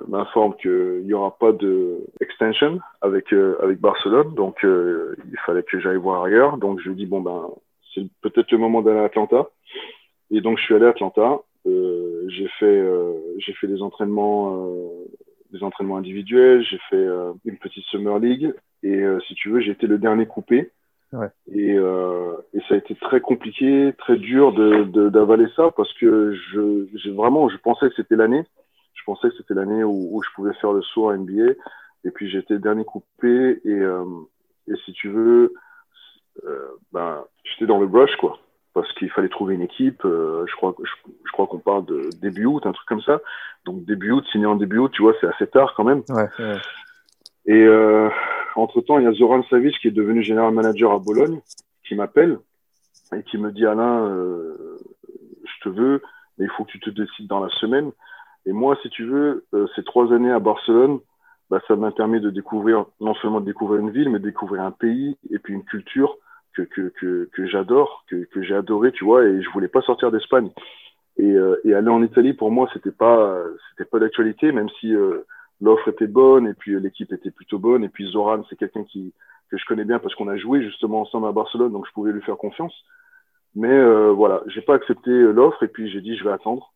m'informe 0.06 0.54
qu'il 0.56 1.02
n'y 1.04 1.12
aura 1.12 1.37
pas 1.37 1.50
de 1.52 2.06
extension 2.20 2.78
avec, 3.00 3.32
euh, 3.32 3.56
avec 3.61 3.80
Barcelone. 3.80 4.34
Donc, 4.34 4.61
il 4.62 5.38
fallait 5.44 5.64
que 5.64 5.80
j'aille 5.80 5.96
voir 5.96 6.22
ailleurs. 6.22 6.58
Donc, 6.58 6.80
je 6.80 6.90
lui 6.90 6.96
dis, 6.96 7.06
bon, 7.06 7.20
ben, 7.20 7.48
c'est 7.94 8.06
peut-être 8.20 8.52
le 8.52 8.58
moment 8.58 8.82
d'aller 8.82 9.00
à 9.00 9.04
Atlanta. 9.04 9.48
Et 10.30 10.40
donc, 10.40 10.58
je 10.58 10.64
suis 10.64 10.74
allé 10.74 10.87
à 10.87 10.90
Atlanta. 10.90 11.40
j'ai 11.64 12.48
fait, 12.61 12.84
j'ai 13.38 13.52
fait 13.54 13.66
des 13.66 13.82
entraînements, 13.82 14.70
des 15.50 15.62
entraînements 15.64 15.96
individuels. 15.96 16.62
J'ai 16.62 16.78
fait 16.90 17.06
une 17.44 17.56
petite 17.56 17.84
Summer 17.87 18.20
League. 18.20 18.52
Et 18.84 19.02
si 19.26 19.34
tu 19.34 19.50
veux, 19.50 19.61
j'ai 19.61 19.72
été 19.72 19.88
le 19.88 19.98
dernier 19.98 20.26
coupé. 20.26 20.70
Ouais. 21.12 21.28
Et, 21.50 21.74
euh, 21.74 22.36
et, 22.52 22.60
ça 22.68 22.74
a 22.74 22.76
été 22.76 22.94
très 22.94 23.20
compliqué, 23.20 23.94
très 23.98 24.16
dur 24.16 24.52
d'avaler 24.52 25.44
de, 25.44 25.48
de, 25.48 25.52
ça 25.56 25.70
parce 25.76 25.92
que 25.94 26.34
je, 26.52 27.10
vraiment, 27.10 27.48
je 27.48 27.56
pensais 27.58 27.88
que 27.88 27.94
c'était 27.96 28.16
l'année. 28.16 28.44
Je 28.94 29.02
pensais 29.06 29.28
que 29.28 29.36
c'était 29.38 29.54
l'année 29.54 29.84
où, 29.84 30.08
où, 30.12 30.22
je 30.22 30.28
pouvais 30.34 30.52
faire 30.54 30.72
le 30.72 30.82
saut 30.82 31.08
à 31.08 31.16
NBA. 31.16 31.52
Et 32.04 32.10
puis 32.10 32.30
j'étais 32.30 32.58
dernier 32.58 32.84
coupé 32.84 33.60
et, 33.64 33.70
euh, 33.70 34.04
et 34.68 34.74
si 34.84 34.92
tu 34.92 35.08
veux, 35.08 35.54
euh, 36.44 36.68
ben, 36.92 37.24
j'étais 37.44 37.66
dans 37.66 37.80
le 37.80 37.86
brush 37.86 38.14
quoi. 38.16 38.38
Parce 38.74 38.92
qu'il 38.92 39.10
fallait 39.10 39.30
trouver 39.30 39.54
une 39.54 39.62
équipe. 39.62 40.04
Euh, 40.04 40.44
je 40.46 40.54
crois, 40.56 40.74
je, 40.78 41.10
je 41.24 41.32
crois 41.32 41.46
qu'on 41.46 41.58
parle 41.58 41.86
de 41.86 42.10
début 42.20 42.44
août, 42.44 42.66
un 42.66 42.72
truc 42.72 42.86
comme 42.86 43.02
ça. 43.02 43.20
Donc 43.64 43.84
début 43.86 44.10
août, 44.10 44.24
signé 44.30 44.46
en 44.46 44.56
début 44.56 44.78
août, 44.78 44.92
tu 44.92 45.02
vois, 45.02 45.14
c'est 45.20 45.26
assez 45.26 45.46
tard 45.46 45.72
quand 45.74 45.84
même. 45.84 46.02
Ouais, 46.10 46.28
ouais. 46.38 46.56
Et 47.46 47.64
euh, 47.64 48.10
entre-temps, 48.56 48.98
il 48.98 49.04
y 49.04 49.06
a 49.06 49.12
Zoran 49.12 49.42
Savic 49.44 49.78
qui 49.78 49.88
est 49.88 49.92
devenu 49.92 50.22
général 50.22 50.52
manager 50.52 50.92
à 50.92 50.98
Bologne, 50.98 51.40
qui 51.87 51.94
m'appelle 51.94 52.38
et 53.14 53.22
qui 53.22 53.38
me 53.38 53.50
dit 53.52 53.66
Alain, 53.66 54.06
euh, 54.06 54.78
je 55.44 55.68
te 55.68 55.74
veux, 55.74 56.02
mais 56.37 56.44
il 56.46 56.50
faut 56.50 56.64
que 56.64 56.72
tu 56.72 56.80
te 56.80 56.90
décides 56.90 57.26
dans 57.26 57.40
la 57.40 57.48
semaine. 57.50 57.90
Et 58.46 58.52
moi, 58.52 58.76
si 58.82 58.90
tu 58.90 59.04
veux, 59.04 59.46
euh, 59.54 59.66
ces 59.74 59.82
trois 59.82 60.12
années 60.12 60.30
à 60.30 60.38
Barcelone, 60.38 61.00
bah, 61.50 61.61
ça 61.66 61.76
m'a 61.76 61.90
permis 61.90 62.20
de 62.20 62.30
découvrir, 62.30 62.84
non 63.00 63.14
seulement 63.14 63.40
de 63.40 63.46
découvrir 63.46 63.80
une 63.80 63.90
ville, 63.90 64.11
mais 64.11 64.18
de 64.18 64.24
découvrir 64.24 64.62
un 64.62 64.70
pays 64.70 65.16
et 65.30 65.38
puis 65.38 65.54
une 65.54 65.64
culture 65.64 66.16
que, 66.54 66.66
j'adore, 67.46 68.04
que, 68.08 68.42
j'ai 68.42 68.54
adoré, 68.54 68.90
tu 68.90 69.04
vois, 69.04 69.24
et 69.24 69.40
je 69.40 69.48
voulais 69.50 69.68
pas 69.68 69.80
sortir 69.82 70.11
d'Espagne. 70.11 70.50
Et, 71.16 71.30
euh, 71.30 71.61
et 71.64 71.72
aller 71.72 71.88
en 71.88 72.03
Italie, 72.03 72.32
pour 72.32 72.51
moi, 72.51 72.68
c'était 72.72 72.90
pas, 72.90 73.40
pas 73.90 73.99
d'actualité, 74.01 74.51
même 74.51 74.68
si 74.80 74.92
l'offre 75.61 75.88
était 75.88 76.06
bonne 76.06 76.46
et 76.46 76.54
puis 76.54 76.78
l'équipe 76.80 77.12
était 77.12 77.30
plutôt 77.30 77.59
bonne. 77.59 77.84
Et 77.84 77.88
puis 77.88 78.11
Zoran, 78.11 78.44
c'est 78.48 78.56
quelqu'un 78.56 78.84
qui 78.84 79.12
que 79.50 79.56
je 79.56 79.64
connais 79.64 79.84
bien 79.84 79.98
parce 79.98 80.14
qu'on 80.14 80.28
a 80.28 80.36
joué 80.36 80.62
justement 80.62 81.00
ensemble 81.00 81.26
à 81.26 81.32
Barcelone, 81.32 81.72
donc 81.72 81.86
je 81.86 81.92
pouvais 81.92 82.12
lui 82.12 82.20
faire 82.22 82.36
confiance. 82.36 82.74
Mais 83.54 83.72
euh, 83.72 84.12
voilà, 84.12 84.42
j'ai 84.46 84.61
pas 84.61 84.74
accepté 84.74 85.11
l'offre 85.11 85.62
et 85.62 85.68
puis 85.68 85.90
j'ai 85.90 86.00
dit 86.00 86.16
je 86.16 86.24
vais 86.24 86.32
attendre. 86.32 86.72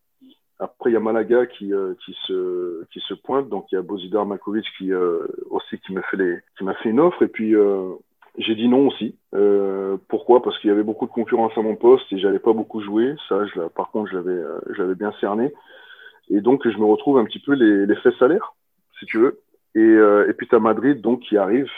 Après 0.59 0.89
il 0.89 0.93
y 0.93 0.97
a 0.97 0.99
Malaga 0.99 1.45
qui 1.45 1.73
euh, 1.73 1.93
qui 2.03 2.15
se 2.25 2.83
qui 2.91 2.99
se 3.01 3.13
pointe, 3.13 3.49
donc 3.49 3.65
il 3.71 3.75
y 3.75 3.77
a 3.77 3.81
Bozidar 3.81 4.25
Makovic 4.25 4.65
qui 4.77 4.91
euh, 4.91 5.27
aussi 5.49 5.77
qui 5.79 5.93
m'a 5.93 6.01
fait 6.03 6.17
les 6.17 6.37
qui 6.57 6.63
m'a 6.63 6.73
fait 6.75 6.89
une 6.89 6.99
offre 6.99 7.21
et 7.21 7.27
puis 7.27 7.55
euh, 7.55 7.93
j'ai 8.37 8.55
dit 8.55 8.67
non 8.67 8.87
aussi. 8.87 9.15
Euh, 9.35 9.97
pourquoi? 10.07 10.41
Parce 10.41 10.57
qu'il 10.59 10.69
y 10.69 10.73
avait 10.73 10.83
beaucoup 10.83 11.05
de 11.05 11.11
concurrence 11.11 11.55
à 11.55 11.61
mon 11.61 11.75
poste 11.75 12.11
et 12.11 12.17
j'allais 12.17 12.39
pas 12.39 12.53
beaucoup 12.53 12.81
jouer. 12.81 13.15
Ça, 13.29 13.45
je, 13.45 13.61
par 13.69 13.91
contre, 13.91 14.09
je 14.09 14.81
l'avais 14.81 14.95
bien 14.95 15.13
cerné. 15.19 15.53
Et 16.29 16.41
donc, 16.41 16.67
je 16.67 16.77
me 16.77 16.85
retrouve 16.85 17.19
un 17.19 17.25
petit 17.25 17.39
peu 17.39 17.53
les, 17.53 17.85
les 17.85 17.95
faits 17.97 18.15
salaires 18.17 18.55
tu 19.05 19.19
veux. 19.19 19.39
Et, 19.75 19.79
euh, 19.79 20.31
puis 20.37 20.47
tu 20.47 20.55
as 20.55 20.59
Madrid 20.59 21.01
donc 21.01 21.21
qui 21.21 21.37
arrive. 21.37 21.69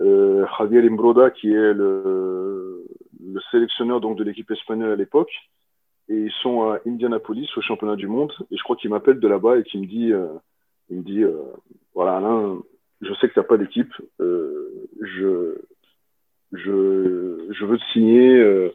Euh, 0.00 0.46
Javier 0.58 0.86
Imbroda 0.86 1.30
qui 1.30 1.50
est 1.50 1.72
le, 1.72 2.84
le 3.24 3.40
sélectionneur 3.50 4.00
donc 4.00 4.18
de 4.18 4.24
l'équipe 4.24 4.50
espagnole 4.50 4.90
à 4.90 4.96
l'époque 4.96 5.30
et 6.10 6.14
ils 6.14 6.32
sont 6.42 6.70
à 6.70 6.80
Indianapolis 6.86 7.48
au 7.56 7.62
championnat 7.62 7.96
du 7.96 8.06
monde. 8.06 8.32
Et 8.50 8.56
je 8.56 8.62
crois 8.62 8.76
qu'il 8.76 8.90
m'appelle 8.90 9.18
de 9.18 9.28
là-bas 9.28 9.58
et 9.58 9.62
qu'il 9.62 9.80
me 9.80 9.86
dit, 9.86 10.12
euh, 10.12 10.26
il 10.90 10.98
me 10.98 11.02
dit, 11.02 11.24
voilà 11.94 12.18
Alain, 12.18 12.58
je 13.00 13.12
sais 13.14 13.28
que 13.28 13.32
tu 13.32 13.38
n'as 13.38 13.44
pas 13.44 13.56
d'équipe, 13.56 13.92
je, 14.20 15.56
je, 16.52 17.46
je 17.50 17.64
veux 17.64 17.78
te 17.78 17.84
signer. 17.92 18.70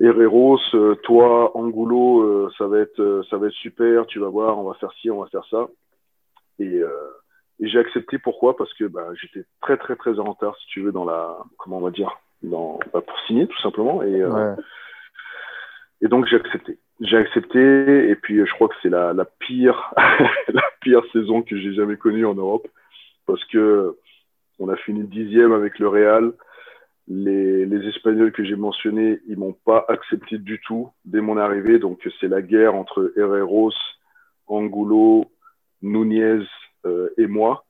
Herreros, 0.00 0.58
toi, 1.04 1.56
Angulo, 1.56 2.50
ça 2.58 2.66
va 2.66 2.80
être, 2.80 3.22
ça 3.30 3.36
va 3.36 3.46
être 3.46 3.52
super. 3.52 4.06
Tu 4.06 4.18
vas 4.18 4.28
voir, 4.28 4.58
on 4.58 4.64
va 4.64 4.74
faire 4.74 4.92
ci, 5.00 5.10
on 5.10 5.20
va 5.22 5.28
faire 5.28 5.44
ça. 5.50 5.68
Et, 6.58 6.80
et 7.60 7.68
j'ai 7.68 7.78
accepté. 7.78 8.18
Pourquoi? 8.18 8.56
Parce 8.56 8.72
que 8.74 8.84
bah, 8.84 9.08
j'étais 9.20 9.46
très 9.60 9.76
très 9.76 9.96
très 9.96 10.18
en 10.18 10.24
retard, 10.24 10.56
si 10.58 10.66
tu 10.68 10.82
veux, 10.82 10.92
dans 10.92 11.04
la, 11.04 11.38
comment 11.58 11.78
on 11.78 11.82
va 11.82 11.90
dire, 11.90 12.16
dans, 12.42 12.78
bah, 12.92 13.00
pour 13.00 13.18
signer 13.26 13.46
tout 13.46 13.60
simplement. 13.60 14.02
Et 14.02 14.24
ouais. 14.24 14.54
Et 16.04 16.08
donc 16.08 16.26
j'ai 16.26 16.36
accepté. 16.36 16.78
J'ai 17.00 17.16
accepté 17.16 18.10
et 18.10 18.14
puis 18.14 18.44
je 18.46 18.52
crois 18.52 18.68
que 18.68 18.74
c'est 18.82 18.88
la, 18.88 19.12
la, 19.12 19.24
pire, 19.24 19.92
la 20.52 20.62
pire 20.80 21.02
saison 21.12 21.42
que 21.42 21.56
j'ai 21.56 21.74
jamais 21.74 21.96
connue 21.96 22.26
en 22.26 22.34
Europe 22.34 22.68
parce 23.26 23.44
que 23.46 23.96
on 24.58 24.68
a 24.68 24.76
fini 24.76 25.02
dixième 25.04 25.52
avec 25.52 25.78
le 25.78 25.88
Real. 25.88 26.32
Les, 27.06 27.66
les 27.66 27.88
Espagnols 27.88 28.32
que 28.32 28.44
j'ai 28.44 28.56
mentionnés, 28.56 29.20
ils 29.26 29.36
m'ont 29.36 29.56
pas 29.64 29.84
accepté 29.88 30.38
du 30.38 30.60
tout 30.60 30.90
dès 31.04 31.20
mon 31.20 31.36
arrivée. 31.36 31.78
Donc 31.78 32.00
c'est 32.20 32.28
la 32.28 32.40
guerre 32.40 32.74
entre 32.74 33.12
Herreros, 33.16 33.72
Angulo, 34.46 35.30
Nunez 35.84 36.44
euh, 36.86 37.10
et 37.18 37.26
moi. 37.26 37.64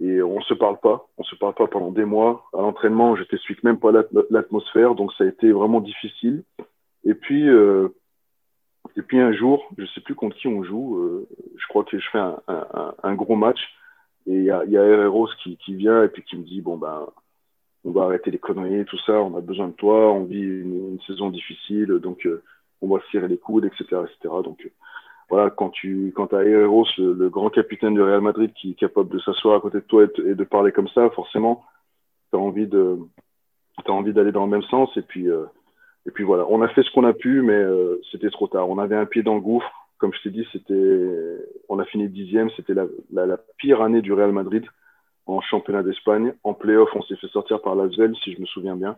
Et 0.00 0.20
on 0.20 0.40
se 0.40 0.54
parle 0.54 0.78
pas, 0.80 1.06
on 1.16 1.22
se 1.22 1.36
parle 1.36 1.54
pas 1.54 1.68
pendant 1.68 1.92
des 1.92 2.04
mois. 2.04 2.44
À 2.54 2.58
l'entraînement, 2.58 3.14
je 3.14 3.22
t'explique 3.22 3.62
même 3.62 3.78
pas 3.78 3.92
l'atmosphère, 4.30 4.94
donc 4.96 5.12
ça 5.14 5.24
a 5.24 5.28
été 5.28 5.52
vraiment 5.52 5.80
difficile. 5.80 6.42
Et 7.04 7.14
puis, 7.14 7.48
euh, 7.48 7.88
et 8.96 9.02
puis 9.02 9.20
un 9.20 9.32
jour, 9.32 9.64
je 9.78 9.86
sais 9.86 10.00
plus 10.00 10.16
contre 10.16 10.36
qui 10.36 10.48
on 10.48 10.64
joue, 10.64 10.98
euh, 10.98 11.28
je 11.56 11.66
crois 11.68 11.84
que 11.84 11.98
je 11.98 12.08
fais 12.10 12.18
un, 12.18 12.36
un, 12.48 12.94
un 13.02 13.14
gros 13.14 13.36
match 13.36 13.60
et 14.26 14.34
il 14.34 14.44
y 14.44 14.50
a, 14.50 14.64
y 14.64 14.76
a 14.76 14.84
Herreros 14.84 15.28
qui, 15.42 15.56
qui 15.56 15.74
vient 15.74 16.02
et 16.04 16.08
puis 16.08 16.22
qui 16.22 16.36
me 16.36 16.42
dit 16.42 16.60
bon 16.60 16.76
ben 16.76 17.06
on 17.84 17.90
va 17.90 18.04
arrêter 18.04 18.30
les 18.30 18.38
conneries, 18.38 18.84
tout 18.84 18.98
ça, 18.98 19.14
on 19.14 19.36
a 19.36 19.40
besoin 19.40 19.68
de 19.68 19.72
toi, 19.72 20.12
on 20.12 20.24
vit 20.24 20.40
une, 20.40 20.92
une 20.92 21.00
saison 21.06 21.30
difficile, 21.30 21.98
donc 21.98 22.26
euh, 22.26 22.42
on 22.80 22.88
va 22.88 23.00
se 23.00 23.10
tirer 23.10 23.26
les 23.26 23.38
coudes, 23.38 23.64
etc., 23.64 23.84
etc. 24.04 24.34
Donc 24.44 24.64
euh, 24.64 24.70
voilà, 25.28 25.50
quand 25.50 25.70
tu 25.70 26.12
quand 26.14 26.32
as 26.34 26.44
Herreros, 26.44 26.86
le, 26.98 27.12
le, 27.14 27.30
grand 27.30 27.50
capitaine 27.50 27.94
du 27.94 28.02
Real 28.02 28.20
Madrid, 28.20 28.52
qui 28.54 28.72
est 28.72 28.74
capable 28.74 29.08
de 29.10 29.18
s'asseoir 29.18 29.56
à 29.56 29.60
côté 29.60 29.78
de 29.78 29.84
toi 29.84 30.04
et, 30.04 30.20
et, 30.30 30.34
de 30.34 30.44
parler 30.44 30.72
comme 30.72 30.88
ça, 30.88 31.08
forcément, 31.10 31.64
t'as 32.30 32.38
envie 32.38 32.66
de 32.66 32.98
t'as 33.84 33.92
envie 33.92 34.12
d'aller 34.12 34.32
dans 34.32 34.44
le 34.44 34.50
même 34.50 34.62
sens 34.62 34.94
et 34.96 35.02
puis 35.02 35.30
euh, 35.30 35.44
et 36.06 36.10
puis 36.10 36.24
voilà, 36.24 36.44
on 36.48 36.62
a 36.62 36.68
fait 36.68 36.82
ce 36.82 36.90
qu'on 36.90 37.04
a 37.04 37.12
pu, 37.12 37.42
mais 37.42 37.52
euh, 37.52 38.00
c'était 38.10 38.30
trop 38.30 38.48
tard. 38.48 38.68
On 38.68 38.78
avait 38.78 38.96
un 38.96 39.06
pied 39.06 39.22
dans 39.22 39.34
le 39.34 39.40
gouffre. 39.40 39.70
Comme 39.98 40.12
je 40.12 40.22
t'ai 40.22 40.30
dit, 40.30 40.46
c'était, 40.50 41.38
on 41.68 41.78
a 41.78 41.84
fini 41.84 42.08
dixième. 42.08 42.50
C'était 42.56 42.74
la, 42.74 42.86
la, 43.12 43.36
pire 43.58 43.82
année 43.82 44.02
du 44.02 44.12
Real 44.12 44.32
Madrid 44.32 44.64
en 45.26 45.40
championnat 45.40 45.84
d'Espagne. 45.84 46.34
En 46.42 46.54
playoff, 46.54 46.88
on 46.94 47.02
s'est 47.02 47.16
fait 47.16 47.28
sortir 47.28 47.62
par 47.62 47.76
la 47.76 47.88
Zvel, 47.88 48.14
si 48.16 48.34
je 48.34 48.40
me 48.40 48.46
souviens 48.46 48.74
bien. 48.74 48.96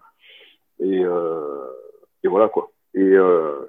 Et, 0.81 1.05
euh, 1.05 1.67
et 2.23 2.29
voilà 2.29 2.49
quoi. 2.49 2.71
Et 2.95 3.03
euh, 3.03 3.67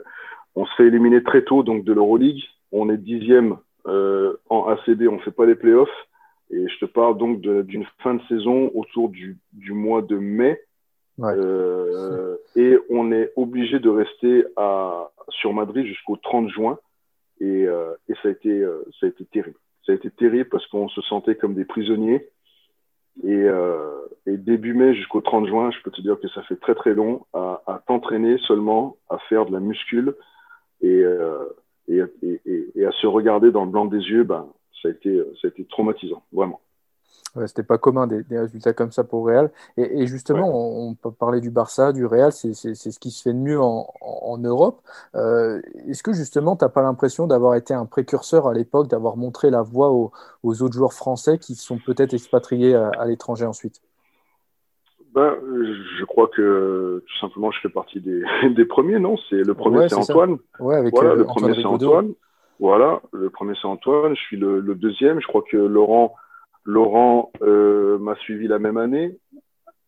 on 0.55 0.65
se 0.65 0.73
fait 0.75 0.87
éliminer 0.87 1.23
très 1.23 1.43
tôt 1.43 1.63
donc 1.63 1.83
de 1.83 1.93
l'Euroleague. 1.93 2.43
On 2.71 2.89
est 2.89 2.97
dixième 2.97 3.57
euh, 3.87 4.35
en 4.49 4.67
ACB, 4.67 5.07
on 5.09 5.19
fait 5.19 5.31
pas 5.31 5.45
les 5.45 5.55
playoffs. 5.55 5.89
Et 6.51 6.67
je 6.67 6.77
te 6.79 6.85
parle 6.85 7.17
donc 7.17 7.41
d'une 7.41 7.85
fin 7.99 8.13
de 8.15 8.21
saison 8.27 8.71
autour 8.75 9.09
du, 9.09 9.37
du 9.53 9.73
mois 9.73 10.01
de 10.01 10.17
mai 10.17 10.61
Ouais. 11.17 11.33
Euh, 11.33 12.35
et 12.55 12.77
on 12.89 13.11
est 13.11 13.31
obligé 13.35 13.79
de 13.79 13.89
rester 13.89 14.45
à, 14.57 15.11
sur 15.29 15.53
Madrid 15.53 15.85
jusqu'au 15.85 16.17
30 16.17 16.49
juin. 16.49 16.77
Et, 17.39 17.65
euh, 17.67 17.93
et 18.09 18.13
ça, 18.21 18.29
a 18.29 18.31
été, 18.31 18.49
euh, 18.49 18.83
ça 18.99 19.05
a 19.05 19.09
été 19.09 19.25
terrible. 19.25 19.57
Ça 19.85 19.91
a 19.91 19.95
été 19.95 20.09
terrible 20.09 20.49
parce 20.49 20.65
qu'on 20.67 20.89
se 20.89 21.01
sentait 21.01 21.35
comme 21.35 21.53
des 21.53 21.65
prisonniers. 21.65 22.27
Et, 23.23 23.33
euh, 23.33 24.01
et 24.25 24.35
début 24.35 24.73
mai 24.73 24.93
jusqu'au 24.93 25.21
30 25.21 25.47
juin, 25.47 25.71
je 25.71 25.81
peux 25.83 25.91
te 25.91 26.01
dire 26.01 26.19
que 26.19 26.27
ça 26.29 26.43
fait 26.43 26.57
très 26.57 26.75
très 26.75 26.93
long 26.93 27.25
à, 27.33 27.61
à 27.65 27.81
t'entraîner 27.87 28.37
seulement, 28.39 28.97
à 29.09 29.17
faire 29.29 29.45
de 29.45 29.53
la 29.53 29.61
muscule 29.61 30.15
et, 30.85 31.03
euh, 31.03 31.45
et, 31.87 32.01
et, 32.21 32.71
et, 32.75 32.85
à 32.85 32.91
se 32.91 33.07
regarder 33.07 33.51
dans 33.51 33.65
le 33.65 33.71
blanc 33.71 33.85
des 33.85 33.97
yeux. 33.97 34.23
Ben, 34.23 34.47
ça 34.81 34.89
a 34.89 34.91
été, 34.91 35.17
ça 35.41 35.47
a 35.47 35.47
été 35.47 35.65
traumatisant, 35.65 36.23
vraiment. 36.31 36.61
Ouais, 37.35 37.47
C'était 37.47 37.63
pas 37.63 37.77
commun 37.77 38.07
des, 38.07 38.23
des, 38.23 38.39
résultats 38.39 38.73
comme 38.73 38.91
ça 38.91 39.03
pour 39.03 39.25
Real. 39.25 39.51
Et, 39.77 40.01
et 40.01 40.07
justement, 40.07 40.47
ouais. 40.47 40.53
on, 40.53 40.89
on, 40.89 40.93
peut 40.93 41.11
parler 41.11 41.41
du 41.41 41.49
Barça, 41.49 41.91
du 41.91 42.05
Real, 42.05 42.31
c'est 42.31 42.53
ce 42.53 42.99
qui 42.99 43.11
se 43.11 43.21
fait 43.23 43.33
de 43.33 43.39
mieux 43.39 43.59
en, 43.59 43.91
en 44.01 44.37
Europe. 44.37 44.81
Euh, 45.15 45.61
Est-ce 45.87 46.03
que 46.03 46.13
justement, 46.13 46.55
tu 46.55 46.63
n'as 46.63 46.69
pas 46.69 46.81
l'impression 46.81 47.27
d'avoir 47.27 47.55
été 47.55 47.73
un 47.73 47.85
précurseur 47.85 48.47
à 48.47 48.53
l'époque, 48.53 48.87
d'avoir 48.87 49.17
montré 49.17 49.49
la 49.49 49.63
voie 49.63 49.91
aux, 49.91 50.11
aux, 50.43 50.61
autres 50.61 50.75
joueurs 50.75 50.93
français 50.93 51.37
qui 51.37 51.55
sont 51.55 51.79
peut-être 51.85 52.13
expatriés 52.13 52.75
à, 52.75 52.89
à 52.89 53.05
l'étranger 53.05 53.45
ensuite? 53.45 53.81
Ben, 55.15 55.37
je 55.97 56.03
crois 56.03 56.27
que 56.27 57.01
tout 57.07 57.19
simplement, 57.19 57.49
je 57.49 57.61
fais 57.61 57.69
partie 57.69 58.01
des, 58.01 58.21
des 58.49 58.65
premiers, 58.65 58.99
non? 58.99 59.15
C'est 59.29 59.41
le 59.41 59.53
premier, 59.53 59.79
ouais, 59.79 59.89
c'est 59.89 59.95
Antoine. 59.95 60.37
Ouais, 60.59 60.75
avec 60.75 60.93
voilà, 60.93 61.11
euh, 61.11 61.15
le 61.15 61.23
premier, 61.23 61.55
c'est 61.55 61.65
Antoine. 61.65 62.13
Voilà, 62.59 63.01
le 63.13 63.29
premier, 63.29 63.53
c'est 63.59 63.67
Antoine. 63.67 64.13
Je 64.15 64.21
suis 64.21 64.37
le, 64.37 64.59
le 64.59 64.75
deuxième. 64.75 65.21
Je 65.21 65.27
crois 65.27 65.43
que 65.49 65.55
Laurent 65.55 66.15
Laurent 66.65 67.31
euh, 67.41 67.97
m'a 67.99 68.15
suivi 68.15 68.47
la 68.47 68.59
même 68.59 68.75
année. 68.75 69.17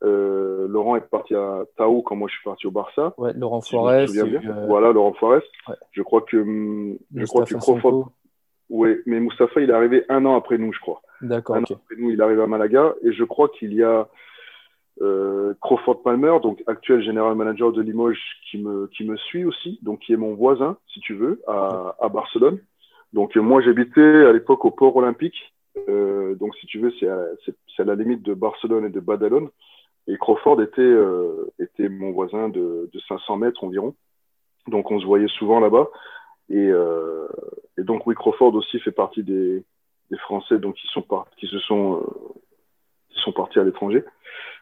Euh, 0.04 0.68
Laurent 0.70 0.96
est 0.96 1.02
parti 1.02 1.36
à 1.36 1.64
Tao 1.76 2.04
quand 2.04 2.16
moi 2.16 2.30
je 2.30 2.36
suis 2.36 2.44
parti 2.44 2.68
au 2.68 2.72
Barça. 2.72 3.14
Ouais, 3.18 3.34
Laurent 3.34 3.62
Forest. 3.62 4.16
Euh... 4.16 4.66
Voilà, 4.68 4.94
Laurent 4.94 5.14
Forest. 5.14 5.48
Ouais. 5.68 5.76
Je 5.92 6.04
crois 6.04 6.22
que 6.22 6.38
je 7.16 7.26
crois 7.26 7.44
que 7.44 7.56
Crawford. 7.56 8.12
Oui, 8.70 8.98
mais 9.06 9.20
Mustapha 9.20 9.62
il 9.62 9.70
est 9.70 9.74
arrivé 9.74 10.06
un 10.10 10.26
an 10.26 10.36
après 10.36 10.58
nous, 10.58 10.72
je 10.72 10.80
crois. 10.80 11.02
D'accord. 11.22 11.56
Un 11.56 11.64
okay. 11.64 11.74
an 11.74 11.78
après 11.84 12.02
nous, 12.02 12.12
il 12.12 12.22
arrive 12.22 12.40
à 12.40 12.48
Malaga 12.48 12.94
et 13.02 13.12
je 13.12 13.24
crois 13.24 13.50
qu'il 13.50 13.74
y 13.74 13.82
a 13.82 14.08
euh, 15.02 15.54
Crawford 15.62 16.02
Palmer, 16.02 16.38
donc 16.42 16.64
actuel 16.68 17.02
général 17.02 17.36
manager 17.36 17.72
de 17.72 17.82
Limoges, 17.82 18.22
qui 18.50 18.58
me 18.58 18.88
qui 18.88 19.04
me 19.04 19.18
suit 19.18 19.46
aussi, 19.46 19.80
donc 19.82 20.00
qui 20.00 20.14
est 20.14 20.18
mon 20.18 20.34
voisin, 20.34 20.78
si 20.94 21.00
tu 21.00 21.14
veux, 21.14 21.42
à, 21.48 21.96
à 22.00 22.10
Barcelone. 22.10 22.60
Donc 23.14 23.36
moi 23.36 23.62
j'habitais 23.62 24.26
à 24.26 24.34
l'époque 24.34 24.66
au 24.66 24.72
port 24.72 24.96
olympique 24.96 25.54
euh, 25.90 26.36
donc, 26.36 26.56
si 26.58 26.68
tu 26.68 26.80
veux, 26.80 26.92
c'est 27.00 27.08
à, 27.08 27.20
à, 27.78 27.84
la 27.84 27.96
limite 27.96 28.24
de 28.24 28.34
Barcelone 28.34 28.86
et 28.86 28.90
de 28.90 29.00
Badalone. 29.00 29.50
Et 30.08 30.18
Crawford 30.18 30.62
était, 30.62 30.82
euh, 30.82 31.52
était 31.60 31.90
mon 31.90 32.12
voisin 32.12 32.50
de, 32.50 32.90
de, 32.92 33.00
500 33.08 33.38
mètres 33.38 33.64
environ. 33.64 33.96
Donc, 34.68 34.92
on 34.92 35.00
se 35.00 35.06
voyait 35.06 35.28
souvent 35.28 35.60
là-bas. 35.60 35.90
Et, 36.50 36.70
euh, 36.70 37.28
et, 37.78 37.84
donc, 37.84 38.08
oui, 38.08 38.16
Crawford 38.16 38.54
aussi 38.56 38.80
fait 38.80 38.92
partie 38.92 39.24
des, 39.24 39.64
des 40.12 40.18
Français 40.20 40.60
donc, 40.60 40.76
qui, 40.76 40.88
sont 40.88 41.02
par, 41.02 41.28
qui, 41.38 41.48
se 41.48 41.60
sont, 41.60 42.04
qui 43.10 43.20
sont 43.20 43.34
partis 43.34 43.60
à 43.60 43.64
l'étranger. 43.64 44.04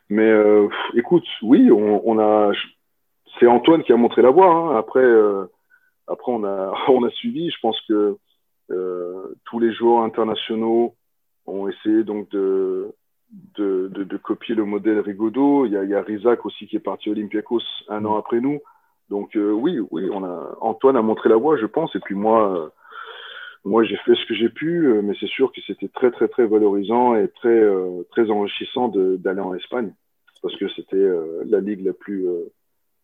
Mais 0.10 0.30
euh, 0.30 0.68
écoute, 0.96 1.26
oui, 1.42 1.72
on, 1.72 2.02
on 2.06 2.20
a. 2.20 2.52
C'est 3.40 3.48
Antoine 3.48 3.84
qui 3.84 3.92
a 3.92 3.98
montré 3.98 4.22
la 4.22 4.30
voie. 4.30 4.48
Hein. 4.48 4.78
Après, 4.78 5.00
euh, 5.00 5.46
après 6.08 6.32
on, 6.32 6.44
a, 6.44 6.74
on 6.90 7.04
a 7.04 7.10
suivi. 7.12 7.50
Je 7.50 7.60
pense 7.62 7.80
que 7.88 8.18
tous 9.46 9.60
les 9.60 9.72
joueurs 9.74 10.04
internationaux 10.04 10.96
ont 11.46 11.68
essayé 11.68 12.04
donc 12.04 12.30
de, 12.30 12.96
de, 13.58 13.90
de, 13.94 14.04
de, 14.04 14.18
copier 14.18 14.56
le 14.56 14.66
modèle 14.66 15.00
Rigaudot. 15.00 15.66
Il 15.66 15.74
y 15.74 15.78
a, 15.78 15.84
il 15.84 15.90
y 15.90 15.96
a 15.96 16.02
Rizak 16.02 16.46
aussi 16.46 16.68
qui 16.68 16.76
est 16.76 16.80
parti 16.80 17.10
à 17.10 17.12
Olympiakos 17.12 17.62
un 17.90 18.06
an 18.06 18.18
après 18.18 18.40
nous. 18.40 18.60
Donc 19.10 19.36
euh, 19.36 19.52
oui, 19.52 19.80
oui, 19.92 20.10
on 20.12 20.24
a 20.24 20.58
Antoine 20.62 20.98
a 20.98 21.02
montré 21.02 21.30
la 21.30 21.36
voie, 21.36 21.58
je 21.58 21.66
pense. 21.66 21.96
Et 21.96 22.00
puis 22.00 22.16
moi, 22.16 22.58
euh, 22.58 22.70
moi 23.66 23.84
j'ai 23.84 23.98
fait 23.98 24.16
ce 24.16 24.26
que 24.26 24.34
j'ai 24.34 24.50
pu, 24.50 24.88
euh, 24.88 25.02
mais 25.02 25.16
c'est 25.20 25.28
sûr 25.28 25.52
que 25.52 25.62
c'était 25.68 25.90
très 25.90 26.12
très 26.12 26.28
très 26.28 26.46
valorisant 26.46 27.16
et 27.16 27.28
très 27.28 27.62
très 28.12 28.30
enrichissant 28.32 28.88
d'aller 28.88 29.42
en 29.42 29.54
Espagne 29.54 29.94
parce 30.42 30.56
que 30.58 30.70
c'était 30.70 31.08
la 31.46 31.60
ligue 31.60 31.84
la 31.84 31.94
plus 31.94 32.26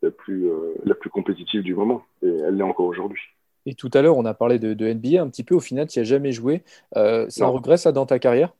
la 0.01 0.11
plus 0.11 0.49
la 0.85 0.95
plus 0.95 1.09
compétitive 1.09 1.63
du 1.63 1.75
moment 1.75 2.03
et 2.21 2.29
elle 2.29 2.55
l'est 2.57 2.63
encore 2.63 2.85
aujourd'hui. 2.85 3.21
Et 3.65 3.75
tout 3.75 3.89
à 3.93 4.01
l'heure, 4.01 4.17
on 4.17 4.25
a 4.25 4.33
parlé 4.33 4.59
de, 4.59 4.73
de, 4.73 4.91
NBA 4.91 5.21
un 5.21 5.29
petit 5.29 5.43
peu. 5.43 5.55
Au 5.55 5.59
final, 5.59 5.87
tu 5.87 5.99
n'y 5.99 6.01
as 6.01 6.05
jamais 6.05 6.31
joué. 6.31 6.63
Euh, 6.95 7.25
c'est 7.29 7.43
un 7.43 7.47
regret, 7.47 7.77
ça, 7.77 7.91
dans 7.91 8.05
ta 8.05 8.17
carrière? 8.17 8.53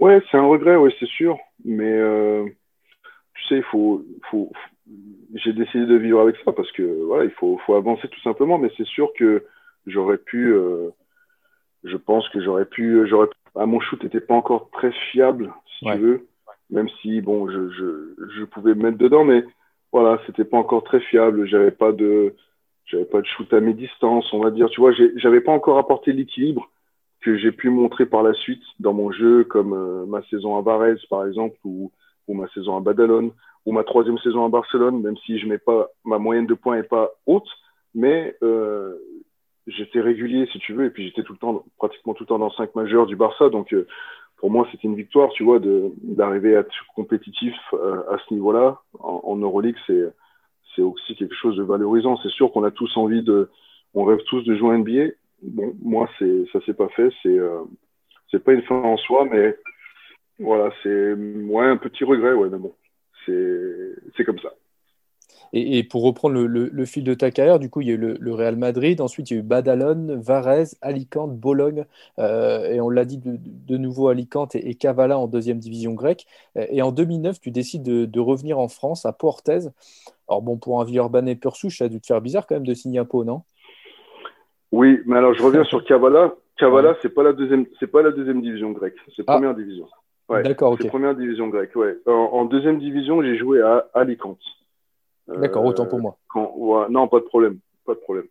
Ouais, 0.00 0.22
c'est 0.30 0.38
un 0.38 0.46
regret, 0.46 0.76
oui, 0.76 0.92
c'est 0.98 1.08
sûr. 1.08 1.38
Mais 1.64 1.92
euh, 1.92 2.44
tu 3.34 3.46
sais, 3.46 3.56
il 3.56 3.62
faut, 3.64 4.02
faut, 4.30 4.50
j'ai 5.34 5.52
décidé 5.52 5.84
de 5.86 5.96
vivre 5.96 6.20
avec 6.20 6.36
ça 6.44 6.52
parce 6.52 6.70
que 6.72 7.04
voilà, 7.04 7.24
il 7.24 7.30
faut, 7.32 7.58
faut 7.66 7.74
avancer 7.74 8.08
tout 8.08 8.20
simplement. 8.20 8.58
Mais 8.58 8.70
c'est 8.76 8.86
sûr 8.86 9.12
que 9.16 9.44
j'aurais 9.86 10.18
pu, 10.18 10.52
euh, 10.52 10.90
je 11.84 11.96
pense 11.96 12.28
que 12.30 12.42
j'aurais 12.42 12.64
pu, 12.64 13.06
j'aurais, 13.08 13.28
ah, 13.54 13.66
mon 13.66 13.80
shoot 13.80 14.02
n'était 14.02 14.20
pas 14.20 14.34
encore 14.34 14.70
très 14.70 14.92
fiable, 15.12 15.52
si 15.78 15.86
ouais. 15.86 15.94
tu 15.94 16.00
veux. 16.00 16.26
Même 16.70 16.88
si, 17.02 17.20
bon, 17.20 17.48
je, 17.50 17.70
je, 17.70 18.14
je 18.38 18.44
pouvais 18.44 18.74
me 18.74 18.84
mettre 18.84 18.98
dedans, 18.98 19.24
mais 19.24 19.44
voilà, 19.92 20.20
c'était 20.26 20.44
pas 20.44 20.56
encore 20.56 20.82
très 20.82 21.00
fiable. 21.00 21.46
J'avais 21.46 21.70
pas 21.70 21.92
de 21.92 22.34
j'avais 22.86 23.04
pas 23.04 23.20
de 23.20 23.26
shoot 23.26 23.50
à 23.52 23.60
mes 23.60 23.74
distances, 23.74 24.30
on 24.32 24.40
va 24.40 24.50
dire. 24.50 24.68
Tu 24.70 24.80
vois, 24.80 24.92
j'avais 25.16 25.40
pas 25.40 25.52
encore 25.52 25.78
apporté 25.78 26.12
l'équilibre 26.12 26.68
que 27.20 27.38
j'ai 27.38 27.52
pu 27.52 27.70
montrer 27.70 28.04
par 28.04 28.22
la 28.22 28.34
suite 28.34 28.62
dans 28.80 28.92
mon 28.92 29.10
jeu, 29.10 29.44
comme 29.44 29.72
euh, 29.72 30.04
ma 30.04 30.22
saison 30.24 30.58
à 30.58 30.62
Varese, 30.62 31.04
par 31.06 31.26
exemple, 31.26 31.56
ou, 31.64 31.90
ou, 32.28 32.34
ma 32.34 32.46
saison 32.48 32.76
à 32.76 32.80
Badalone, 32.80 33.30
ou 33.64 33.72
ma 33.72 33.84
troisième 33.84 34.18
saison 34.18 34.44
à 34.44 34.50
Barcelone, 34.50 35.00
même 35.00 35.16
si 35.24 35.38
je 35.38 35.46
mets 35.46 35.58
pas, 35.58 35.88
ma 36.04 36.18
moyenne 36.18 36.46
de 36.46 36.54
points 36.54 36.76
est 36.76 36.82
pas 36.82 37.12
haute, 37.26 37.48
mais 37.94 38.36
j'étais 39.66 40.00
régulier, 40.00 40.46
si 40.52 40.58
tu 40.58 40.72
veux, 40.74 40.86
et 40.86 40.90
puis 40.90 41.06
j'étais 41.06 41.22
tout 41.22 41.32
le 41.32 41.38
temps, 41.38 41.64
pratiquement 41.78 42.14
tout 42.14 42.24
le 42.24 42.28
temps 42.28 42.38
dans 42.38 42.46
le 42.46 42.52
5 42.52 42.74
majeur 42.74 43.06
du 43.06 43.16
Barça. 43.16 43.48
Donc, 43.48 43.74
pour 44.36 44.50
moi, 44.50 44.68
c'était 44.70 44.88
une 44.88 44.96
victoire, 44.96 45.30
tu 45.30 45.44
vois, 45.44 45.58
d'arriver 46.02 46.56
à 46.56 46.60
être 46.60 46.70
compétitif 46.94 47.54
à 47.72 48.18
ce 48.18 48.34
niveau-là. 48.34 48.80
En, 48.98 49.22
en 49.24 49.36
Euroleague, 49.36 49.76
c'est 49.86 50.04
c'est 50.74 50.82
aussi 50.82 51.14
quelque 51.16 51.34
chose 51.34 51.56
de 51.56 51.62
valorisant. 51.62 52.18
C'est 52.22 52.30
sûr 52.30 52.52
qu'on 52.52 52.64
a 52.64 52.70
tous 52.70 52.96
envie 52.96 53.22
de, 53.22 53.48
on 53.94 54.04
rêve 54.04 54.22
tous 54.26 54.42
de 54.42 54.54
jouer 54.56 54.78
NBA. 54.78 55.14
Bon, 55.42 55.74
moi, 55.82 56.08
c'est, 56.18 56.44
ça 56.52 56.60
s'est 56.64 56.74
pas 56.74 56.88
fait. 56.88 57.10
C'est, 57.22 57.38
euh, 57.38 57.62
c'est 58.30 58.42
pas 58.42 58.52
une 58.52 58.62
fin 58.62 58.76
en 58.76 58.96
soi, 58.96 59.26
mais 59.30 59.56
voilà, 60.38 60.72
c'est, 60.82 61.12
ouais, 61.14 61.66
un 61.66 61.76
petit 61.76 62.04
regret, 62.04 62.32
ouais, 62.32 62.48
mais 62.50 62.58
bon, 62.58 62.74
c'est, 63.24 63.94
c'est 64.16 64.24
comme 64.24 64.38
ça. 64.40 64.52
Et, 65.56 65.84
pour 65.84 66.02
reprendre 66.02 66.36
le, 66.36 66.84
fil 66.84 67.04
de 67.04 67.14
ta 67.14 67.30
carrière, 67.30 67.60
du 67.60 67.70
coup, 67.70 67.80
il 67.80 67.86
y 67.86 67.90
a 67.92 67.94
eu 67.94 68.16
le, 68.18 68.34
Real 68.34 68.56
Madrid, 68.56 69.00
ensuite 69.00 69.30
il 69.30 69.34
y 69.34 69.36
a 69.36 69.40
eu 69.40 69.44
Badalone, 69.44 70.20
Varese, 70.20 70.76
Alicante, 70.82 71.36
Bologne, 71.36 71.84
euh, 72.18 72.72
et 72.72 72.80
on 72.80 72.90
l'a 72.90 73.04
dit 73.04 73.20
de, 73.22 73.76
nouveau 73.76 74.08
Alicante 74.08 74.56
et, 74.56 74.74
Cavala 74.74 75.16
en 75.16 75.28
deuxième 75.28 75.60
division 75.60 75.94
grecque. 75.94 76.26
Et 76.56 76.82
en 76.82 76.90
2009, 76.90 77.40
tu 77.40 77.52
décides 77.52 77.84
de, 77.84 78.20
revenir 78.20 78.58
en 78.58 78.66
France, 78.66 79.06
à 79.06 79.12
Portez. 79.12 79.60
Alors 80.28 80.42
bon, 80.42 80.56
pour 80.56 80.80
un 80.80 80.84
Villeurbanais 80.84 81.36
pur 81.36 81.54
souche, 81.54 81.78
ça 81.78 81.84
a 81.84 81.88
dû 81.88 82.00
te 82.00 82.06
faire 82.06 82.20
bizarre 82.20 82.48
quand 82.48 82.56
même 82.56 82.66
de 82.66 82.74
signer 82.74 82.98
un 82.98 83.04
pot, 83.04 83.22
non? 83.22 83.42
Oui, 84.72 84.98
mais 85.06 85.18
alors 85.18 85.34
je 85.34 85.42
reviens 85.42 85.62
sur 85.62 85.84
Cavala. 85.84 86.34
Cavala, 86.58 86.96
c'est 87.00 87.14
pas 87.14 87.22
la 87.22 87.32
deuxième, 87.32 87.66
c'est 87.78 87.86
pas 87.86 88.02
la 88.02 88.10
deuxième 88.10 88.40
division 88.40 88.72
grecque, 88.72 88.96
c'est 89.14 89.22
ah. 89.28 89.34
première 89.34 89.54
division. 89.54 89.86
D'accord, 90.28 90.72
ok. 90.72 90.80
C'est 90.82 90.88
première 90.88 91.14
division 91.14 91.46
grecque, 91.46 91.76
ouais. 91.76 91.96
En, 92.06 92.44
deuxième 92.44 92.78
division, 92.78 93.22
j'ai 93.22 93.36
joué 93.36 93.60
à 93.60 93.86
Alicante. 93.94 94.40
D'accord, 95.28 95.64
autant 95.64 95.86
pour 95.86 96.00
moi. 96.00 96.16
non, 96.90 97.08
pas 97.08 97.20
de 97.20 97.24
problème. 97.24 97.58
Pas 97.84 97.94
de 97.94 98.00
problème. 98.00 98.26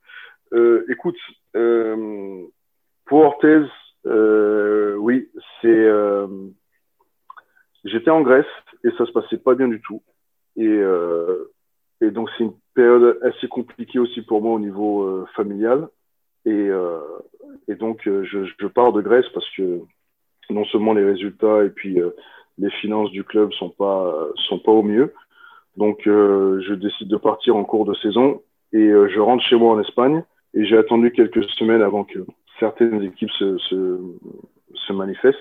Euh, 0.54 0.86
écoute, 0.90 1.18
euh, 1.56 2.44
pour 3.06 3.22
Orthez, 3.22 3.64
euh, 4.06 4.96
oui, 4.96 5.30
c'est. 5.62 5.90
J'étais 7.86 8.12
en 8.12 8.22
Grèce 8.22 8.46
et 8.86 8.92
ça 8.98 9.06
se 9.06 9.12
passait 9.12 9.38
pas 9.38 9.56
bien 9.56 9.68
du 9.68 9.82
tout. 9.82 10.02
Et, 10.56 10.80
et 12.02 12.12
donc, 12.12 12.30
c'est 12.38 12.46
une 12.46 12.54
période 12.74 13.20
assez 13.24 13.48
compliquée 13.48 14.00
aussi 14.00 14.22
pour 14.22 14.42
moi 14.42 14.54
au 14.54 14.60
niveau 14.60 15.26
familial. 15.36 15.90
Et, 16.46 16.70
et 17.68 17.76
donc, 17.76 18.02
je, 18.06 18.24
je, 18.24 18.68
pars 18.68 18.94
de 18.94 19.02
Grèce 19.02 19.28
parce 19.34 19.50
que 19.56 19.82
non 20.50 20.64
seulement 20.66 20.94
les 20.94 21.04
résultats 21.04 21.64
et 21.66 21.70
puis 21.70 22.00
les 22.58 22.70
finances 22.82 23.12
du 23.12 23.26
club 23.26 23.52
sont 23.54 23.70
pas 23.70 24.30
sont 24.48 24.60
pas 24.60 24.72
au 24.72 24.84
mieux, 24.84 25.14
donc, 25.78 26.06
euh, 26.08 26.62
je 26.68 26.74
décide 26.74 27.08
de 27.08 27.18
partir 27.18 27.56
en 27.56 27.64
cours 27.64 27.86
de 27.86 27.94
saison 27.96 28.42
et 28.74 28.78
euh, 28.78 29.08
je 29.10 29.20
rentre 29.20 29.44
chez 29.44 29.56
moi 29.56 29.74
en 29.74 29.80
Espagne. 29.80 30.24
Et 30.54 30.66
j'ai 30.66 30.78
attendu 30.78 31.12
quelques 31.12 31.44
semaines 31.52 31.82
avant 31.82 32.04
que 32.04 32.20
certaines 32.60 33.02
équipes 33.02 33.32
se, 33.32 33.58
se, 33.58 34.00
se 34.76 34.94
manifestent. 34.94 35.40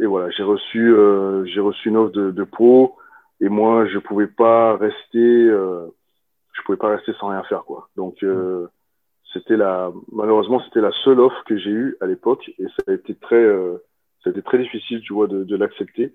Et 0.00 0.06
voilà, 0.06 0.30
j'ai 0.30 0.42
reçu, 0.42 0.94
euh, 0.94 1.44
j'ai 1.44 1.60
reçu 1.60 1.90
une 1.90 1.98
offre 1.98 2.12
de, 2.12 2.30
de 2.30 2.44
pro. 2.44 2.96
Et 3.40 3.50
moi, 3.50 3.86
je 3.86 3.98
pouvais 3.98 4.26
pas 4.26 4.76
rester, 4.76 5.48
je 5.48 6.62
pouvais 6.64 6.78
pas 6.78 6.88
rester 6.88 7.12
sans 7.14 7.28
rien 7.28 7.42
faire, 7.42 7.64
quoi. 7.64 7.88
Donc, 7.96 8.24
c'était 9.32 9.56
la, 9.56 9.90
malheureusement, 10.12 10.62
c'était 10.64 10.80
la 10.80 10.92
seule 11.02 11.20
offre 11.20 11.42
que 11.44 11.58
j'ai 11.58 11.70
eue 11.70 11.96
à 12.00 12.06
l'époque. 12.06 12.50
Et 12.58 12.64
ça 12.64 12.84
a 12.90 12.92
été 12.92 13.14
très, 13.16 13.44
ça 14.22 14.30
a 14.30 14.30
été 14.30 14.40
très 14.40 14.58
difficile, 14.58 15.00
tu 15.02 15.12
vois, 15.12 15.26
de, 15.26 15.44
de 15.44 15.56
l'accepter. 15.56 16.14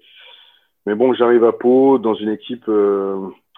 Mais 0.87 0.95
bon, 0.95 1.13
j'arrive 1.13 1.43
à 1.43 1.51
Pau 1.51 1.99
dans 1.99 2.15
une 2.15 2.29
équipe 2.29 2.67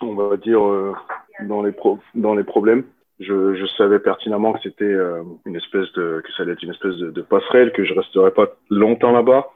on 0.01 0.15
va 0.15 0.37
dire, 0.37 0.63
euh, 0.65 0.93
dans, 1.41 1.61
les 1.61 1.71
pro 1.71 1.99
dans 2.15 2.35
les 2.35 2.43
problèmes. 2.43 2.83
Je, 3.19 3.55
je 3.55 3.65
savais 3.77 3.99
pertinemment 3.99 4.53
que 4.53 4.61
c'était 4.63 4.83
euh, 4.83 5.21
une 5.45 5.55
espèce 5.55 5.91
de, 5.93 6.21
que 6.25 6.31
ça 6.33 6.43
allait 6.43 6.53
être 6.53 6.63
une 6.63 6.71
espèce 6.71 6.95
de, 6.95 7.11
de 7.11 7.21
passerelle, 7.21 7.71
que 7.71 7.83
je 7.83 7.93
resterais 7.93 8.31
pas 8.31 8.47
longtemps 8.69 9.11
là-bas. 9.11 9.49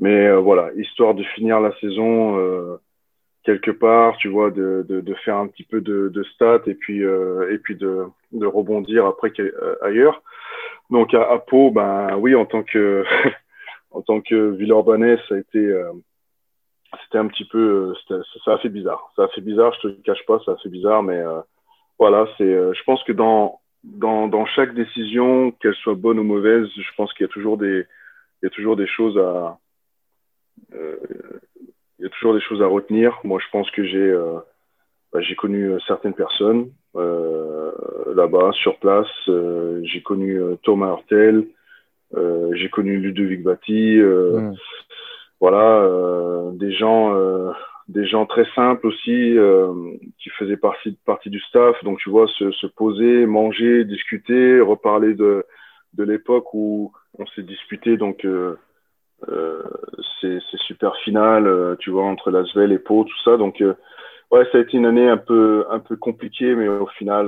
Mais 0.00 0.26
euh, 0.26 0.38
voilà, 0.38 0.72
histoire 0.74 1.14
de 1.14 1.22
finir 1.22 1.60
la 1.60 1.72
saison 1.78 2.78
quelque 3.44 3.72
part, 3.72 4.16
tu 4.18 4.28
vois, 4.28 4.50
de, 4.50 4.86
de, 4.88 5.00
de, 5.00 5.14
faire 5.14 5.36
un 5.36 5.48
petit 5.48 5.64
peu 5.64 5.80
de, 5.80 6.08
de 6.08 6.22
stats 6.22 6.62
et 6.66 6.74
puis 6.74 7.00
et 7.00 7.58
puis 7.58 7.74
de, 7.74 8.04
de 8.32 8.46
rebondir 8.46 9.04
après 9.06 9.32
ailleurs. 9.82 10.22
Donc 10.90 11.12
à, 11.12 11.30
à 11.30 11.38
Pau, 11.38 11.70
ben 11.70 12.16
oui, 12.18 12.34
en 12.34 12.46
tant 12.46 12.62
que 12.62 13.04
en 13.90 14.00
tant 14.00 14.20
que 14.20 14.50
Villeurbanais, 14.50 15.18
ça 15.28 15.34
a 15.34 15.38
été 15.38 15.72
c'était 17.04 17.18
un 17.18 17.26
petit 17.26 17.44
peu, 17.44 17.94
euh, 18.10 18.22
ça 18.44 18.54
a 18.54 18.58
fait 18.58 18.68
bizarre. 18.68 19.12
Ça 19.16 19.24
a 19.24 19.28
fait 19.28 19.40
bizarre, 19.40 19.72
je 19.74 19.80
te 19.80 19.86
le 19.88 19.98
cache 20.04 20.24
pas, 20.26 20.40
ça 20.44 20.52
a 20.52 20.56
fait 20.56 20.68
bizarre, 20.68 21.02
mais 21.02 21.18
euh, 21.18 21.40
voilà, 21.98 22.26
c'est, 22.36 22.44
euh, 22.44 22.72
je 22.74 22.82
pense 22.84 23.02
que 23.04 23.12
dans, 23.12 23.60
dans, 23.84 24.28
dans 24.28 24.46
chaque 24.46 24.74
décision, 24.74 25.52
qu'elle 25.52 25.74
soit 25.74 25.94
bonne 25.94 26.18
ou 26.18 26.24
mauvaise, 26.24 26.66
je 26.76 26.90
pense 26.96 27.12
qu'il 27.14 27.24
y 27.26 27.30
a 27.30 27.32
toujours 27.32 27.58
des, 27.58 27.86
il 28.42 28.44
y 28.44 28.46
a 28.46 28.50
toujours 28.50 28.76
des 28.76 28.86
choses 28.86 29.18
à, 29.18 29.58
euh, 30.74 30.96
il 31.98 32.04
y 32.04 32.06
a 32.06 32.10
toujours 32.10 32.34
des 32.34 32.40
choses 32.40 32.62
à 32.62 32.66
retenir. 32.66 33.18
Moi, 33.24 33.40
je 33.40 33.50
pense 33.50 33.70
que 33.70 33.84
j'ai, 33.84 34.12
bah, 35.12 35.20
j'ai 35.20 35.36
connu 35.36 35.78
certaines 35.86 36.14
personnes 36.14 36.70
là-bas, 36.94 38.50
sur 38.54 38.78
place. 38.78 39.06
j'ai 39.82 40.02
connu 40.02 40.40
Thomas 40.64 40.96
Hurtel, 40.96 41.46
j'ai 42.54 42.68
connu 42.70 42.96
Ludovic 42.98 43.44
Batti. 43.44 43.98
Mm 43.98 44.54
voilà, 45.42 45.80
euh, 45.82 46.52
des 46.52 46.70
gens, 46.70 47.16
euh, 47.16 47.50
des 47.88 48.06
gens 48.06 48.26
très 48.26 48.46
simples 48.54 48.86
aussi 48.86 49.36
euh, 49.36 49.74
qui 50.22 50.30
faisaient 50.38 50.56
partie, 50.56 50.96
du 51.30 51.40
staff. 51.40 51.74
Donc 51.82 51.98
tu 51.98 52.10
vois, 52.10 52.28
se, 52.28 52.52
se 52.52 52.68
poser, 52.68 53.26
manger, 53.26 53.84
discuter, 53.84 54.60
reparler 54.60 55.14
de, 55.14 55.44
l'époque 55.98 56.54
où 56.54 56.92
on 57.18 57.26
s'est 57.26 57.42
disputé. 57.42 57.96
Donc 57.96 58.24
c'est 60.20 60.40
super 60.68 60.94
final, 60.98 61.76
tu 61.80 61.90
vois, 61.90 62.04
entre 62.04 62.30
Lasvel 62.30 62.70
et 62.70 62.78
Pau, 62.78 63.02
tout 63.02 63.22
ça. 63.24 63.36
Donc 63.36 63.60
ouais, 64.30 64.46
ça 64.52 64.58
a 64.58 64.60
été 64.60 64.76
une 64.76 64.86
année 64.86 65.08
un 65.08 65.16
peu, 65.16 65.66
un 65.70 65.80
peu 65.80 65.96
compliquée, 65.96 66.54
mais 66.54 66.68
au 66.68 66.86
final, 66.86 67.26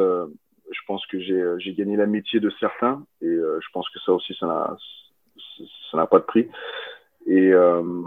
je 0.70 0.80
pense 0.86 1.04
que 1.08 1.18
j'ai 1.18 1.74
gagné 1.74 1.96
l'amitié 1.96 2.38
de 2.38 2.50
certains 2.60 3.02
et 3.20 3.34
je 3.34 3.68
pense 3.72 3.88
que 3.88 3.98
ça 4.06 4.12
aussi, 4.12 4.36
ça 4.38 4.46
n'a 5.96 6.06
pas 6.06 6.20
de 6.20 6.24
prix. 6.24 6.48
Et, 7.27 7.53
euh, 7.53 8.03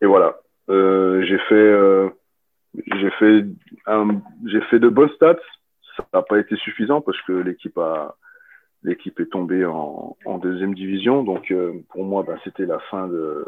et 0.00 0.06
voilà, 0.06 0.38
euh, 0.70 1.22
j'ai 1.24 1.38
fait, 1.38 1.54
euh, 1.54 2.08
j'ai 2.74 3.10
fait, 3.10 3.44
j'ai 4.46 4.60
fait 4.62 4.78
de 4.78 4.88
bonnes 4.88 5.10
stats. 5.10 5.36
Ça 5.96 6.04
n'a 6.12 6.22
pas 6.22 6.38
été 6.38 6.56
suffisant 6.56 7.00
parce 7.00 7.20
que 7.22 7.32
l'équipe 7.32 7.78
a, 7.78 8.16
l'équipe 8.82 9.18
est 9.20 9.30
tombée 9.30 9.64
en, 9.64 10.16
en, 10.24 10.38
deuxième 10.38 10.74
division. 10.74 11.22
Donc 11.22 11.52
pour 11.90 12.04
moi, 12.04 12.24
bah, 12.24 12.36
c'était 12.42 12.66
la 12.66 12.80
fin 12.90 13.06
de 13.06 13.44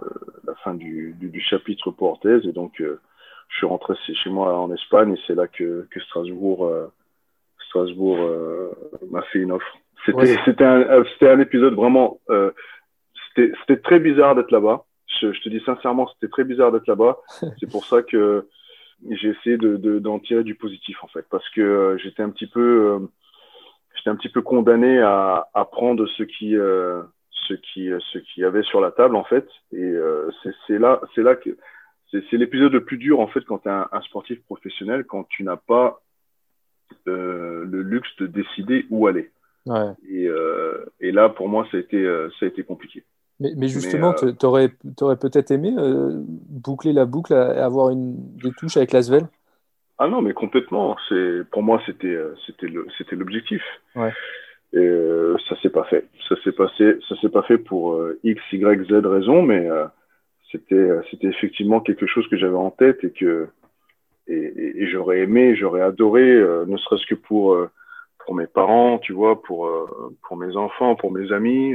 la 0.46 0.54
fin 0.56 0.74
du, 0.74 1.14
du, 1.18 1.28
du 1.28 1.40
chapitre 1.40 1.90
Portez 1.90 2.38
et 2.44 2.52
donc 2.52 2.74
je 2.78 3.56
suis 3.56 3.66
rentré 3.66 3.94
chez 3.96 4.30
moi 4.30 4.56
en 4.56 4.72
Espagne 4.72 5.14
et 5.14 5.20
c'est 5.26 5.34
là 5.34 5.48
que, 5.48 5.88
que 5.90 6.00
Strasbourg 6.00 6.70
Strasbourg 7.68 8.18
m'a 9.10 9.22
fait 9.22 9.40
une 9.40 9.50
offre. 9.50 9.76
C'était 10.04 10.36
c'était 10.44 10.64
un 10.64 11.02
un 11.22 11.40
épisode 11.40 11.74
vraiment 11.74 12.20
c'était 13.34 13.76
très 13.78 13.98
bizarre 13.98 14.36
d'être 14.36 14.52
là-bas 14.52 14.84
je, 15.20 15.40
te 15.40 15.48
dis 15.48 15.60
sincèrement, 15.64 16.08
c'était 16.14 16.30
très 16.30 16.44
bizarre 16.44 16.72
d'être 16.72 16.86
là-bas. 16.86 17.18
C'est 17.60 17.70
pour 17.70 17.84
ça 17.84 18.02
que 18.02 18.48
j'ai 19.10 19.28
essayé 19.28 19.56
de, 19.56 19.98
d'en 19.98 20.18
tirer 20.18 20.44
du 20.44 20.54
positif 20.54 21.02
en 21.02 21.08
fait, 21.08 21.26
parce 21.30 21.48
que 21.50 21.60
euh, 21.60 21.98
j'étais 21.98 22.22
un 22.22 22.30
petit 22.30 22.46
peu, 22.46 22.94
euh, 22.94 23.06
j'étais 23.94 24.10
un 24.10 24.16
petit 24.16 24.28
peu 24.28 24.42
condamné 24.42 25.00
à, 25.00 25.48
à 25.54 25.64
prendre 25.64 26.06
ce 26.06 26.22
qui, 26.22 26.56
euh, 26.56 27.02
ce 27.48 27.54
qui, 27.54 27.90
ce 28.12 28.18
qui 28.18 28.44
avait 28.44 28.62
sur 28.62 28.80
la 28.80 28.90
table 28.90 29.16
en 29.16 29.24
fait. 29.24 29.46
Et 29.72 29.94
c'est, 30.42 30.54
c'est 30.66 30.78
là, 30.78 31.00
c'est 31.14 31.22
là 31.22 31.36
que 31.36 31.50
c'est, 32.10 32.32
l'épisode 32.32 32.72
le 32.72 32.84
plus 32.84 32.96
dur 32.96 33.20
en 33.20 33.26
fait 33.26 33.44
quand 33.44 33.58
tu 33.58 33.68
es 33.68 33.72
un, 33.72 33.88
un, 33.92 34.00
sportif 34.02 34.42
professionnel, 34.44 35.04
quand 35.04 35.24
tu 35.28 35.42
n'as 35.44 35.56
pas 35.56 36.00
le 37.04 37.82
luxe 37.82 38.08
de 38.18 38.26
décider 38.26 38.86
où 38.90 39.06
aller. 39.06 39.30
Ouais. 39.66 39.92
Et, 40.08 40.28
et 41.00 41.12
là, 41.12 41.28
pour 41.28 41.48
moi, 41.48 41.66
ça 41.70 41.76
a 41.76 41.80
été, 41.80 42.04
ça 42.38 42.46
a 42.46 42.48
été 42.48 42.62
compliqué. 42.62 43.04
Mais, 43.38 43.68
justement, 43.68 44.14
euh, 44.22 44.32
tu 44.32 44.46
aurais, 44.46 44.68
peut-être 45.16 45.50
aimé 45.50 45.74
euh, 45.76 46.10
boucler 46.16 46.94
la 46.94 47.04
boucle 47.04 47.34
et 47.34 47.36
avoir 47.36 47.90
une, 47.90 48.14
des 48.42 48.50
touches 48.52 48.78
avec 48.78 48.92
Lasvel? 48.92 49.28
Ah 49.98 50.08
non, 50.08 50.22
mais 50.22 50.32
complètement. 50.32 50.96
Pour 51.50 51.62
moi, 51.62 51.80
c'était 51.84 52.06
euh, 52.06 52.34
l'objectif. 53.12 53.62
Ouais. 53.94 54.12
Et 54.72 54.90
ça 55.48 55.56
s'est 55.62 55.70
pas 55.70 55.84
fait. 55.84 56.06
Ça 56.28 56.34
s'est 56.42 56.52
passé, 56.52 56.98
ça 57.08 57.14
s'est 57.20 57.28
pas 57.28 57.42
fait 57.42 57.56
pour 57.56 57.98
X, 58.24 58.42
Y, 58.52 58.84
Z 58.88 59.06
raison, 59.06 59.42
mais 59.42 59.68
c'était 60.50 60.88
c'était 61.10 61.28
effectivement 61.28 61.80
quelque 61.80 62.06
chose 62.06 62.26
que 62.28 62.36
j'avais 62.36 62.56
en 62.56 62.70
tête 62.70 63.02
et 63.04 63.10
que 63.10 63.48
et, 64.26 64.82
et, 64.82 64.88
j'aurais 64.88 65.20
aimé, 65.20 65.54
j'aurais 65.54 65.82
adoré, 65.82 66.26
ne 66.66 66.76
serait-ce 66.76 67.06
que 67.06 67.14
pour 67.14 67.56
pour 68.18 68.34
mes 68.34 68.48
parents, 68.48 68.98
tu 68.98 69.12
vois, 69.14 69.40
pour 69.40 69.70
pour 70.26 70.36
mes 70.36 70.56
enfants, 70.56 70.96
pour 70.96 71.12
mes 71.12 71.32
amis 71.32 71.74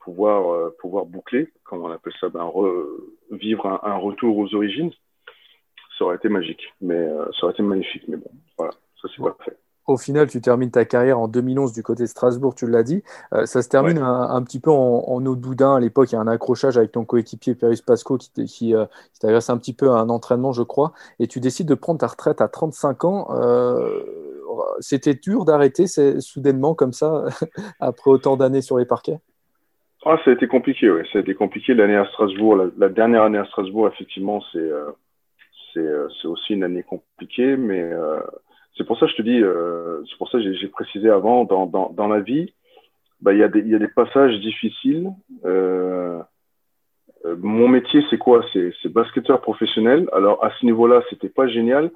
pouvoir, 0.00 0.52
euh, 0.52 0.74
pouvoir 0.80 1.06
boucler, 1.06 1.52
comme 1.64 1.82
on 1.82 1.90
appelle 1.90 2.12
ça, 2.20 2.28
ben, 2.28 2.50
vivre 3.30 3.66
un, 3.82 3.96
retour 3.96 4.36
aux 4.36 4.54
origines, 4.54 4.90
ça 5.98 6.04
aurait 6.04 6.16
été 6.16 6.28
magique. 6.28 6.62
Mais 6.80 6.94
euh, 6.94 7.24
ça 7.32 7.44
aurait 7.44 7.52
été 7.52 7.62
magnifique. 7.62 8.02
Mais 8.08 8.16
bon, 8.16 8.30
voilà, 8.58 8.72
ça 9.00 9.08
c'est 9.14 9.22
pas 9.22 9.36
fait. 9.44 9.56
au 9.86 9.96
final, 9.96 10.28
tu 10.28 10.40
termines 10.40 10.70
ta 10.70 10.84
carrière 10.84 11.18
en 11.18 11.28
2011 11.28 11.72
du 11.72 11.82
côté 11.82 12.04
de 12.04 12.08
Strasbourg, 12.08 12.54
tu 12.54 12.66
l'as 12.66 12.82
dit. 12.82 13.02
Euh, 13.34 13.46
ça 13.46 13.62
se 13.62 13.68
termine 13.68 13.98
un, 13.98 14.42
petit 14.42 14.60
peu 14.60 14.70
en, 14.70 15.04
en 15.06 15.26
eau 15.26 15.36
de 15.36 15.40
boudin. 15.40 15.76
À 15.76 15.80
l'époque, 15.80 16.10
il 16.12 16.14
y 16.14 16.18
a 16.18 16.20
un 16.20 16.26
accrochage 16.26 16.78
avec 16.78 16.92
ton 16.92 17.04
coéquipier 17.04 17.54
Pérus 17.54 17.82
Pasco 17.82 18.16
qui, 18.16 18.44
qui, 18.46 18.74
euh, 18.74 18.86
t'agresse 19.20 19.50
un 19.50 19.58
petit 19.58 19.74
peu 19.74 19.90
à 19.90 19.94
un 19.94 20.08
entraînement, 20.08 20.52
je 20.52 20.62
crois. 20.62 20.92
Et 21.18 21.26
tu 21.26 21.40
décides 21.40 21.68
de 21.68 21.74
prendre 21.74 22.00
ta 22.00 22.06
retraite 22.06 22.40
à 22.40 22.48
35 22.48 23.04
ans. 23.04 23.28
Euh, 23.32 24.02
c'était 24.80 25.14
dur 25.14 25.44
d'arrêter 25.44 25.86
soudainement 25.86 26.74
comme 26.74 26.92
ça, 26.92 27.24
après 27.80 28.10
autant 28.10 28.36
d'années 28.36 28.62
sur 28.62 28.78
les 28.78 28.86
parquets? 28.86 29.20
Ah, 30.04 30.18
Ça 30.24 30.30
a 30.30 30.34
été 30.34 30.46
compliqué, 30.46 30.90
oui. 30.90 31.02
Ça 31.12 31.18
a 31.18 31.22
été 31.22 31.34
compliqué 31.34 31.74
l'année 31.74 31.96
à 31.96 32.06
Strasbourg. 32.06 32.70
La, 32.76 32.88
dernière 32.88 33.22
année 33.22 33.38
à 33.38 33.44
Strasbourg, 33.46 33.88
effectivement, 33.88 34.42
c'est 34.52 34.70
c'est 35.72 36.26
aussi 36.26 36.54
une 36.54 36.64
année 36.64 36.82
compliquée, 36.82 37.56
mais 37.56 37.92
c'est 38.80 38.86
pour 38.86 38.98
ça 38.98 39.06
que 39.06 39.12
je 39.12 39.16
te 39.16 39.22
dis, 39.22 39.42
euh, 39.42 40.02
c'est 40.08 40.16
pour 40.16 40.30
ça 40.30 40.38
que 40.38 40.54
j'ai 40.54 40.68
précisé 40.68 41.10
avant, 41.10 41.44
dans, 41.44 41.66
dans, 41.66 41.90
dans 41.90 42.08
la 42.08 42.20
vie, 42.20 42.54
bah, 43.20 43.34
il 43.34 43.38
y, 43.38 43.42
a 43.42 43.48
des, 43.48 43.60
y 43.60 43.74
a 43.74 43.78
des 43.78 43.88
passages 43.88 44.40
difficiles. 44.40 45.10
Euh, 45.44 46.18
euh 47.26 47.36
mon 47.38 47.68
métier, 47.68 48.02
c'est 48.08 48.16
quoi? 48.16 48.42
C'est 48.54 48.88
basketteur 48.88 49.42
professionnel. 49.42 50.08
Alors, 50.12 50.42
à 50.42 50.50
ce 50.58 50.64
niveau-là, 50.64 51.02
c'était 51.10 51.28
pas 51.28 51.46
génial, 51.46 51.90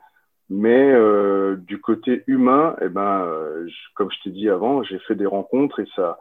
mais 0.51 0.93
euh, 0.93 1.57
du 1.57 1.81
côté 1.81 2.23
humain, 2.27 2.77
eh 2.83 2.89
ben, 2.91 3.25
euh, 3.25 3.67
comme 3.95 4.11
je 4.11 4.23
t'ai 4.23 4.31
dit 4.31 4.51
avant, 4.51 4.83
j'ai 4.83 4.99
fait 4.99 5.15
des 5.15 5.25
rencontres 5.25 5.81
et 5.81 5.87
ça, 5.97 6.19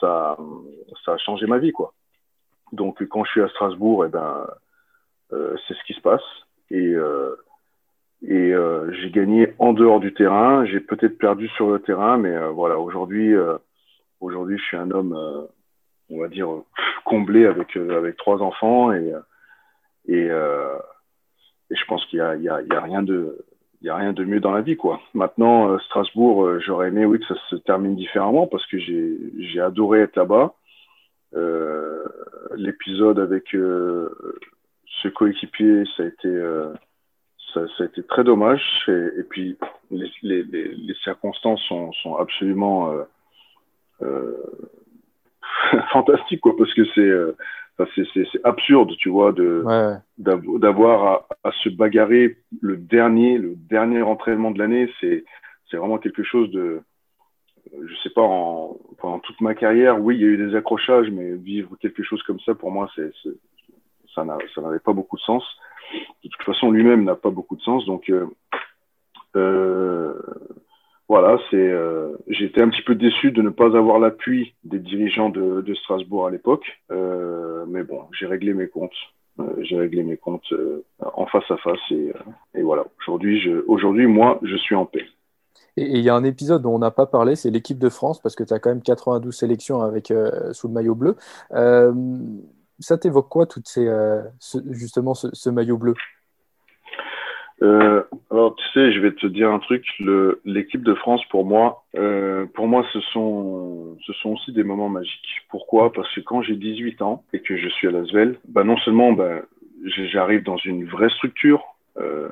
ça, 0.00 0.36
a 1.06 1.18
changé 1.18 1.46
ma 1.46 1.58
vie, 1.58 1.72
quoi. 1.72 1.92
Donc, 2.72 3.04
quand 3.08 3.24
je 3.24 3.30
suis 3.30 3.42
à 3.42 3.48
Strasbourg, 3.48 4.04
eh 4.06 4.08
ben, 4.08 4.46
euh, 5.32 5.56
c'est 5.66 5.74
ce 5.74 5.84
qui 5.84 5.94
se 5.94 6.00
passe. 6.00 6.22
Et 6.70 6.94
et 8.22 8.52
euh, 8.52 8.92
j'ai 8.92 9.10
gagné 9.10 9.54
en 9.58 9.72
dehors 9.72 10.00
du 10.00 10.12
terrain. 10.12 10.64
J'ai 10.66 10.80
peut-être 10.80 11.16
perdu 11.18 11.48
sur 11.48 11.70
le 11.70 11.80
terrain, 11.80 12.18
mais 12.18 12.34
euh, 12.34 12.50
voilà, 12.50 12.78
aujourd'hui, 12.78 13.34
euh, 13.34 13.56
aujourd'hui, 14.20 14.58
je 14.58 14.64
suis 14.64 14.76
un 14.76 14.90
homme, 14.90 15.16
on 16.10 16.20
va 16.20 16.28
dire, 16.28 16.48
comblé 17.04 17.46
avec 17.46 17.76
avec 17.76 18.16
trois 18.16 18.42
enfants 18.42 18.92
et 18.92 19.12
et, 20.08 20.28
je 21.70 21.84
pense 21.86 22.04
qu'il 22.06 22.18
y 22.18 22.48
a, 22.48 22.54
a 22.54 22.80
rien 22.80 23.02
de 23.02 23.44
il 23.80 23.86
y 23.86 23.88
a 23.90 23.96
rien 23.96 24.12
de 24.12 24.24
mieux 24.24 24.40
dans 24.40 24.52
la 24.52 24.60
vie, 24.60 24.76
quoi. 24.76 25.00
Maintenant, 25.14 25.78
Strasbourg, 25.80 26.60
j'aurais 26.60 26.88
aimé, 26.88 27.06
oui, 27.06 27.18
que 27.18 27.26
ça 27.26 27.40
se 27.48 27.56
termine 27.56 27.96
différemment 27.96 28.46
parce 28.46 28.66
que 28.66 28.78
j'ai 28.78 29.60
adoré 29.60 30.00
être 30.00 30.16
là-bas. 30.16 30.54
L'épisode 32.56 33.18
avec 33.18 33.44
ce 33.50 35.08
coéquipier, 35.08 35.84
ça 35.96 36.02
a 36.02 36.06
été 36.06 36.28
ça, 37.54 37.60
a 37.80 37.84
été 37.84 38.02
très 38.02 38.24
dommage. 38.24 38.62
Et, 38.88 39.22
puis, 39.28 39.56
les, 39.90 40.10
les, 40.22 40.94
circonstances 41.02 41.62
sont, 41.62 41.92
sont 41.92 42.16
absolument 42.16 42.92
euh, 42.92 43.02
euh, 44.02 44.36
fantastiques, 45.92 46.40
quoi, 46.40 46.56
parce 46.56 46.72
que 46.74 46.84
c'est 46.94 47.00
euh, 47.00 47.36
c'est 47.94 48.44
absurde, 48.44 48.92
tu 48.98 49.08
vois, 49.08 49.32
de 49.32 49.62
ouais. 49.64 49.96
d'avoir 50.58 51.04
à, 51.06 51.26
à, 51.44 51.52
se 51.52 51.68
bagarrer 51.68 52.38
le 52.60 52.76
dernier, 52.76 53.38
le 53.38 53.54
dernier 53.56 54.02
entraînement 54.02 54.50
de 54.50 54.58
l'année. 54.58 54.90
C'est 55.00 55.24
c'est 55.70 55.76
vraiment 55.76 55.98
quelque 55.98 56.22
chose 56.22 56.50
de, 56.50 56.82
je 57.72 57.94
sais 58.02 58.10
pas, 58.10 58.22
en, 58.22 58.76
pendant 58.98 59.20
toute 59.20 59.40
ma 59.40 59.54
carrière, 59.54 60.00
oui, 60.00 60.16
il 60.16 60.20
y 60.20 60.24
a 60.24 60.28
eu 60.28 60.36
des 60.48 60.56
accrochages, 60.56 61.10
mais 61.10 61.32
vivre 61.34 61.76
quelque 61.80 62.02
chose 62.02 62.22
comme 62.24 62.40
ça, 62.40 62.54
pour 62.54 62.70
moi, 62.70 62.90
c'est 62.96 63.12
ça 64.14 64.24
n'avait 64.24 64.80
pas 64.80 64.92
beaucoup 64.92 65.16
de 65.16 65.22
sens 65.22 65.44
de 66.24 66.28
toute 66.28 66.42
façon, 66.44 66.70
lui-même 66.70 67.04
n'a 67.04 67.16
pas 67.16 67.30
beaucoup 67.30 67.56
de 67.56 67.62
sens. 67.62 67.84
Donc, 67.86 68.10
euh, 68.10 68.26
euh, 69.36 70.14
voilà, 71.10 71.38
c'est. 71.50 71.56
Euh, 71.56 72.16
été 72.28 72.62
un 72.62 72.68
petit 72.68 72.82
peu 72.82 72.94
déçu 72.94 73.32
de 73.32 73.42
ne 73.42 73.50
pas 73.50 73.76
avoir 73.76 73.98
l'appui 73.98 74.54
des 74.62 74.78
dirigeants 74.78 75.28
de, 75.28 75.74
Strasbourg 75.74 76.28
à 76.28 76.30
l'époque, 76.30 76.64
euh, 76.92 77.64
mais 77.66 77.82
bon, 77.82 78.02
j'ai 78.16 78.26
réglé 78.26 78.54
mes 78.54 78.68
comptes. 78.68 78.94
Euh, 79.40 79.42
j'ai 79.58 79.76
réglé 79.76 80.04
mes 80.04 80.16
comptes 80.16 80.54
en 81.00 81.26
face 81.26 81.50
à 81.50 81.56
face 81.56 81.80
et, 81.90 82.62
voilà. 82.62 82.84
Aujourd'hui, 83.08 84.06
moi, 84.06 84.38
je 84.44 84.54
suis 84.54 84.76
en 84.76 84.86
paix. 84.86 85.04
Et 85.76 85.98
il 85.98 86.00
y 86.00 86.08
a 86.08 86.14
un 86.14 86.22
épisode 86.22 86.62
dont 86.62 86.76
on 86.76 86.78
n'a 86.78 86.92
pas 86.92 87.06
parlé, 87.06 87.34
c'est 87.34 87.50
l'équipe 87.50 87.80
de 87.80 87.88
France, 87.88 88.22
parce 88.22 88.36
que 88.36 88.44
tu 88.44 88.54
as 88.54 88.60
quand 88.60 88.70
même 88.70 88.82
92 88.82 89.34
sélections 89.34 89.82
avec, 89.82 90.12
sous 90.52 90.68
le 90.68 90.72
maillot 90.72 90.94
bleu. 90.94 91.16
Ça 92.78 92.98
t'évoque 92.98 93.28
quoi, 93.28 93.46
toutes 93.46 93.66
ces, 93.66 93.90
justement, 94.70 95.14
ce, 95.14 95.50
maillot 95.50 95.76
bleu? 95.76 95.94
Euh, 97.62 98.02
alors 98.30 98.54
tu 98.54 98.64
sais, 98.72 98.92
je 98.92 99.00
vais 99.00 99.12
te 99.12 99.26
dire 99.26 99.50
un 99.50 99.58
truc. 99.58 99.84
L'équipe 100.44 100.82
de 100.82 100.94
France, 100.94 101.22
pour 101.30 101.44
moi, 101.44 101.84
euh, 101.96 102.46
pour 102.54 102.66
moi, 102.66 102.84
ce 102.92 103.00
sont, 103.00 103.96
ce 104.06 104.12
sont 104.14 104.30
aussi 104.30 104.52
des 104.52 104.64
moments 104.64 104.88
magiques. 104.88 105.42
Pourquoi? 105.50 105.92
Parce 105.92 106.12
que 106.14 106.20
quand 106.20 106.42
j'ai 106.42 106.56
18 106.56 107.02
ans 107.02 107.22
et 107.32 107.40
que 107.40 107.56
je 107.56 107.68
suis 107.68 107.88
à 107.88 107.90
Lasvel, 107.90 108.38
bah 108.48 108.64
non 108.64 108.76
seulement 108.78 109.12
bah, 109.12 109.42
j'arrive 109.84 110.42
dans 110.42 110.56
une 110.58 110.84
vraie 110.86 111.10
structure. 111.10 111.62
Euh, 111.98 112.28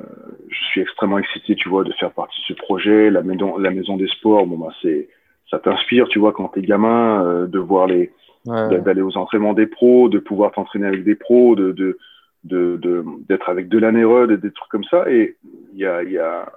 je 0.49 0.65
suis 0.71 0.81
extrêmement 0.81 1.19
excité, 1.19 1.55
tu 1.57 1.69
vois, 1.69 1.85
de 1.85 1.93
faire 1.93 2.13
partie 2.13 2.41
de 2.41 2.55
ce 2.55 2.59
projet. 2.59 3.11
La 3.11 3.23
maison, 3.23 3.59
la 3.59 3.71
maison 3.71 3.97
des 3.97 4.09
sports, 4.09 4.47
bon 4.47 4.57
bah 4.57 4.73
c'est, 4.81 5.09
ça 5.51 5.59
t'inspire, 5.59 6.09
tu 6.09 6.19
vois, 6.19 6.33
quand 6.33 6.49
t'es 6.49 6.63
gamin, 6.63 7.25
euh, 7.25 7.47
de 7.47 7.59
voir 7.59 7.87
les 7.87 8.13
d'aller 8.47 9.03
aux 9.03 9.19
entraînements 9.19 9.53
des 9.53 9.67
pros, 9.67 10.09
de 10.09 10.19
pouvoir 10.19 10.53
t'entraîner 10.53 10.87
avec 10.87 11.05
des 11.05 11.17
pros, 11.17 11.55
de, 11.55 11.73
de, 11.73 11.99
de, 12.45 13.05
d'être 13.29 13.49
avec 13.49 13.69
de 13.69 13.79
l'anérode 13.79 14.31
et 14.31 14.37
des 14.37 14.51
trucs 14.51 14.71
comme 14.71 14.85
ça. 14.85 15.11
Et 15.11 15.37
il 15.73 15.79
y 15.79 15.87
a, 15.87 16.03
y, 16.03 16.19
a, 16.19 16.51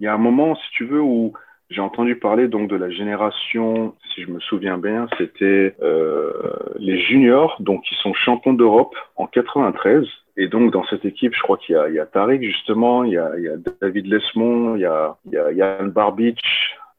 y 0.00 0.06
a 0.06 0.14
un 0.14 0.18
moment, 0.18 0.54
si 0.54 0.70
tu 0.72 0.86
veux, 0.86 1.00
où 1.00 1.32
j'ai 1.70 1.80
entendu 1.80 2.16
parler 2.16 2.48
donc 2.48 2.70
de 2.70 2.76
la 2.76 2.90
génération, 2.90 3.94
si 4.14 4.22
je 4.22 4.30
me 4.30 4.40
souviens 4.40 4.78
bien, 4.78 5.06
c'était 5.18 5.74
euh, 5.82 6.32
les 6.78 6.98
juniors, 6.98 7.56
donc 7.60 7.82
qui 7.82 7.94
sont 7.96 8.14
champions 8.14 8.54
d'Europe 8.54 8.94
en 9.16 9.26
93. 9.26 10.06
Et 10.38 10.48
donc 10.48 10.72
dans 10.72 10.84
cette 10.84 11.04
équipe, 11.04 11.34
je 11.34 11.42
crois 11.42 11.58
qu'il 11.58 11.78
y 11.90 11.94
y 11.94 11.98
a 11.98 12.06
Tariq 12.06 12.42
justement, 12.42 13.04
il 13.04 13.12
y 13.12 13.18
a, 13.18 13.32
il 13.36 13.44
y 13.44 13.48
a 13.48 13.56
David 13.82 14.06
Lesmond, 14.06 14.76
il 14.76 14.82
y 14.82 14.86
a, 14.86 15.16
il 15.26 15.32
y 15.32 15.36
a 15.36 15.52
Yann 15.52 15.90
Barbic, 15.90 16.40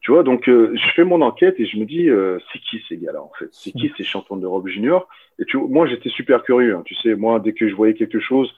tu 0.09 0.13
vois, 0.13 0.23
donc 0.23 0.49
euh, 0.49 0.71
je 0.73 0.91
fais 0.95 1.03
mon 1.03 1.21
enquête 1.21 1.59
et 1.59 1.67
je 1.67 1.77
me 1.77 1.85
dis, 1.85 2.09
euh, 2.09 2.39
c'est 2.51 2.57
qui 2.57 2.81
ces 2.89 2.97
gars-là 2.97 3.21
en 3.21 3.31
fait? 3.37 3.47
C'est 3.51 3.71
qui 3.71 3.93
ces 3.95 4.03
champions 4.03 4.37
d'Europe 4.37 4.67
junior? 4.67 5.07
Et 5.37 5.45
tu 5.45 5.55
vois, 5.55 5.67
moi 5.67 5.85
j'étais 5.85 6.09
super 6.09 6.41
curieux. 6.41 6.75
Hein, 6.75 6.81
tu 6.83 6.95
sais, 6.95 7.13
moi 7.13 7.39
dès 7.39 7.53
que 7.53 7.69
je 7.69 7.75
voyais 7.75 7.93
quelque 7.93 8.19
chose 8.19 8.51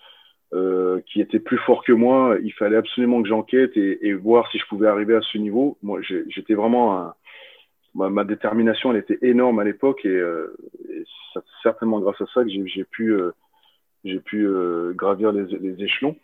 euh, 0.54 1.02
qui 1.08 1.20
était 1.20 1.40
plus 1.40 1.58
fort 1.58 1.84
que 1.84 1.92
moi, 1.92 2.38
il 2.42 2.54
fallait 2.54 2.78
absolument 2.78 3.22
que 3.22 3.28
j'enquête 3.28 3.76
et, 3.76 4.08
et, 4.08 4.14
voir 4.14 4.50
si 4.50 4.60
je 4.60 4.66
pouvais 4.68 4.88
arriver 4.88 5.14
à 5.14 5.20
ce 5.20 5.38
niveau. 5.38 5.78
Moi, 5.84 6.00
j'étais 6.30 6.54
vraiment 6.54 6.98
un, 6.98 7.16
ma, 7.96 8.10
ma, 8.10 8.24
détermination, 8.24 8.94
elle 8.94 9.00
était 9.00 9.20
énorme 9.22 9.60
à 9.60 9.66
l'époque 9.66 10.06
et, 10.06 10.20
et 10.20 11.04
c'est 11.34 11.42
certainement 11.64 12.00
grâce 12.00 12.22
à 12.22 12.28
ça 12.34 12.46
que 12.46 12.50
j'ai 12.50 12.86
pu, 12.86 13.14
j'ai 14.06 14.22
pu 14.22 14.48
gravir 14.96 15.34
les, 15.34 15.48
les 15.60 15.84
échelons. 15.84 16.16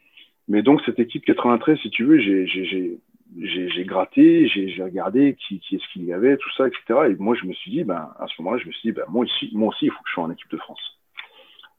Mais 0.47 0.61
donc 0.61 0.81
cette 0.85 0.99
équipe 0.99 1.25
93, 1.25 1.79
si 1.79 1.89
tu 1.89 2.05
veux, 2.05 2.17
j'ai 2.17 2.97
j'ai 3.39 3.85
gratté, 3.85 4.47
j'ai 4.47 4.83
regardé 4.83 5.35
qui, 5.35 5.59
qui 5.59 5.75
est-ce 5.75 5.93
qu'il 5.93 6.05
y 6.05 6.13
avait, 6.13 6.37
tout 6.37 6.49
ça, 6.55 6.67
etc. 6.67 7.09
Et 7.09 7.15
moi, 7.15 7.35
je 7.35 7.45
me 7.45 7.53
suis 7.53 7.71
dit, 7.71 7.83
ben, 7.83 8.09
à 8.19 8.25
ce 8.27 8.41
moment-là, 8.41 8.61
je 8.61 8.67
me 8.67 8.71
suis 8.71 8.89
dit, 8.89 8.93
ben, 8.93 9.05
moi, 9.09 9.25
aussi, 9.25 9.47
il 9.51 9.91
faut 9.91 10.03
que 10.03 10.09
je 10.09 10.13
sois 10.13 10.23
en 10.23 10.31
équipe 10.31 10.49
de 10.49 10.57
France. 10.57 10.99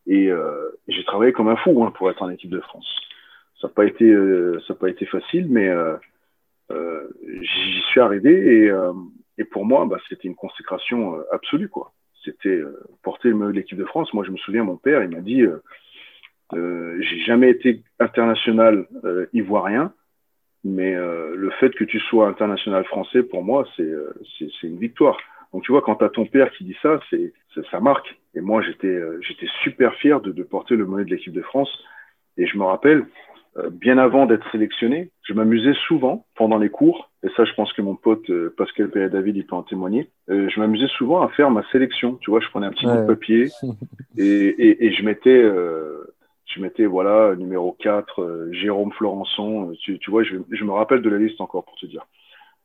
Et 0.06 0.30
euh, 0.30 0.70
j'ai 0.88 1.04
travaillé 1.04 1.32
comme 1.32 1.48
un 1.48 1.56
fou 1.56 1.84
hein, 1.84 1.92
pour 1.96 2.10
être 2.10 2.22
en 2.22 2.30
équipe 2.30 2.50
de 2.50 2.60
France. 2.60 2.88
Ça 3.60 3.68
n'a 3.68 3.74
pas 3.74 3.84
été, 3.84 4.04
euh, 4.04 4.58
pas 4.78 4.88
été 4.88 5.04
facile, 5.06 5.48
mais 5.50 5.68
euh, 5.68 5.96
euh 6.70 7.08
j'y 7.40 7.80
suis 7.90 8.00
arrivé 8.00 8.32
et, 8.32 8.70
euh, 8.70 8.92
et 9.36 9.44
pour 9.44 9.64
moi, 9.64 9.84
bah, 9.86 9.98
c'était 10.08 10.28
une 10.28 10.34
consécration 10.34 11.16
euh, 11.16 11.22
absolue, 11.32 11.68
quoi. 11.68 11.92
C'était 12.24 12.60
porter 13.02 13.32
l'équipe 13.52 13.78
de 13.78 13.84
France. 13.84 14.12
Moi, 14.12 14.24
je 14.24 14.32
me 14.32 14.36
souviens, 14.38 14.64
mon 14.64 14.76
père, 14.76 15.02
il 15.02 15.10
m'a 15.10 15.20
dit, 15.20 15.44
j'ai 16.52 17.20
jamais 17.20 17.48
été 17.48 17.82
international 18.00 18.86
ivoirien 19.32 19.94
mais 20.64 20.94
euh, 20.94 21.34
le 21.36 21.50
fait 21.50 21.70
que 21.70 21.84
tu 21.84 22.00
sois 22.00 22.28
international 22.28 22.84
français, 22.84 23.22
pour 23.22 23.42
moi, 23.44 23.66
c'est 23.76 23.82
euh, 23.82 24.12
une 24.62 24.78
victoire. 24.78 25.16
Donc 25.52 25.62
tu 25.62 25.72
vois, 25.72 25.82
quand 25.82 25.96
tu 25.96 26.04
as 26.04 26.10
ton 26.10 26.26
père 26.26 26.50
qui 26.52 26.64
dit 26.64 26.76
ça, 26.82 27.00
c'est 27.10 27.32
ça 27.70 27.80
marque. 27.80 28.18
Et 28.34 28.40
moi, 28.40 28.62
j'étais 28.62 28.86
euh, 28.86 29.18
j'étais 29.22 29.48
super 29.62 29.94
fier 29.94 30.20
de, 30.20 30.30
de 30.30 30.42
porter 30.42 30.76
le 30.76 30.86
monnaie 30.86 31.04
de 31.04 31.10
l'équipe 31.10 31.32
de 31.32 31.42
France. 31.42 31.70
Et 32.36 32.46
je 32.46 32.56
me 32.56 32.64
rappelle, 32.64 33.06
euh, 33.56 33.70
bien 33.70 33.98
avant 33.98 34.26
d'être 34.26 34.48
sélectionné, 34.52 35.10
je 35.22 35.32
m'amusais 35.32 35.74
souvent 35.86 36.26
pendant 36.36 36.58
les 36.58 36.68
cours. 36.68 37.10
Et 37.24 37.28
ça, 37.36 37.44
je 37.44 37.52
pense 37.54 37.72
que 37.72 37.82
mon 37.82 37.96
pote 37.96 38.30
Pascal 38.56 38.90
Pérez 38.90 39.08
David, 39.08 39.36
il 39.36 39.46
peut 39.46 39.56
en 39.56 39.64
témoigner. 39.64 40.08
je 40.28 40.60
m'amusais 40.60 40.86
souvent 40.98 41.22
à 41.22 41.28
faire 41.30 41.50
ma 41.50 41.64
sélection. 41.72 42.16
Tu 42.20 42.30
vois, 42.30 42.40
je 42.40 42.48
prenais 42.48 42.66
un 42.66 42.70
petit 42.70 42.86
bout 42.86 42.96
de 42.96 43.06
papier 43.06 43.48
et, 44.18 44.24
et, 44.24 44.86
et 44.86 44.92
je 44.92 45.02
mettais 45.02 45.42
je 46.48 46.60
mettais 46.60 46.86
voilà 46.86 47.34
numéro 47.36 47.72
4 47.78 48.22
euh, 48.22 48.52
Jérôme 48.52 48.92
Florençon 48.92 49.70
euh, 49.70 49.74
tu, 49.80 49.98
tu 49.98 50.10
vois 50.10 50.22
je, 50.22 50.36
me 50.36 50.72
rappelle 50.72 51.02
de 51.02 51.10
la 51.10 51.18
liste 51.18 51.40
encore 51.40 51.64
pour 51.64 51.76
te 51.76 51.86
dire 51.86 52.06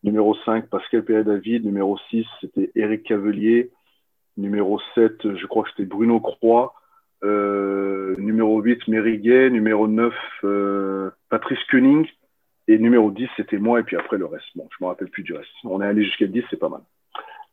numéro 0.04 0.36
5 0.46 0.70
Pascal 0.70 1.04
Pérez 1.04 1.24
David 1.24 1.66
numéro 1.66 1.98
6 2.10 2.26
c'était 2.42 2.72
Eric 2.76 3.04
Cavelier 3.04 3.72
numéro 4.38 4.80
7 4.96 5.36
je 5.36 5.46
crois 5.46 5.64
que 5.64 5.70
c'était 5.70 5.86
Bruno 5.86 6.20
Croix 6.20 6.74
euh, 7.24 8.16
numéro 8.18 8.60
8 8.62 8.88
Mériguet 8.88 9.50
numéro 9.50 9.88
9 9.88 10.14
euh, 10.44 11.12
Patrice 11.30 11.64
Koenig 11.70 12.10
et 12.68 12.78
numéro 12.78 13.12
10, 13.12 13.28
c'était 13.36 13.58
moi, 13.58 13.82
et 13.82 13.84
puis 13.84 13.98
après 13.98 14.18
le 14.18 14.26
reste. 14.26 14.46
Bon, 14.56 14.70
je 14.72 14.84
me 14.84 14.88
rappelle 14.88 15.10
plus 15.10 15.24
du 15.24 15.34
reste. 15.34 15.50
On 15.66 15.82
est 15.82 15.86
allé 15.86 16.06
jusqu'à 16.06 16.28
10, 16.28 16.44
c'est 16.50 16.60
pas 16.60 16.70
mal. 16.70 16.82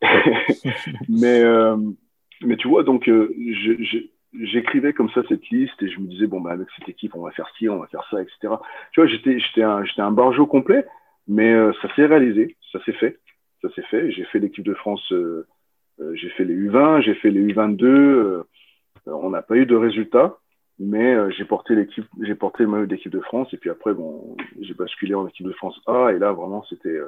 mais, 1.09 2.57
tu 2.57 2.68
vois, 2.68 2.85
donc, 2.85 3.11
j'écrivais 4.33 4.93
comme 4.93 5.11
ça 5.11 5.22
cette 5.28 5.49
liste 5.51 5.83
et 5.83 5.89
je 5.89 5.99
me 5.99 6.07
disais, 6.07 6.26
bon, 6.26 6.41
bah, 6.41 6.53
avec 6.53 6.68
cette 6.78 6.89
équipe, 6.89 7.14
on 7.14 7.22
va 7.22 7.31
faire 7.33 7.51
ci, 7.59 7.68
on 7.68 7.78
va 7.78 7.87
faire 7.87 8.07
ça, 8.11 8.20
etc. 8.22 8.55
Tu 8.93 9.01
vois, 9.01 9.07
j'étais, 9.07 9.39
j'étais 9.39 9.62
un, 9.62 9.85
j'étais 9.85 10.03
un 10.03 10.12
barjo 10.12 10.47
complet, 10.47 10.87
mais 11.28 11.53
euh, 11.53 11.72
ça 11.83 11.95
s'est 11.95 12.07
réalisé, 12.07 12.57
ça 12.72 12.83
s'est 12.85 12.93
fait. 12.93 13.18
Ça 13.62 13.68
s'est 13.74 13.83
fait. 13.83 14.11
J'ai 14.11 14.24
fait 14.24 14.39
l'équipe 14.39 14.64
de 14.64 14.74
France, 14.74 15.12
j'ai 16.14 16.31
fait 16.31 16.45
les 16.45 16.55
U20, 16.55 17.03
j'ai 17.03 17.14
fait 17.14 17.31
les 17.31 17.53
U22. 17.53 18.45
on 19.07 19.31
n'a 19.31 19.43
pas 19.43 19.57
eu 19.57 19.66
de 19.66 19.76
résultats 19.76 20.39
mais 20.83 21.31
j'ai 21.33 21.45
porté 21.45 21.74
l'équipe, 21.74 22.07
j'ai 22.22 22.35
porté 22.35 22.62
le 22.62 22.70
maillot 22.70 22.87
d'équipe 22.87 23.12
de 23.12 23.20
France 23.20 23.53
et 23.53 23.59
puis 23.59 23.68
après 23.68 23.93
bon, 23.93 24.35
j'ai 24.62 24.72
basculé 24.72 25.14
en 25.14 25.28
équipe 25.28 25.47
de 25.47 25.53
France 25.53 25.78
A 25.87 26.12
et 26.12 26.18
là 26.18 26.33
vraiment 26.33 26.64
c'était 26.70 26.99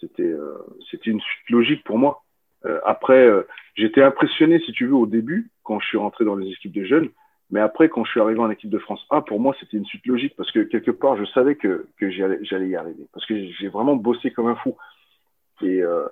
c'était 0.00 0.22
euh, 0.22 0.58
c'était 0.90 1.10
une 1.10 1.20
suite 1.20 1.50
logique 1.50 1.84
pour 1.84 1.98
moi. 1.98 2.22
Euh, 2.66 2.80
après, 2.84 3.26
euh, 3.26 3.46
j'étais 3.76 4.02
impressionné, 4.02 4.58
si 4.60 4.72
tu 4.72 4.86
veux, 4.86 4.94
au 4.94 5.06
début, 5.06 5.50
quand 5.62 5.80
je 5.80 5.86
suis 5.86 5.98
rentré 5.98 6.24
dans 6.24 6.36
les 6.36 6.50
équipes 6.50 6.72
de 6.72 6.84
jeunes. 6.84 7.08
Mais 7.50 7.60
après, 7.60 7.88
quand 7.88 8.04
je 8.04 8.10
suis 8.10 8.20
arrivé 8.20 8.40
en 8.40 8.50
équipe 8.50 8.70
de 8.70 8.78
France 8.78 9.04
A, 9.10 9.22
pour 9.22 9.40
moi, 9.40 9.54
c'était 9.58 9.78
une 9.78 9.86
suite 9.86 10.06
logique 10.06 10.34
parce 10.36 10.50
que 10.52 10.60
quelque 10.60 10.90
part, 10.90 11.16
je 11.16 11.24
savais 11.26 11.54
que, 11.54 11.86
que 11.98 12.10
j'allais 12.10 12.68
y 12.68 12.76
arriver. 12.76 13.06
Parce 13.12 13.24
que 13.24 13.34
j'ai 13.52 13.68
vraiment 13.68 13.96
bossé 13.96 14.30
comme 14.30 14.48
un 14.48 14.56
fou. 14.56 14.76
Et, 15.62 15.82
euh, 15.82 16.06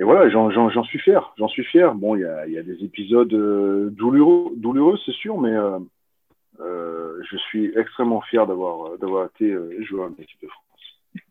et 0.00 0.02
voilà, 0.02 0.28
j'en 0.28 0.82
suis 0.84 0.98
fier. 0.98 1.32
J'en 1.38 1.46
suis 1.46 1.64
fier. 1.64 1.94
Bon, 1.94 2.16
il 2.16 2.22
y 2.22 2.24
a, 2.24 2.46
y 2.48 2.58
a, 2.58 2.62
des 2.64 2.82
épisodes 2.82 3.28
douloureux, 3.28 4.52
douloureux 4.56 4.98
c'est 5.06 5.14
sûr, 5.14 5.38
mais 5.40 5.54
euh, 6.60 7.22
je 7.30 7.36
suis 7.36 7.72
extrêmement 7.78 8.20
fier 8.22 8.48
d'avoir 8.48 9.26
été 9.26 9.56
joueur 9.84 10.10
en 10.10 10.20
équipe 10.20 10.42
de 10.42 10.48
France. 10.48 10.65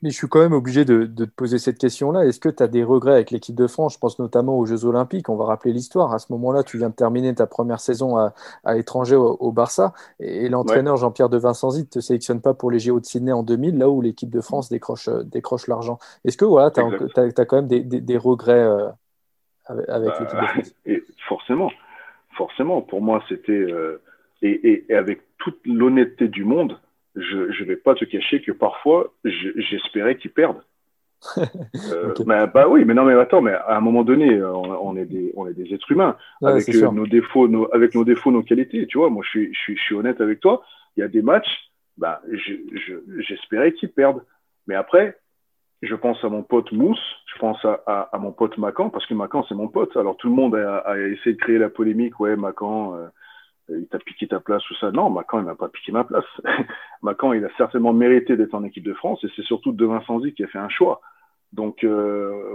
Mais 0.02 0.10
je 0.10 0.16
suis 0.16 0.28
quand 0.28 0.40
même 0.40 0.54
obligé 0.54 0.86
de, 0.86 1.06
te 1.06 1.24
poser 1.24 1.58
cette 1.60 1.78
question-là. 1.78 2.26
Est-ce 2.26 2.40
que 2.40 2.50
tu 2.50 2.62
as 2.64 2.68
des 2.68 2.84
regrets 2.84 3.14
avec 3.14 3.32
l'équipe 3.32 3.56
de 3.56 3.68
France? 3.68 3.96
Je 3.96 4.00
pense 4.00 4.20
notamment 4.20 4.58
aux 4.58 4.66
Jeux 4.66 4.86
Olympiques. 4.86 5.30
On 5.30 5.36
va 5.36 5.46
rappeler 5.46 5.74
l'histoire. 5.74 6.14
À 6.14 6.20
ce 6.20 6.32
moment-là, 6.34 6.64
tu 6.64 6.78
viens 6.78 6.90
de 6.90 6.96
terminer 6.96 7.34
ta 7.34 7.48
première 7.48 7.80
saison 7.80 8.18
à, 8.18 8.34
l'étranger 8.74 9.16
au, 9.16 9.52
Barça. 9.52 9.94
Et, 10.20 10.50
l'entraîneur 10.50 10.98
Jean-Pierre 10.98 11.30
de 11.30 11.38
Vincenzi 11.38 11.82
ne 11.82 11.86
te 11.86 12.00
sélectionne 12.00 12.42
pas 12.42 12.54
pour 12.54 12.72
les 12.72 12.80
JO 12.80 13.00
de 13.00 13.06
Sydney 13.06 13.32
en 13.32 13.44
2000, 13.44 13.78
là 13.78 13.90
où 13.90 14.02
l'équipe 14.02 14.30
de 14.30 14.42
France 14.42 14.70
décroche, 14.70 15.10
décroche 15.26 15.68
l'argent. 15.68 15.98
Est-ce 16.24 16.38
que 16.38 16.46
voilà, 16.46 16.72
tu 16.72 16.80
as, 16.80 17.46
quand 17.46 17.56
même 17.56 17.68
des, 17.68 18.18
regrets 18.18 18.64
euh, 18.64 18.90
avec, 19.66 19.88
bah, 19.88 20.00
l'équipe 20.00 20.22
de 20.22 20.46
France? 20.46 20.76
et 20.86 21.04
Forcément. 21.28 21.72
Forcément. 22.38 22.82
Pour 22.82 23.02
moi, 23.02 23.24
c'était. 23.30 23.52
Euh, 23.52 24.02
et 24.42 24.86
avec 24.90 25.22
toute 25.40 25.60
l'honnêteté 25.66 26.28
du 26.28 26.44
monde, 26.44 26.78
je 27.16 27.38
ne 27.38 27.68
vais 27.68 27.76
pas 27.76 27.96
te 27.96 28.06
cacher 28.06 28.42
que 28.42 28.52
parfois, 28.52 29.14
j'espérais 29.24 30.18
qu'ils 30.18 30.32
perdent. 30.32 30.62
euh, 31.38 32.14
bah 32.54 32.68
oui, 32.68 32.86
mais 32.86 32.94
non, 32.94 33.04
mais 33.04 33.14
attends, 33.14 33.42
mais 33.42 33.54
à 33.54 33.78
un 33.78 33.82
moment 33.82 34.04
donné, 34.04 34.44
on, 34.44 34.96
est, 34.96 35.06
des, 35.06 35.32
on 35.36 35.48
est 35.48 35.54
des 35.54 35.74
êtres 35.74 35.92
humains 35.92 36.18
avec 36.44 36.70
euh, 36.70 36.92
nos 36.92 37.08
défauts, 37.08 37.48
nos, 37.48 37.74
avec 37.74 37.96
nos 37.96 38.04
défauts, 38.04 38.32
nos 38.32 38.44
qualités. 38.44 38.86
Tu 38.86 38.98
vois, 38.98 39.10
moi, 39.10 39.24
je 39.24 39.30
suis, 39.30 39.54
je 39.54 39.60
suis, 39.60 39.78
je 39.78 39.82
suis 39.82 39.96
honnête 39.96 40.22
avec 40.22 40.40
toi. 40.40 40.64
Il 40.96 41.00
y 41.00 41.04
a 41.04 41.08
des 41.08 41.22
matchs, 41.22 41.72
bah, 41.98 42.22
j'espérais 43.28 43.74
qu'ils 43.74 43.92
perdent. 43.92 44.24
Mais 44.68 44.76
après, 44.76 45.18
je 45.82 45.96
pense 45.96 46.24
à 46.24 46.30
mon 46.30 46.44
pote 46.44 46.72
Mousse, 46.72 47.00
je 47.34 47.40
pense 47.40 47.64
à, 47.66 48.10
à, 48.12 48.18
mon 48.18 48.32
pote 48.32 48.58
Macan, 48.58 48.90
parce 48.90 49.06
que 49.06 49.14
Macan, 49.14 49.46
c'est 49.48 49.56
mon 49.56 49.68
pote. 49.68 49.96
Alors 49.98 50.18
tout 50.18 50.30
le 50.30 50.36
monde 50.36 50.56
a, 50.56 50.78
a, 50.78 50.98
essayé 50.98 51.36
de 51.36 51.42
créer 51.42 51.58
la 51.58 51.70
polémique, 51.70 52.20
ouais, 52.20 52.36
Macan, 52.36 52.96
euh, 52.96 52.98
euh, 52.98 53.10
il 53.70 53.88
t'a 53.88 54.00
piqué 54.00 54.28
ta 54.28 54.40
place 54.40 54.68
ou 54.70 54.76
ça. 54.76 54.92
Non, 54.92 55.10
Macan, 55.10 55.40
il 55.40 55.46
m'a 55.46 55.56
pas 55.56 55.70
piqué 55.70 55.92
ma 55.92 56.04
place. 56.04 56.26
Macan, 57.02 57.34
il 57.34 57.44
a 57.44 57.50
certainement 57.58 57.94
mérité 57.94 58.38
d'être 58.38 58.54
en 58.54 58.64
équipe 58.64 58.84
de 58.84 58.94
France 58.94 59.24
et 59.24 59.28
c'est 59.36 59.44
surtout 59.44 59.72
De 59.72 59.86
Vincenzi 59.86 60.34
qui 60.34 60.44
a 60.44 60.48
fait 60.48 60.60
un 60.60 60.70
choix. 60.70 61.02
Donc 61.54 61.84
euh, 61.84 62.54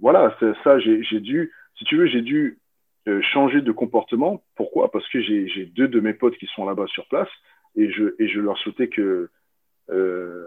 voilà, 0.00 0.36
ça, 0.64 0.78
j'ai 0.78 1.20
dû, 1.20 1.52
si 1.76 1.84
tu 1.84 1.96
veux, 1.96 2.06
j'ai 2.06 2.22
dû 2.22 2.58
euh, 3.06 3.20
changer 3.22 3.60
de 3.60 3.72
comportement. 3.72 4.42
Pourquoi? 4.56 4.90
Parce 4.90 5.08
que 5.08 5.20
j'ai 5.20 5.66
deux 5.76 5.88
de 5.88 6.00
mes 6.00 6.14
potes 6.14 6.36
qui 6.36 6.46
sont 6.46 6.64
là-bas 6.64 6.86
sur 6.88 7.06
place 7.08 7.28
et 7.76 7.90
je, 7.90 8.14
et 8.18 8.28
je 8.28 8.40
leur 8.40 8.58
souhaitais 8.58 8.88
que 8.88 9.28
euh, 9.90 10.46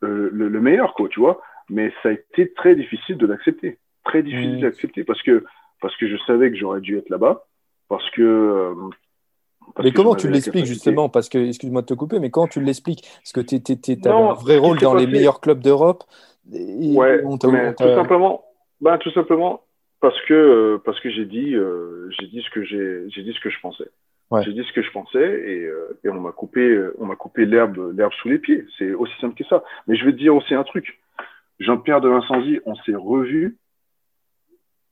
le, 0.00 0.28
le, 0.30 0.60
meilleur, 0.60 0.94
quoi, 0.94 1.08
tu 1.08 1.20
vois. 1.20 1.40
Mais 1.68 1.92
ça 2.02 2.10
a 2.10 2.12
été 2.12 2.52
très 2.52 2.74
difficile 2.74 3.18
de 3.18 3.26
l'accepter, 3.26 3.78
très 4.04 4.22
difficile 4.22 4.58
mmh. 4.58 4.60
d'accepter 4.60 5.04
parce 5.04 5.22
que 5.22 5.44
parce 5.80 5.96
que 5.96 6.08
je 6.08 6.16
savais 6.26 6.50
que 6.50 6.56
j'aurais 6.56 6.80
dû 6.80 6.96
être 6.96 7.08
là-bas 7.08 7.47
parce 7.88 8.08
que. 8.10 8.22
Euh, 8.22 8.74
mais 9.82 9.92
comment 9.92 10.14
tu 10.14 10.28
l'expliques 10.28 10.66
justement? 10.66 11.08
Parce 11.08 11.28
que, 11.28 11.38
excuse-moi 11.38 11.82
de 11.82 11.86
te 11.86 11.94
couper, 11.94 12.18
mais 12.18 12.30
comment 12.30 12.46
tu 12.46 12.60
l'expliques? 12.60 13.06
Parce 13.18 13.32
que 13.32 13.40
tu 13.40 14.08
as 14.08 14.14
un 14.14 14.32
vrai 14.32 14.58
rôle 14.58 14.78
dans 14.78 14.94
les 14.94 15.06
meilleurs 15.06 15.40
clubs 15.40 15.60
d'Europe. 15.60 16.04
Ouais, 16.50 17.22
tout 17.22 17.94
simplement, 17.94 18.44
ben, 18.80 18.96
tout 18.98 19.10
simplement 19.10 19.62
parce 20.00 20.18
que, 20.22 20.32
euh, 20.32 20.78
parce 20.82 20.98
que 21.00 21.10
j'ai 21.10 21.26
dit, 21.26 21.54
euh, 21.54 22.08
j'ai 22.18 22.26
dit 22.28 22.42
ce 22.42 22.50
que 22.50 22.64
j'ai 22.64 23.22
dit 23.22 23.32
ce 23.34 23.40
que 23.40 23.50
je 23.50 23.60
pensais. 23.60 23.88
J'ai 24.42 24.52
dit 24.52 24.62
ce 24.62 24.72
que 24.74 24.82
je 24.82 24.90
pensais 24.90 25.40
et, 25.46 25.70
et 26.04 26.08
on 26.10 26.20
m'a 26.20 26.32
coupé, 26.32 26.78
on 26.98 27.06
m'a 27.06 27.16
coupé 27.16 27.46
l'herbe, 27.46 27.94
l'herbe 27.96 28.12
sous 28.20 28.28
les 28.28 28.38
pieds. 28.38 28.64
C'est 28.78 28.92
aussi 28.92 29.12
simple 29.20 29.34
que 29.34 29.44
ça. 29.48 29.64
Mais 29.86 29.96
je 29.96 30.04
vais 30.04 30.12
te 30.12 30.18
dire 30.18 30.34
aussi 30.34 30.54
un 30.54 30.64
truc. 30.64 31.00
Jean-Pierre 31.60 32.00
de 32.00 32.08
Vincenzi, 32.08 32.60
on 32.66 32.74
s'est 32.76 32.94
revu 32.94 33.56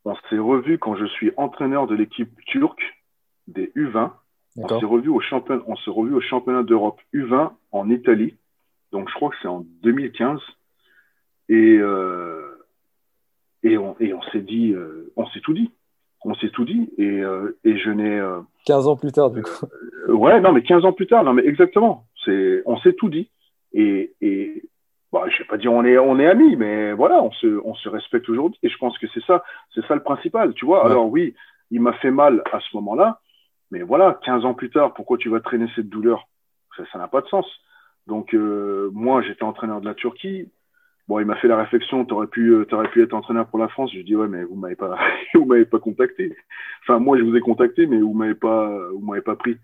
on 0.06 0.14
s'est 0.30 0.38
revu 0.38 0.78
quand 0.78 0.96
je 0.96 1.06
suis 1.06 1.32
entraîneur 1.36 1.86
de 1.86 1.94
l'équipe 1.94 2.30
turque 2.46 3.02
des 3.48 3.72
U20. 3.76 4.12
On 4.58 4.68
s'est 4.68 4.86
revu 4.86 5.10
au 5.10 5.20
championnat, 5.20 5.62
on 5.66 5.76
s'est 5.76 5.90
revu 5.90 6.14
au 6.14 6.20
championnat 6.20 6.62
d'Europe 6.62 7.00
U20 7.12 7.50
en 7.72 7.90
Italie. 7.90 8.34
Donc 8.92 9.08
je 9.10 9.14
crois 9.14 9.30
que 9.30 9.36
c'est 9.42 9.48
en 9.48 9.66
2015. 9.82 10.40
Et 11.48 11.76
euh, 11.78 12.56
et 13.62 13.76
on, 13.78 13.96
et 14.00 14.14
on 14.14 14.22
s'est 14.30 14.40
dit, 14.40 14.72
euh, 14.72 15.12
on 15.16 15.26
s'est 15.26 15.40
tout 15.40 15.52
dit. 15.52 15.70
On 16.24 16.34
s'est 16.34 16.50
tout 16.50 16.64
dit. 16.64 16.88
Et, 16.98 17.20
euh, 17.20 17.58
et 17.64 17.76
je 17.76 17.90
n'ai. 17.90 18.22
15 18.64 18.88
ans 18.88 18.96
plus 18.96 19.12
tard, 19.12 19.30
du 19.30 19.42
coup. 19.42 19.66
ouais, 20.08 20.40
non, 20.40 20.52
mais 20.52 20.62
15 20.62 20.84
ans 20.84 20.92
plus 20.92 21.06
tard, 21.06 21.24
non, 21.24 21.34
mais 21.34 21.44
exactement. 21.44 22.06
C'est, 22.24 22.62
on 22.64 22.78
s'est 22.78 22.94
tout 22.94 23.08
dit. 23.08 23.28
Et, 23.72 24.14
et, 24.20 24.62
bah, 25.12 25.24
je 25.28 25.38
vais 25.38 25.44
pas 25.44 25.56
dire 25.56 25.72
on 25.72 25.84
est 25.84 25.98
on 25.98 26.18
est 26.18 26.26
amis, 26.26 26.56
mais 26.56 26.92
voilà, 26.92 27.22
on 27.22 27.30
se 27.32 27.60
on 27.64 27.74
se 27.74 27.88
respecte 27.88 28.28
aujourd'hui. 28.28 28.58
Et 28.62 28.68
je 28.68 28.76
pense 28.78 28.98
que 28.98 29.06
c'est 29.14 29.24
ça, 29.24 29.44
c'est 29.74 29.84
ça 29.86 29.94
le 29.94 30.02
principal, 30.02 30.52
tu 30.54 30.66
vois. 30.66 30.84
Alors 30.84 31.08
oui, 31.08 31.34
il 31.70 31.80
m'a 31.80 31.92
fait 31.94 32.10
mal 32.10 32.42
à 32.52 32.60
ce 32.60 32.76
moment-là, 32.76 33.20
mais 33.70 33.82
voilà, 33.82 34.18
15 34.24 34.44
ans 34.44 34.54
plus 34.54 34.70
tard, 34.70 34.94
pourquoi 34.94 35.18
tu 35.18 35.28
vas 35.28 35.40
traîner 35.40 35.66
cette 35.74 35.88
douleur? 35.88 36.28
Ça 36.92 36.98
n'a 36.98 37.08
pas 37.08 37.22
de 37.22 37.28
sens. 37.28 37.46
Donc 38.06 38.34
euh, 38.34 38.90
moi, 38.92 39.22
j'étais 39.22 39.44
entraîneur 39.44 39.80
de 39.80 39.86
la 39.86 39.94
Turquie. 39.94 40.50
Bon, 41.08 41.20
il 41.20 41.26
m'a 41.26 41.36
fait 41.36 41.48
la 41.48 41.56
réflexion, 41.56 42.04
t'aurais 42.04 42.26
pu, 42.26 42.50
euh, 42.50 42.66
aurais 42.72 42.90
pu 42.90 43.02
être 43.02 43.14
entraîneur 43.14 43.46
pour 43.46 43.58
la 43.58 43.68
France. 43.68 43.92
Je 43.94 44.00
dis 44.00 44.16
ouais, 44.16 44.28
mais 44.28 44.42
vous 44.44 44.56
m'avez 44.56 44.74
pas, 44.74 44.98
vous 45.34 45.44
m'avez 45.44 45.64
pas 45.64 45.78
contacté. 45.78 46.36
Enfin, 46.82 46.98
moi, 46.98 47.16
je 47.16 47.22
vous 47.22 47.36
ai 47.36 47.40
contacté, 47.40 47.86
mais 47.86 47.98
vous 47.98 48.12
m'avez 48.12 48.34
pas, 48.34 48.76
vous 48.92 49.00
m'avez 49.00 49.22
pas 49.22 49.36
pris. 49.36 49.56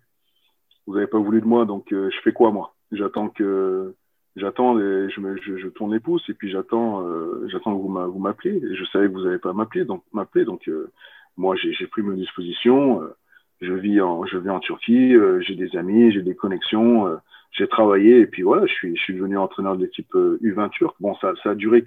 Vous 0.87 0.97
avez 0.97 1.07
pas 1.07 1.19
voulu 1.19 1.41
de 1.41 1.47
moi, 1.47 1.65
donc 1.65 1.93
euh, 1.93 2.11
je 2.11 2.21
fais 2.23 2.33
quoi 2.33 2.51
moi? 2.51 2.75
J'attends 2.91 3.29
que 3.29 3.95
j'attends 4.37 4.79
je, 4.79 5.21
me, 5.21 5.37
je, 5.43 5.57
je, 5.59 5.69
tourne 5.69 5.93
les 5.93 6.01
pouces 6.01 6.29
et 6.29 6.35
puis 6.35 6.51
j'attends 6.51 7.07
euh, 7.07 7.47
j'attends 7.51 7.77
que 7.77 7.83
vous 7.83 8.19
m'appelez. 8.19 8.63
Je 8.75 8.85
savais 8.87 9.07
que 9.07 9.13
vous 9.13 9.25
n'allez 9.25 9.39
pas 9.39 9.53
m'appeler 9.53 9.85
donc 9.85 10.03
m'appeler. 10.13 10.45
Donc 10.45 10.69
euh, 10.69 10.91
moi 11.37 11.55
j'ai 11.57 11.87
pris 11.87 12.03
mes 12.03 12.17
dispositions 12.17 13.03
euh, 13.03 13.15
je 13.61 13.73
vis 13.73 14.01
en 14.01 14.25
je 14.27 14.39
vis 14.39 14.51
en 14.51 14.61
Turquie 14.61 15.15
euh, 15.15 15.41
j'ai 15.41 15.55
des 15.55 15.77
amis 15.77 16.13
j'ai 16.13 16.23
des 16.23 16.35
connexions 16.35 17.19
j'ai 17.53 17.69
travaillé 17.69 18.21
et 18.21 18.27
puis 18.27 18.43
voilà 18.43 18.67
je 18.67 18.73
suis 18.73 18.97
je 18.97 19.03
suis 19.03 19.15
devenu 19.15 19.37
entraîneur 19.37 19.77
de 19.77 19.83
l'équipe 19.83 20.13
U20 20.15 20.71
turque. 20.71 20.97
Bon 21.01 21.15
ça 21.17 21.33
ça 21.43 21.51
a 21.51 21.55
duré 21.55 21.85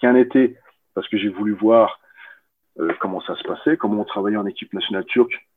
qu'un 0.00 0.14
été 0.14 0.56
parce 0.94 1.08
que 1.08 1.18
j'ai 1.18 1.28
voulu 1.28 1.52
voir 1.52 2.00
comment 3.00 3.20
ça 3.22 3.34
se 3.34 3.42
passait 3.42 3.76
comment 3.76 4.02
on 4.02 4.04
travaillait 4.04 4.38
en 4.38 4.46
équipe 4.46 4.72
nationale 4.72 5.04
turque 5.06 5.47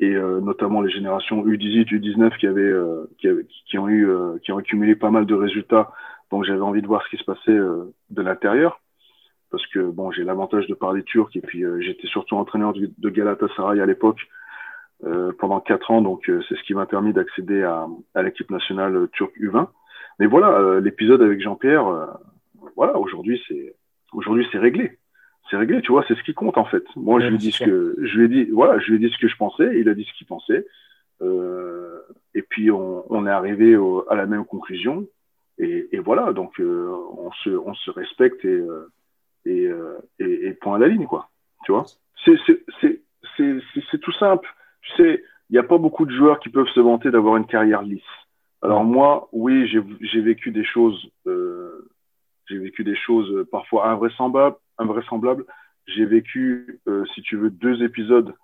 et 0.00 0.14
euh, 0.14 0.40
notamment 0.40 0.80
les 0.80 0.90
générations 0.90 1.44
U18, 1.44 1.86
U19 1.88 2.36
qui 2.38 2.46
avaient, 2.46 2.62
euh, 2.62 3.04
qui, 3.18 3.28
qui, 3.66 3.78
ont 3.78 3.88
eu, 3.88 4.08
euh, 4.08 4.38
qui 4.42 4.50
ont 4.50 4.56
accumulé 4.56 4.96
pas 4.96 5.10
mal 5.10 5.26
de 5.26 5.34
résultats. 5.34 5.92
Donc 6.30 6.44
j'avais 6.44 6.60
envie 6.60 6.80
de 6.80 6.86
voir 6.86 7.04
ce 7.04 7.10
qui 7.10 7.16
se 7.18 7.24
passait 7.24 7.58
de 8.10 8.22
l'intérieur, 8.22 8.80
parce 9.50 9.66
que 9.66 9.80
bon, 9.80 10.10
j'ai 10.12 10.22
l'avantage 10.22 10.66
de 10.68 10.74
parler 10.74 11.02
turc 11.02 11.34
et 11.34 11.40
puis 11.40 11.64
j'étais 11.80 12.06
surtout 12.06 12.36
entraîneur 12.36 12.72
de, 12.72 13.10
Galatasaray 13.10 13.80
à 13.80 13.86
l'époque 13.86 14.20
pendant 15.40 15.58
quatre 15.58 15.90
ans, 15.90 16.02
donc 16.02 16.22
c'est 16.26 16.54
ce 16.54 16.62
qui 16.62 16.72
m'a 16.72 16.86
permis 16.86 17.12
d'accéder 17.12 17.64
à, 17.64 17.88
à 18.14 18.22
l'équipe 18.22 18.48
nationale 18.48 19.08
turque 19.10 19.36
U20. 19.40 19.66
Mais 20.20 20.26
voilà, 20.26 20.78
l'épisode 20.78 21.20
avec 21.20 21.40
Jean-Pierre, 21.40 21.84
voilà, 22.76 22.96
aujourd'hui 22.96 23.42
c'est 23.48 23.74
aujourd'hui 24.12 24.46
c'est 24.52 24.58
réglé 24.58 24.99
c'est 25.50 25.56
réglé, 25.56 25.82
tu 25.82 25.92
vois, 25.92 26.04
c'est 26.06 26.14
ce 26.16 26.22
qui 26.22 26.34
compte 26.34 26.58
en 26.58 26.64
fait. 26.64 26.84
Moi, 26.96 27.20
je 27.20 27.26
lui 27.26 27.38
dis 27.38 27.52
ce 27.52 27.64
que 27.64 27.96
je 28.00 28.18
lui 28.18 28.26
ai 28.26 28.28
dit, 28.28 28.50
voilà, 28.50 28.78
je 28.78 28.90
lui 28.90 28.96
ai 28.96 29.08
dit 29.08 29.12
ce 29.12 29.18
que 29.18 29.28
je 29.28 29.36
pensais, 29.36 29.78
il 29.80 29.88
a 29.88 29.94
dit 29.94 30.04
ce 30.04 30.12
qu'il 30.16 30.26
pensait, 30.26 30.66
euh, 31.22 31.98
et 32.34 32.42
puis 32.42 32.70
on, 32.70 33.04
on 33.12 33.26
est 33.26 33.30
arrivé 33.30 33.76
à 34.08 34.14
la 34.14 34.26
même 34.26 34.44
conclusion, 34.44 35.06
et, 35.58 35.88
et 35.92 35.98
voilà, 35.98 36.32
donc 36.32 36.60
euh, 36.60 36.88
on 37.18 37.32
se 37.32 37.50
on 37.50 37.74
se 37.74 37.90
respecte 37.90 38.44
et 38.44 38.48
euh, 38.48 38.88
et, 39.46 39.70
et, 40.18 40.46
et, 40.46 40.52
point 40.52 40.76
à 40.76 40.78
la 40.78 40.88
ligne 40.88 41.06
quoi, 41.06 41.30
tu 41.64 41.72
vois? 41.72 41.86
C'est 42.24 42.36
c'est 42.46 42.62
c'est 42.80 43.02
c'est 43.36 43.58
c'est 43.90 44.00
tout 44.00 44.12
simple. 44.12 44.48
Tu 44.82 45.02
sais, 45.02 45.24
il 45.48 45.54
n'y 45.54 45.58
a 45.58 45.62
pas 45.62 45.78
beaucoup 45.78 46.06
de 46.06 46.12
joueurs 46.12 46.38
qui 46.40 46.48
peuvent 46.48 46.68
se 46.68 46.80
vanter 46.80 47.10
d'avoir 47.10 47.36
une 47.36 47.46
carrière 47.46 47.82
lisse. 47.82 48.02
Alors 48.62 48.84
moi, 48.84 49.28
oui, 49.32 49.66
j'ai 49.66 50.20
vécu 50.20 50.50
des 50.50 50.64
choses, 50.64 51.10
euh, 51.26 51.88
j'ai 52.48 52.58
vécu 52.58 52.84
des 52.84 52.96
choses 52.96 53.46
parfois 53.50 53.88
invraisemblables. 53.88 54.56
Invraisemblables. 54.80 55.44
J'ai 55.86 56.04
vécu, 56.04 56.80
euh, 56.88 57.04
si 57.14 57.22
tu 57.22 57.36
veux, 57.36 57.50
deux 57.50 57.82
épisodes 57.82 58.34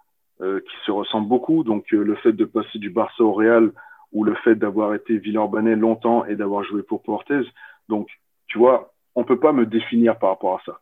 euh, 0.41 0.61
qui 0.61 0.77
se 0.85 0.91
ressemblent 0.91 1.29
beaucoup. 1.29 1.65
Donc 1.65 1.93
euh, 1.93 2.03
le 2.03 2.15
fait 2.17 2.33
de 2.33 2.45
passer 2.45 2.79
du 2.79 2.91
Barça 2.91 3.23
au 3.25 3.33
Real 3.33 3.73
ou 4.13 4.25
le 4.25 4.35
fait 4.37 4.55
d'avoir 4.55 4.95
été 4.95 5.19
Villeurbanais 5.19 5.77
longtemps 5.77 6.25
et 6.27 6.37
d'avoir 6.37 6.63
joué 6.65 6.83
pour 6.83 7.03
Portez. 7.03 7.43
Donc, 7.89 8.09
tu 8.47 8.59
vois, 8.59 8.93
on 9.15 9.25
peut 9.25 9.41
pas 9.41 9.53
me 9.53 9.67
définir 9.67 10.19
par 10.19 10.31
rapport 10.31 10.61
à 10.61 10.63
ça. 10.65 10.81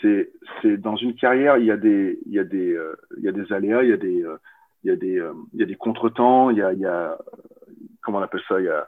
C'est, 0.00 0.30
c'est 0.60 0.76
dans 0.76 0.96
une 0.96 1.14
carrière, 1.14 1.56
il 1.56 1.64
y 1.64 1.70
a 1.70 1.76
des, 1.76 2.18
il 2.26 2.32
y 2.32 2.38
a 2.38 2.44
des, 2.44 2.78
il 3.16 3.24
y 3.24 3.28
a 3.28 3.32
des 3.32 3.50
aléas, 3.50 3.82
il 3.82 3.88
y 3.88 3.92
a 3.94 3.96
des, 3.96 4.24
il 4.84 4.90
y 4.90 4.90
a 4.90 4.96
des, 4.96 5.22
il 5.54 5.60
y 5.60 5.62
a 5.62 5.66
des 5.66 5.74
contretemps, 5.76 6.50
il 6.50 6.58
y 6.58 6.62
a, 6.62 6.74
il 6.74 6.80
y 6.80 6.86
a, 6.86 7.16
comment 8.02 8.18
on 8.18 8.22
appelle 8.22 8.42
ça, 8.46 8.60
il 8.60 8.66
y 8.66 8.68
a, 8.68 8.86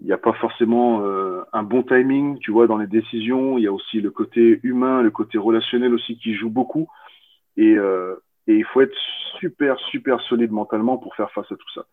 il 0.00 0.06
n'y 0.06 0.12
a 0.12 0.18
pas 0.18 0.32
forcément 0.34 1.02
un 1.52 1.62
bon 1.62 1.82
timing, 1.82 2.38
tu 2.38 2.50
vois, 2.50 2.66
dans 2.66 2.78
les 2.78 2.86
décisions. 2.86 3.58
Il 3.58 3.64
y 3.64 3.66
a 3.66 3.72
aussi 3.72 4.00
le 4.00 4.10
côté 4.10 4.60
humain, 4.62 5.02
le 5.02 5.10
côté 5.10 5.36
relationnel 5.36 5.92
aussi 5.94 6.16
qui 6.18 6.34
joue 6.34 6.50
beaucoup. 6.50 6.88
Et, 7.56 7.76
et 8.46 8.54
il 8.56 8.64
faut 8.64 8.80
être 8.80 8.96
super, 9.38 9.78
super 9.90 10.20
solide 10.22 10.50
mentalement 10.50 10.98
pour 10.98 11.14
faire 11.14 11.30
face 11.32 11.50
à 11.52 11.56
tout 11.56 11.70
ça. 11.74 11.86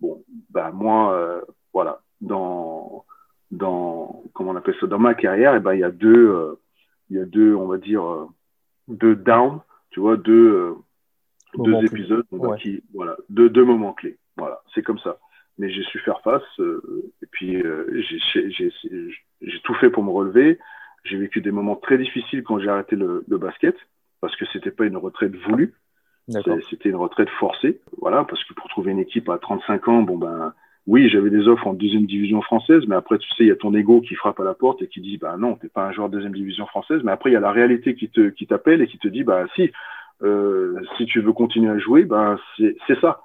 Bon, 0.00 0.24
bah 0.50 0.70
moi, 0.72 1.14
euh, 1.14 1.40
voilà, 1.72 2.00
dans 2.20 3.04
dans 3.50 4.22
comment 4.32 4.52
on 4.52 4.56
appelle 4.56 4.76
ça, 4.80 4.86
dans 4.86 4.98
ma 4.98 5.14
carrière, 5.14 5.54
et 5.54 5.58
eh 5.58 5.60
ben 5.60 5.74
il 5.74 5.80
y 5.80 5.84
a 5.84 5.90
deux, 5.90 6.28
euh, 6.30 6.60
il 7.10 7.16
y 7.16 7.20
a 7.20 7.24
deux, 7.24 7.54
on 7.54 7.66
va 7.66 7.78
dire 7.78 8.04
euh, 8.04 8.26
deux 8.88 9.14
down, 9.14 9.60
tu 9.90 10.00
vois, 10.00 10.16
deux 10.16 10.74
deux 11.54 11.84
épisodes, 11.84 12.24
qui, 12.60 12.82
voilà, 12.94 13.16
deux 13.28 13.50
deux 13.50 13.64
moments 13.64 13.92
clés. 13.92 14.18
Voilà, 14.36 14.62
c'est 14.74 14.82
comme 14.82 14.98
ça. 15.00 15.18
Mais 15.60 15.70
j'ai 15.70 15.82
su 15.84 15.98
faire 16.00 16.20
face 16.22 16.42
et 16.58 17.26
puis 17.30 17.62
j'ai 17.92 18.72
j'ai 19.42 19.60
tout 19.62 19.74
fait 19.74 19.90
pour 19.90 20.02
me 20.02 20.10
relever. 20.10 20.58
J'ai 21.04 21.16
vécu 21.16 21.40
des 21.40 21.50
moments 21.50 21.76
très 21.76 21.98
difficiles 21.98 22.42
quand 22.42 22.58
j'ai 22.58 22.68
arrêté 22.68 22.96
le, 22.96 23.24
le 23.28 23.38
basket 23.38 23.76
parce 24.20 24.34
que 24.36 24.44
c'était 24.52 24.70
pas 24.70 24.86
une 24.86 24.96
retraite 24.96 25.34
voulue. 25.36 25.74
C'était 26.70 26.88
une 26.88 26.96
retraite 26.96 27.28
forcée, 27.40 27.80
voilà, 28.00 28.24
parce 28.24 28.44
que 28.44 28.54
pour 28.54 28.68
trouver 28.68 28.92
une 28.92 29.00
équipe 29.00 29.28
à 29.28 29.38
35 29.38 29.88
ans, 29.88 30.02
bon 30.02 30.16
ben, 30.16 30.52
oui, 30.86 31.08
j'avais 31.08 31.30
des 31.30 31.48
offres 31.48 31.66
en 31.66 31.74
deuxième 31.74 32.06
division 32.06 32.40
française, 32.42 32.82
mais 32.86 32.94
après, 32.94 33.18
tu 33.18 33.28
sais, 33.30 33.44
il 33.44 33.48
y 33.48 33.52
a 33.52 33.56
ton 33.56 33.74
ego 33.74 34.00
qui 34.00 34.14
frappe 34.14 34.40
à 34.40 34.44
la 34.44 34.54
porte 34.54 34.80
et 34.82 34.88
qui 34.88 35.00
dit, 35.00 35.18
bah 35.18 35.36
non, 35.36 35.56
t'es 35.56 35.68
pas 35.68 35.86
un 35.86 35.92
joueur 35.92 36.08
de 36.08 36.14
deuxième 36.14 36.34
division 36.34 36.66
française, 36.66 37.00
mais 37.04 37.12
après, 37.12 37.30
il 37.30 37.34
y 37.34 37.36
a 37.36 37.40
la 37.40 37.52
réalité 37.52 37.94
qui 37.94 38.08
te, 38.08 38.28
qui 38.28 38.46
t'appelle 38.46 38.80
et 38.80 38.86
qui 38.86 38.98
te 38.98 39.08
dit, 39.08 39.24
bah 39.24 39.44
si, 39.54 39.70
euh, 40.22 40.80
si 40.96 41.06
tu 41.06 41.20
veux 41.20 41.32
continuer 41.32 41.70
à 41.70 41.78
jouer, 41.78 42.04
ben 42.04 42.38
c'est, 42.56 42.76
c'est 42.86 43.00
ça. 43.00 43.22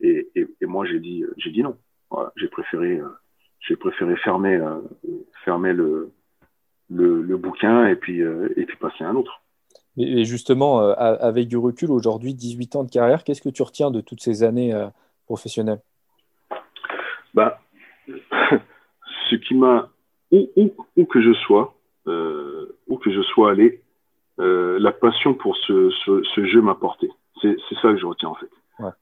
Et, 0.00 0.28
et, 0.34 0.46
et 0.60 0.66
moi, 0.66 0.86
j'ai 0.86 1.00
dit, 1.00 1.24
j'ai 1.36 1.50
dit 1.50 1.62
non. 1.62 1.76
Voilà, 2.10 2.32
j'ai 2.36 2.48
préféré, 2.48 2.98
euh, 2.98 3.08
j'ai 3.60 3.76
préféré 3.76 4.16
fermer, 4.16 4.56
euh, 4.56 4.78
fermer 5.44 5.72
le, 5.72 6.10
le, 6.90 7.22
le, 7.22 7.36
bouquin 7.36 7.86
et 7.86 7.96
puis, 7.96 8.22
euh, 8.22 8.48
et 8.56 8.64
puis 8.64 8.76
passer 8.76 9.04
à 9.04 9.08
un 9.08 9.16
autre. 9.16 9.42
Et 9.98 10.24
justement, 10.24 10.80
euh, 10.80 10.94
avec 10.96 11.48
du 11.48 11.56
recul, 11.56 11.90
aujourd'hui, 11.90 12.32
18 12.34 12.76
ans 12.76 12.84
de 12.84 12.90
carrière, 12.90 13.24
qu'est-ce 13.24 13.42
que 13.42 13.48
tu 13.48 13.62
retiens 13.62 13.90
de 13.90 14.00
toutes 14.00 14.22
ces 14.22 14.42
années 14.42 14.72
euh, 14.72 14.86
professionnelles? 15.26 15.80
Bah, 17.34 17.60
Ce 19.30 19.34
qui 19.34 19.54
m'a, 19.54 19.90
où, 20.30 20.48
où, 20.56 20.72
où, 20.96 21.04
que 21.04 21.20
je 21.20 21.32
sois, 21.32 21.74
euh, 22.06 22.76
où 22.86 22.96
que 22.96 23.12
je 23.12 23.20
sois 23.22 23.50
allé, 23.50 23.82
euh, 24.38 24.78
la 24.78 24.92
passion 24.92 25.34
pour 25.34 25.56
ce, 25.56 25.90
ce, 26.04 26.22
ce 26.22 26.46
jeu 26.46 26.62
m'a 26.62 26.74
porté. 26.74 27.10
C'est 27.42 27.56
ça 27.80 27.92
que 27.92 27.98
je 27.98 28.06
retiens 28.06 28.30
en 28.30 28.34
fait. 28.34 28.50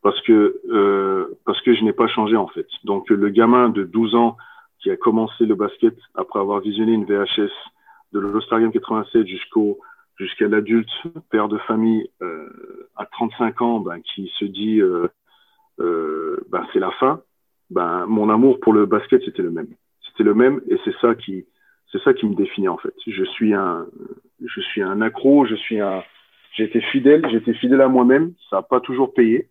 Parce 0.03 0.21
que 0.23 0.61
euh, 0.71 1.39
parce 1.45 1.61
que 1.63 1.75
je 1.75 1.85
n'ai 1.85 1.93
pas 1.93 2.07
changé 2.07 2.37
en 2.37 2.49
fait. 2.49 2.67
Donc 2.85 3.11
le 3.11 3.29
gamin 3.29 3.69
de 3.69 3.85
12 3.85 4.15
ans 4.15 4.37
qui 4.81 4.91
a 4.91 4.97
commencé 4.97 5.45
le 5.45 5.55
basket 5.55 5.95
après 6.15 6.41
avoir 6.41 6.61
visionné 6.61 6.93
une 6.93 7.05
VHS 7.05 7.51
de 8.13 8.21
l'All-Star 8.21 8.61
Game 8.61 8.73
87 8.73 9.27
jusqu'au 9.27 9.79
jusqu'à 10.19 10.49
l'adulte, 10.49 10.89
père 11.31 11.49
de 11.49 11.59
famille 11.59 12.09
euh, 12.23 12.89
à 12.97 13.05
35 13.05 13.61
ans, 13.61 13.81
ben, 13.81 14.01
qui 14.01 14.33
se 14.39 14.47
dit 14.47 14.81
euh, 14.81 15.09
euh, 15.81 16.39
ben, 16.49 16.67
c'est 16.73 16.79
la 16.79 16.91
fin, 16.93 17.21
ben, 17.69 18.07
mon 18.07 18.31
amour 18.31 18.59
pour 18.61 18.73
le 18.73 18.87
basket 18.87 19.23
c'était 19.25 19.43
le 19.43 19.51
même. 19.51 19.69
C'était 20.09 20.25
le 20.25 20.35
même 20.35 20.63
et 20.69 20.79
c'est 20.85 20.97
ça 21.01 21.15
qui 21.15 21.45
c'est 21.93 22.03
ça 22.03 22.15
qui 22.15 22.27
me 22.27 22.35
définit 22.35 22.69
en 22.69 22.79
fait. 22.79 22.95
Je 23.07 23.25
suis 23.25 23.53
un 23.53 23.87
je 24.43 24.61
suis 24.61 24.81
un 24.81 25.03
accro, 25.03 25.45
je 25.45 25.55
suis 25.55 25.81
un 25.81 26.03
été 26.59 26.81
fidèle, 26.81 27.27
j'étais 27.31 27.55
fidèle 27.55 27.81
à 27.81 27.89
moi-même. 27.89 28.33
Ça 28.51 28.57
n'a 28.57 28.63
pas 28.63 28.81
toujours 28.81 29.13
payé, 29.13 29.49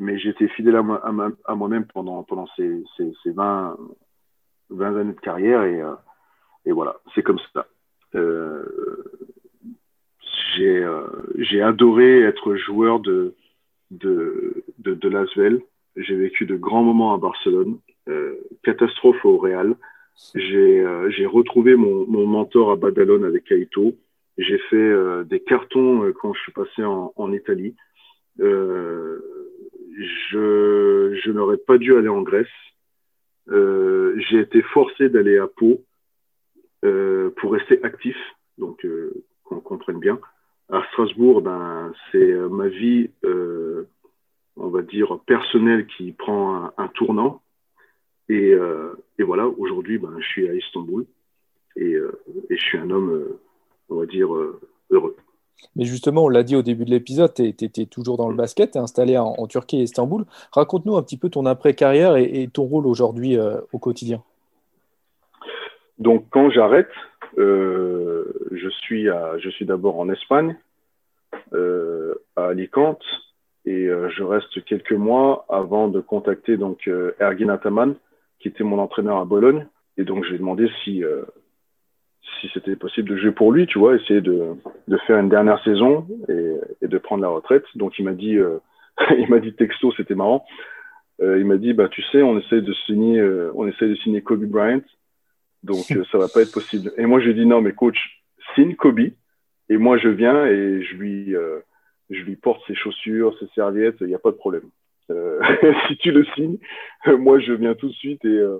mais 0.00 0.18
j'étais 0.18 0.48
fidèle 0.48 0.76
à, 0.76 0.82
moi, 0.82 1.00
à, 1.44 1.54
moi-même 1.54 1.86
pendant 1.86 2.26
ces, 2.56 2.82
ces, 2.96 3.12
ces 3.22 3.30
20 3.30 3.76
20 4.70 5.00
années 5.00 5.12
de 5.12 5.20
carrière 5.20 5.64
et 5.64 5.80
euh, 5.80 5.94
et 6.66 6.72
voilà, 6.72 6.96
c'est 7.14 7.22
comme 7.22 7.38
ça. 7.52 7.66
Euh, 8.14 8.64
j'ai 10.54 10.78
euh, 10.78 11.06
j'ai 11.38 11.62
adoré 11.62 12.20
être 12.22 12.56
joueur 12.56 13.00
de 13.00 13.34
de 13.90 14.64
de, 14.78 15.08
l'Asvel. 15.08 15.60
J'ai 15.96 16.16
vécu 16.16 16.46
de 16.46 16.56
grands 16.56 16.84
moments 16.84 17.14
à 17.14 17.18
Barcelone, 17.18 17.78
catastrophe 18.62 19.24
au 19.24 19.38
Real. 19.38 19.74
J'ai 20.34 21.26
retrouvé 21.26 21.74
mon, 21.74 22.06
mentor 22.06 22.70
à 22.70 22.76
Badalone 22.76 23.24
avec 23.24 23.44
Kaito. 23.44 23.96
J'ai 24.38 24.58
fait 24.70 25.24
des 25.24 25.40
cartons 25.40 26.12
quand 26.20 26.32
je 26.32 26.40
suis 26.40 26.52
passé 26.52 26.84
en 26.84 27.32
Italie. 27.32 27.74
Je 29.96 31.30
n'aurais 31.30 31.58
pas 31.58 31.78
dû 31.78 31.96
aller 31.96 32.08
en 32.08 32.22
Grèce. 32.22 32.46
j'ai 33.48 34.40
été 34.40 34.62
forcé 34.62 35.08
d'aller 35.08 35.38
à 35.38 35.46
Pau 35.46 35.84
pour 36.82 37.52
rester 37.52 37.82
actif, 37.82 38.16
donc 38.58 38.86
qu'on 39.44 39.60
comprenne 39.60 39.98
bien 39.98 40.18
à 40.70 40.84
Strasbourg, 40.92 41.42
ben, 41.42 41.92
c'est 42.10 42.32
euh, 42.32 42.48
ma 42.48 42.68
vie, 42.68 43.10
euh, 43.24 43.88
on 44.56 44.68
va 44.68 44.82
dire, 44.82 45.18
personnelle 45.26 45.86
qui 45.86 46.12
prend 46.12 46.70
un, 46.76 46.88
tournant. 46.88 47.42
Et, 48.28 48.52
euh, 48.54 48.94
voilà, 49.18 49.48
aujourd'hui, 49.48 49.98
ben, 49.98 50.14
je 50.20 50.26
suis 50.26 50.48
à 50.48 50.54
Istanbul 50.54 51.06
et, 51.76 51.94
euh, 51.94 52.12
je 52.48 52.56
suis 52.56 52.78
un 52.78 52.90
homme, 52.90 53.10
euh, 53.10 53.40
on 53.88 53.96
va 53.96 54.06
dire, 54.06 54.34
euh, 54.34 54.60
heureux. 54.90 55.16
Mais 55.76 55.84
justement, 55.84 56.24
on 56.24 56.28
l'a 56.28 56.42
dit 56.42 56.56
au 56.56 56.62
début 56.62 56.84
de 56.84 56.90
l'épisode, 56.90 57.32
tu 57.34 57.44
étais 57.44 57.86
toujours 57.86 58.16
dans 58.16 58.28
le 58.28 58.36
basket, 58.36 58.72
tu 58.72 58.78
es 58.78 58.80
installé 58.80 59.16
en, 59.16 59.34
en, 59.38 59.46
Turquie 59.46 59.78
et 59.78 59.82
Istanbul. 59.82 60.24
Raconte-nous 60.52 60.96
un 60.96 61.02
petit 61.02 61.16
peu 61.16 61.30
ton 61.30 61.46
après-carrière 61.46 62.16
et, 62.16 62.42
et, 62.42 62.48
ton 62.48 62.64
rôle 62.64 62.86
aujourd'hui 62.86 63.38
au 63.72 63.78
quotidien. 63.78 64.22
Donc, 65.98 66.24
quand 66.30 66.50
j'arrête, 66.50 66.90
euh, 67.38 68.24
je 68.50 68.68
suis, 68.68 69.08
à, 69.08 69.38
je 69.38 69.50
suis 69.50 69.66
d'abord 69.66 69.98
en 69.98 70.08
Espagne, 70.08 70.56
euh, 71.52 72.14
à 72.36 72.46
Alicante, 72.46 73.04
et 73.66 73.86
euh, 73.86 74.08
je 74.10 74.22
reste 74.22 74.64
quelques 74.64 74.92
mois 74.92 75.44
avant 75.48 75.88
de 75.88 76.00
contacter 76.00 76.56
donc 76.56 76.88
euh, 76.88 77.14
Ergin 77.20 77.50
Ataman, 77.50 77.94
qui 78.38 78.48
était 78.48 78.64
mon 78.64 78.78
entraîneur 78.78 79.18
à 79.18 79.24
Bologne. 79.24 79.66
Et 79.98 80.04
donc, 80.04 80.24
je 80.24 80.30
lui 80.30 80.36
ai 80.36 80.38
demandé 80.38 80.68
si, 80.82 81.04
euh, 81.04 81.22
si 82.40 82.50
c'était 82.52 82.76
possible 82.76 83.08
de 83.10 83.16
jouer 83.16 83.32
pour 83.32 83.52
lui, 83.52 83.66
tu 83.66 83.78
vois, 83.78 83.96
essayer 83.96 84.20
de, 84.20 84.54
de 84.88 84.96
faire 85.06 85.18
une 85.18 85.28
dernière 85.28 85.62
saison 85.62 86.06
et, 86.28 86.56
et 86.82 86.88
de 86.88 86.98
prendre 86.98 87.22
la 87.22 87.28
retraite. 87.28 87.64
Donc, 87.74 87.98
il 87.98 88.04
m'a 88.04 88.12
dit, 88.12 88.36
euh, 88.36 88.58
il 89.18 89.28
m'a 89.28 89.38
dit 89.38 89.54
texto, 89.54 89.92
c'était 89.96 90.14
marrant. 90.14 90.44
Euh, 91.22 91.38
il 91.38 91.46
m'a 91.46 91.56
dit, 91.56 91.72
bah, 91.72 91.88
tu 91.88 92.02
sais, 92.02 92.22
on 92.22 92.38
essaie 92.38 92.62
de 92.62 92.72
signer, 92.86 93.18
euh, 93.18 93.52
on 93.54 93.66
essaie 93.66 93.88
de 93.88 93.94
signer 93.96 94.22
Kobe 94.22 94.44
Bryant. 94.44 94.82
Donc, 95.62 95.90
euh, 95.90 96.04
ça 96.10 96.18
va 96.18 96.28
pas 96.28 96.42
être 96.42 96.52
possible. 96.52 96.92
Et 96.96 97.06
moi, 97.06 97.20
je 97.20 97.26
lui 97.26 97.34
dit, 97.34 97.46
non, 97.46 97.60
mais 97.60 97.72
coach, 97.72 98.22
signe 98.54 98.74
Kobe. 98.74 99.00
Et 99.68 99.76
moi, 99.76 99.98
je 99.98 100.08
viens 100.08 100.46
et 100.46 100.82
je 100.82 100.96
lui, 100.96 101.36
euh, 101.36 101.60
je 102.10 102.22
lui 102.22 102.36
porte 102.36 102.62
ses 102.66 102.74
chaussures, 102.74 103.36
ses 103.38 103.46
serviettes, 103.54 103.98
il 104.00 104.08
n'y 104.08 104.14
a 104.14 104.18
pas 104.18 104.32
de 104.32 104.36
problème. 104.36 104.68
Euh, 105.10 105.40
si 105.88 105.96
tu 105.98 106.10
le 106.10 106.24
signes, 106.34 106.58
moi, 107.06 107.38
je 107.38 107.52
viens 107.52 107.74
tout 107.74 107.88
de 107.88 107.94
suite 107.94 108.24
et, 108.24 108.28
euh, 108.28 108.58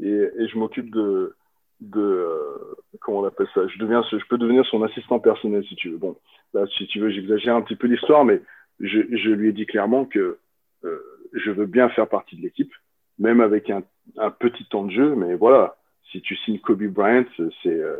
et, 0.00 0.28
et 0.38 0.48
je 0.48 0.58
m'occupe 0.58 0.90
de, 0.92 1.36
de 1.80 2.00
euh, 2.00 2.74
comment 3.00 3.20
on 3.20 3.24
appelle 3.24 3.48
ça? 3.54 3.66
Je, 3.66 3.78
deviens, 3.78 4.02
je 4.10 4.24
peux 4.28 4.38
devenir 4.38 4.64
son 4.66 4.82
assistant 4.82 5.18
personnel 5.18 5.64
si 5.64 5.76
tu 5.76 5.90
veux. 5.90 5.96
Bon, 5.96 6.16
là, 6.54 6.66
si 6.76 6.86
tu 6.86 7.00
veux, 7.00 7.10
j'exagère 7.10 7.56
un 7.56 7.62
petit 7.62 7.76
peu 7.76 7.86
l'histoire, 7.86 8.24
mais 8.24 8.42
je, 8.80 9.00
je, 9.10 9.30
lui 9.30 9.48
ai 9.48 9.52
dit 9.52 9.66
clairement 9.66 10.04
que 10.04 10.38
euh, 10.84 10.98
je 11.32 11.50
veux 11.50 11.66
bien 11.66 11.88
faire 11.90 12.08
partie 12.08 12.36
de 12.36 12.42
l'équipe, 12.42 12.72
même 13.18 13.40
avec 13.40 13.70
un, 13.70 13.82
un 14.18 14.30
petit 14.30 14.64
temps 14.66 14.84
de 14.84 14.90
jeu, 14.90 15.14
mais 15.14 15.34
voilà, 15.34 15.76
si 16.10 16.20
tu 16.20 16.36
signes 16.36 16.58
Kobe 16.58 16.84
Bryant, 16.84 17.24
c'est 17.62 17.68
euh, 17.68 17.96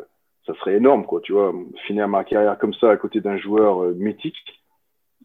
ça 0.47 0.55
serait 0.55 0.77
énorme, 0.77 1.05
quoi, 1.05 1.21
tu 1.21 1.33
vois, 1.33 1.55
finir 1.87 2.09
ma 2.09 2.25
carrière 2.25 2.59
comme 2.59 2.75
ça 2.75 2.91
à 2.91 2.97
côté 2.97 3.21
d'un 3.21 3.37
joueur 3.37 3.83
mythique, 3.95 4.37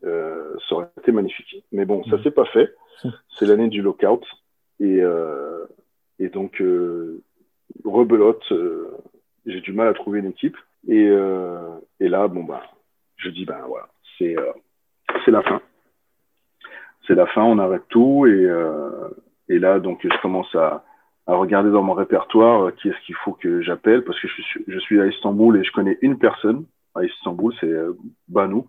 ça 0.04 0.76
aurait 0.76 0.90
été 1.00 1.12
magnifique. 1.12 1.64
Mais 1.72 1.86
bon, 1.86 2.04
ça 2.04 2.22
s'est 2.22 2.32
pas 2.32 2.46
fait. 2.46 2.76
C'est 3.40 3.46
l'année 3.48 3.70
du 3.70 3.82
lockout 3.82 4.24
et 4.80 5.02
et 6.20 6.30
donc 6.30 6.62
rebelote, 7.84 8.44
euh, 8.52 8.92
j'ai 9.46 9.62
du 9.62 9.74
mal 9.74 9.88
à 9.88 9.94
trouver 9.94 10.20
une 10.20 10.28
équipe 10.28 10.58
et 10.88 11.10
et 12.00 12.10
là, 12.10 12.28
bon 12.28 12.44
bah, 12.44 12.62
je 13.18 13.30
dis 13.30 13.46
ben 13.46 13.60
voilà, 13.68 13.88
c'est 14.18 14.36
c'est 15.24 15.32
la 15.32 15.42
fin. 15.42 15.62
C'est 17.08 17.16
la 17.16 17.28
fin, 17.28 17.44
on 17.44 17.60
arrête 17.60 17.88
tout 17.90 18.26
et 18.28 18.48
et 19.50 19.60
là 19.60 19.80
donc 19.80 20.00
je 20.04 20.22
commence 20.22 20.54
à 20.56 20.84
à 21.28 21.34
regarder 21.34 21.72
dans 21.72 21.82
mon 21.82 21.94
répertoire 21.94 22.74
qui 22.76 22.90
est-ce 22.90 23.06
qu'il 23.06 23.16
faut 23.16 23.34
que 23.34 23.62
j'appelle 23.62 24.04
parce 24.04 24.20
que 24.20 24.28
je 24.28 24.42
suis, 24.44 24.64
je 24.68 24.80
suis 24.80 25.02
à 25.02 25.08
Istanbul 25.08 25.58
et 25.58 25.64
je 25.64 25.72
connais 25.72 25.98
une 26.04 26.20
personne 26.20 26.66
à 26.94 27.04
Istanbul, 27.04 27.54
c'est 27.60 27.74
Banu, 28.28 28.62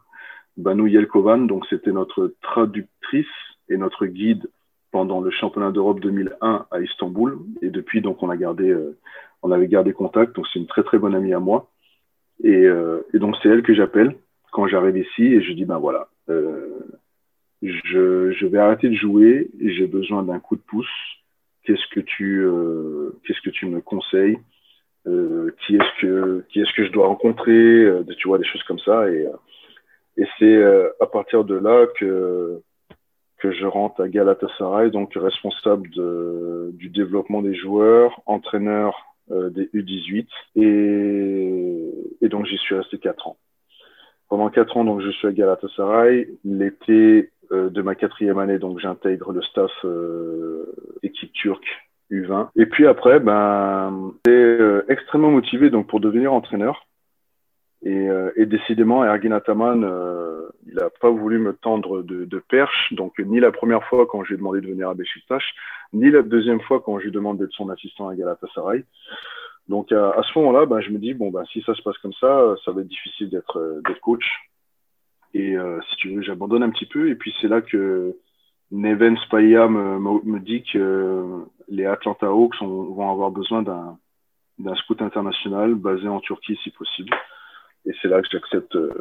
Banu 0.57 0.90
Yelkovan. 0.90 1.46
Donc 1.46 1.66
c'était 1.68 1.92
notre 1.92 2.34
traductrice 2.42 3.26
et 3.68 3.76
notre 3.76 4.07
guide 4.07 4.48
pendant 4.97 5.20
le 5.20 5.30
championnat 5.30 5.72
d'Europe 5.72 6.01
2001 6.01 6.66
à 6.70 6.80
Istanbul. 6.80 7.38
Et 7.61 7.70
depuis, 7.70 8.01
donc, 8.01 8.22
on 8.22 8.30
a 8.30 8.36
gardé, 8.36 8.74
on 9.42 9.51
avait 9.51 9.68
gardé 9.68 9.92
contact. 9.92 10.34
Donc 10.34 10.47
c'est 10.51 10.59
une 10.59 10.66
très 10.66 10.82
très 10.82 10.99
bonne 10.99 11.14
amie 11.14 11.34
à 11.34 11.40
moi. 11.40 11.68
Et, 12.42 12.64
et 13.14 13.18
donc 13.18 13.36
c'est 13.42 13.49
elle 13.49 13.62
que 13.62 13.74
j'appelle 13.74 14.16
quand 14.57 14.66
j'arrive 14.68 14.97
ici 14.97 15.22
et 15.22 15.42
je 15.42 15.53
dis 15.53 15.66
ben 15.66 15.78
voilà. 15.78 16.09
Euh, 16.30 16.78
je, 17.62 18.32
je, 18.32 18.47
vais 18.47 18.59
arrêter 18.59 18.88
de 18.88 18.94
jouer 18.94 19.51
j'ai 19.61 19.86
besoin 19.86 20.22
d'un 20.22 20.40
coup 20.40 20.57
de 20.57 20.62
pouce. 20.62 20.97
Qu'est-ce 21.64 21.86
que 21.94 22.01
tu, 22.01 22.40
euh, 22.42 23.18
qu'est-ce 23.24 23.42
que 23.42 23.51
tu 23.51 23.66
me 23.66 23.82
conseilles? 23.82 24.38
Euh, 25.07 25.51
Qui 25.61 25.76
est-ce 25.76 26.01
que, 26.01 26.44
qui 26.49 26.61
est-ce 26.61 26.72
que 26.74 26.86
je 26.86 26.92
dois 26.92 27.07
rencontrer? 27.07 27.53
Euh, 27.84 28.03
Tu 28.18 28.28
vois 28.28 28.38
des 28.38 28.47
choses 28.47 28.62
comme 28.62 28.78
ça 28.78 29.11
et, 29.11 29.26
et 30.16 30.24
c'est 30.38 30.64
à 31.01 31.07
partir 31.07 31.44
de 31.44 31.57
là 31.57 31.86
que 31.99 32.62
que 33.39 33.53
je 33.53 33.66
rentre 33.66 34.03
à 34.03 34.09
Galatasaray, 34.09 34.91
donc 34.91 35.12
responsable 35.14 35.91
de, 35.91 36.70
du 36.74 36.89
développement 36.89 37.43
des 37.43 37.55
joueurs, 37.55 38.20
entraîneur 38.26 38.95
des 39.28 39.68
U18 39.74 40.28
et, 40.55 41.93
et 42.22 42.28
donc 42.28 42.47
j'y 42.47 42.57
suis 42.59 42.76
resté 42.76 42.99
quatre 42.99 43.26
ans. 43.26 43.37
Pendant 44.28 44.51
quatre 44.51 44.76
ans, 44.76 44.84
donc 44.84 45.01
je 45.03 45.11
suis 45.11 45.28
à 45.28 45.32
Galatasaray. 45.32 46.28
L'été, 46.45 47.30
euh, 47.53 47.70
de 47.70 47.80
ma 47.80 47.95
quatrième 47.95 48.39
année, 48.39 48.59
donc 48.59 48.80
j'intègre 48.80 49.32
le 49.32 49.41
staff 49.43 49.70
euh, 49.84 50.64
équipe 51.05 51.32
turque 51.32 51.66
U20. 52.11 52.49
Et 52.57 52.66
puis 52.66 52.89
après, 52.89 53.20
ben, 53.20 54.12
j'étais 54.26 54.37
euh, 54.37 54.84
extrêmement 54.89 55.30
motivé 55.30 55.70
donc 55.70 55.87
pour 55.87 56.01
devenir 56.01 56.32
entraîneur. 56.32 56.87
Et, 57.89 58.09
et 58.34 58.47
décidément, 58.47 59.05
Ergin 59.05 59.30
Ataman, 59.30 59.80
il 60.66 60.74
n'a 60.74 60.91
pas 61.01 61.11
voulu 61.11 61.39
me 61.39 61.53
tendre 61.53 62.03
de, 62.03 62.24
de, 62.24 62.39
perche. 62.41 62.93
Donc 62.93 63.16
ni 63.18 63.39
la 63.39 63.53
première 63.53 63.84
fois 63.84 64.07
quand 64.07 64.24
j'ai 64.24 64.37
demandé 64.37 64.61
de 64.61 64.66
venir 64.66 64.89
à 64.89 64.95
Beşiktaş, 64.95 65.45
ni 65.93 66.11
la 66.11 66.22
deuxième 66.22 66.61
fois 66.62 66.80
quand 66.80 66.99
j'ai 66.99 67.12
demandé 67.12 67.45
d'être 67.45 67.53
son 67.53 67.68
assistant 67.70 68.09
à 68.09 68.16
Galatasaray. 68.16 68.84
Donc 69.68 69.93
à, 69.93 70.11
à 70.11 70.22
ce 70.24 70.37
moment-là, 70.39 70.66
ben, 70.66 70.80
je 70.80 70.91
me 70.91 70.99
dis 70.99 71.14
bon 71.14 71.30
ben 71.30 71.45
si 71.53 71.62
ça 71.62 71.74
se 71.74 71.82
passe 71.82 71.99
comme 71.99 72.12
ça, 72.14 72.57
ça 72.64 72.72
va 72.72 72.80
être 72.80 72.89
difficile 72.89 73.30
d'être 73.30 73.80
d'être 73.87 74.01
coach. 74.01 74.26
Et 75.34 75.57
euh, 75.57 75.78
si 75.91 75.97
tu 75.97 76.14
veux, 76.14 76.22
j'abandonne 76.22 76.62
un 76.62 76.70
petit 76.70 76.87
peu. 76.87 77.11
Et 77.11 77.14
puis 77.14 77.34
c'est 77.41 77.49
là 77.49 77.61
que 77.61 78.16
Neven 78.70 79.16
Spaya 79.18 79.68
me, 79.68 79.99
me, 79.99 80.41
dit 80.41 80.64
que 80.64 81.45
les 81.68 81.87
Atlanta 81.87 82.26
Hawks 82.26 82.57
vont 82.61 83.11
avoir 83.11 83.30
besoin 83.30 83.62
d'un 83.62 84.74
scout 84.76 85.01
international 85.03 85.74
basé 85.74 86.09
en 86.09 86.20
Turquie 86.20 86.59
si 86.64 86.70
possible. 86.70 87.14
Et 87.87 87.93
c'est 88.01 88.09
là 88.09 88.20
que 88.20 88.28
j'accepte 88.30 88.76
euh, 88.76 88.93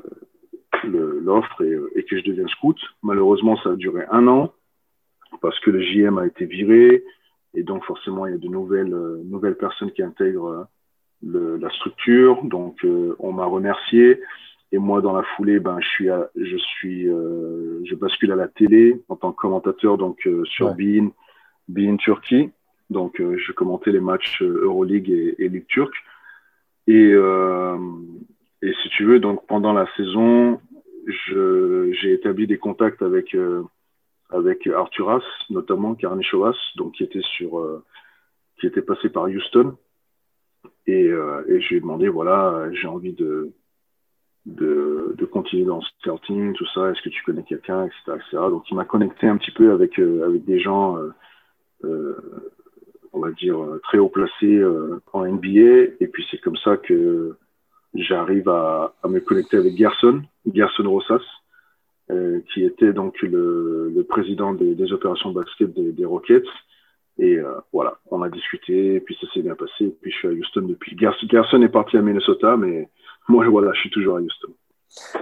l'offre 0.84 1.62
et, 1.64 1.78
et, 1.96 2.04
que 2.04 2.18
je 2.18 2.24
deviens 2.24 2.48
scout. 2.48 2.78
Malheureusement, 3.02 3.58
ça 3.58 3.72
a 3.72 3.76
duré 3.76 4.06
un 4.12 4.28
an 4.28 4.54
parce 5.42 5.60
que 5.60 5.72
le 5.72 5.82
JM 5.82 6.18
a 6.18 6.26
été 6.26 6.46
viré 6.46 7.04
et 7.56 7.64
donc 7.64 7.84
forcément 7.86 8.26
il 8.26 8.32
y 8.34 8.36
a 8.36 8.38
de 8.38 8.48
nouvelles 8.48 8.94
euh, 8.94 9.22
nouvelles 9.26 9.58
personnes 9.58 9.92
qui 9.92 10.04
intègrent 10.04 10.68
le, 11.26 11.58
la 11.58 11.70
structure. 11.72 12.44
Donc 12.44 12.86
on 13.20 13.32
m'a 13.32 13.46
remercié. 13.46 14.22
Et 14.72 14.78
moi, 14.78 15.02
dans 15.02 15.14
la 15.14 15.24
foulée, 15.24 15.60
ben, 15.60 15.80
je 15.80 15.88
suis, 15.88 16.10
à, 16.10 16.30
je 16.36 16.58
suis, 16.58 17.08
euh, 17.08 17.82
je 17.86 17.96
bascule 17.96 18.32
à 18.32 18.36
la 18.36 18.48
télé 18.48 19.02
en 19.08 19.16
tant 19.16 19.32
que 19.32 19.38
commentateur, 19.38 19.98
donc 19.98 20.26
euh, 20.28 20.44
sur 20.46 20.68
ouais. 20.68 21.00
Bein, 21.00 21.12
Bein 21.70 21.96
Turquie. 21.98 22.50
Donc, 22.90 23.20
euh, 23.20 23.38
je 23.38 23.52
commentais 23.52 23.92
les 23.92 24.00
matchs 24.00 24.42
euh, 24.42 24.64
Euroleague 24.64 25.10
et, 25.10 25.36
et 25.40 25.50
Ligue 25.50 25.68
turque. 25.68 25.96
Et, 26.88 27.12
euh, 27.14 27.78
et 28.68 28.74
si 28.82 28.90
tu 28.90 29.06
veux, 29.06 29.20
donc 29.20 29.46
pendant 29.48 29.74
la 29.74 29.88
saison, 29.96 30.60
j'ai 31.26 32.14
établi 32.14 32.48
des 32.48 32.58
contacts 32.58 33.02
avec 33.02 33.36
avec 34.32 34.68
Arturas, 34.68 35.22
notamment 35.50 35.96
Karnichovas, 35.96 36.58
donc 36.76 36.94
qui 36.94 37.04
était 37.04 37.22
sur, 37.22 37.84
qui 38.60 38.68
était 38.68 38.82
passé 38.82 39.10
par 39.10 39.26
Houston. 39.26 39.78
Et, 40.88 41.06
et 41.06 41.62
je 41.62 41.70
lui 41.70 41.76
ai 41.78 41.80
demandé, 41.80 42.08
voilà, 42.10 42.68
j'ai 42.74 42.88
envie 42.88 43.14
de 43.14 43.54
de, 44.46 45.26
continuer 45.26 45.66
dans 45.66 45.78
le 45.78 45.84
scouting, 46.00 46.54
tout 46.54 46.68
ça, 46.74 46.92
est-ce 46.92 47.02
que 47.02 47.10
tu 47.10 47.24
connais 47.24 47.44
quelqu'un, 47.44 47.86
etc.. 47.86 48.14
Donc 48.50 48.70
il 48.70 48.76
m'a 48.76 48.86
connecté 48.86 49.28
un 49.28 49.38
petit 49.38 49.52
peu 49.52 49.72
avec, 49.72 50.00
euh, 50.00 50.26
avec 50.26 50.46
des 50.46 50.60
gens, 50.60 50.98
euh, 50.98 51.10
euh, 51.84 52.52
on 53.12 53.20
va 53.20 53.32
dire, 53.32 53.58
très 53.84 53.98
haut 53.98 54.10
placés 54.10 54.58
euh, 54.58 55.02
en 55.14 55.26
NBA. 55.26 55.96
Et 56.00 56.08
puis 56.12 56.26
c'est 56.30 56.40
comme 56.40 56.58
ça 56.58 56.78
que 56.78 57.38
j'arrive 57.96 58.50
à, 58.50 58.94
à 59.04 59.08
me 59.08 59.20
connecter 59.20 59.58
avec 59.58 59.78
Gerson, 59.78 60.24
Gerson 60.54 60.90
Rosas, 60.90 61.24
euh, 62.12 62.40
qui 62.54 62.64
était 62.64 62.94
donc 62.94 63.22
le, 63.22 63.92
le 63.96 64.04
président 64.04 64.54
des, 64.54 64.76
des, 64.76 64.94
opérations 64.94 65.32
basket 65.32 65.74
des, 65.74 65.92
des 65.92 66.06
Rockets. 66.06 66.48
Et 67.18 67.40
voilà, 67.72 67.98
on 68.12 68.22
a 68.24 68.30
discuté, 68.30 68.96
et 68.96 69.00
puis 69.00 69.18
ça 69.22 69.28
s'est 69.34 69.42
bien 69.42 69.56
passé. 69.56 69.96
Puis 70.02 70.12
je 70.12 70.18
suis 70.18 70.28
à 70.28 70.32
Houston 70.32 70.64
depuis. 70.64 70.98
Gerson 70.98 71.62
est 71.62 71.70
parti 71.70 71.96
à 71.96 72.02
Minnesota, 72.02 72.58
mais 72.58 72.90
moi, 73.30 73.48
voilà, 73.48 73.72
je 73.74 73.80
suis 73.80 73.90
toujours 73.90 74.18
à 74.18 74.22
Houston. 74.22 74.54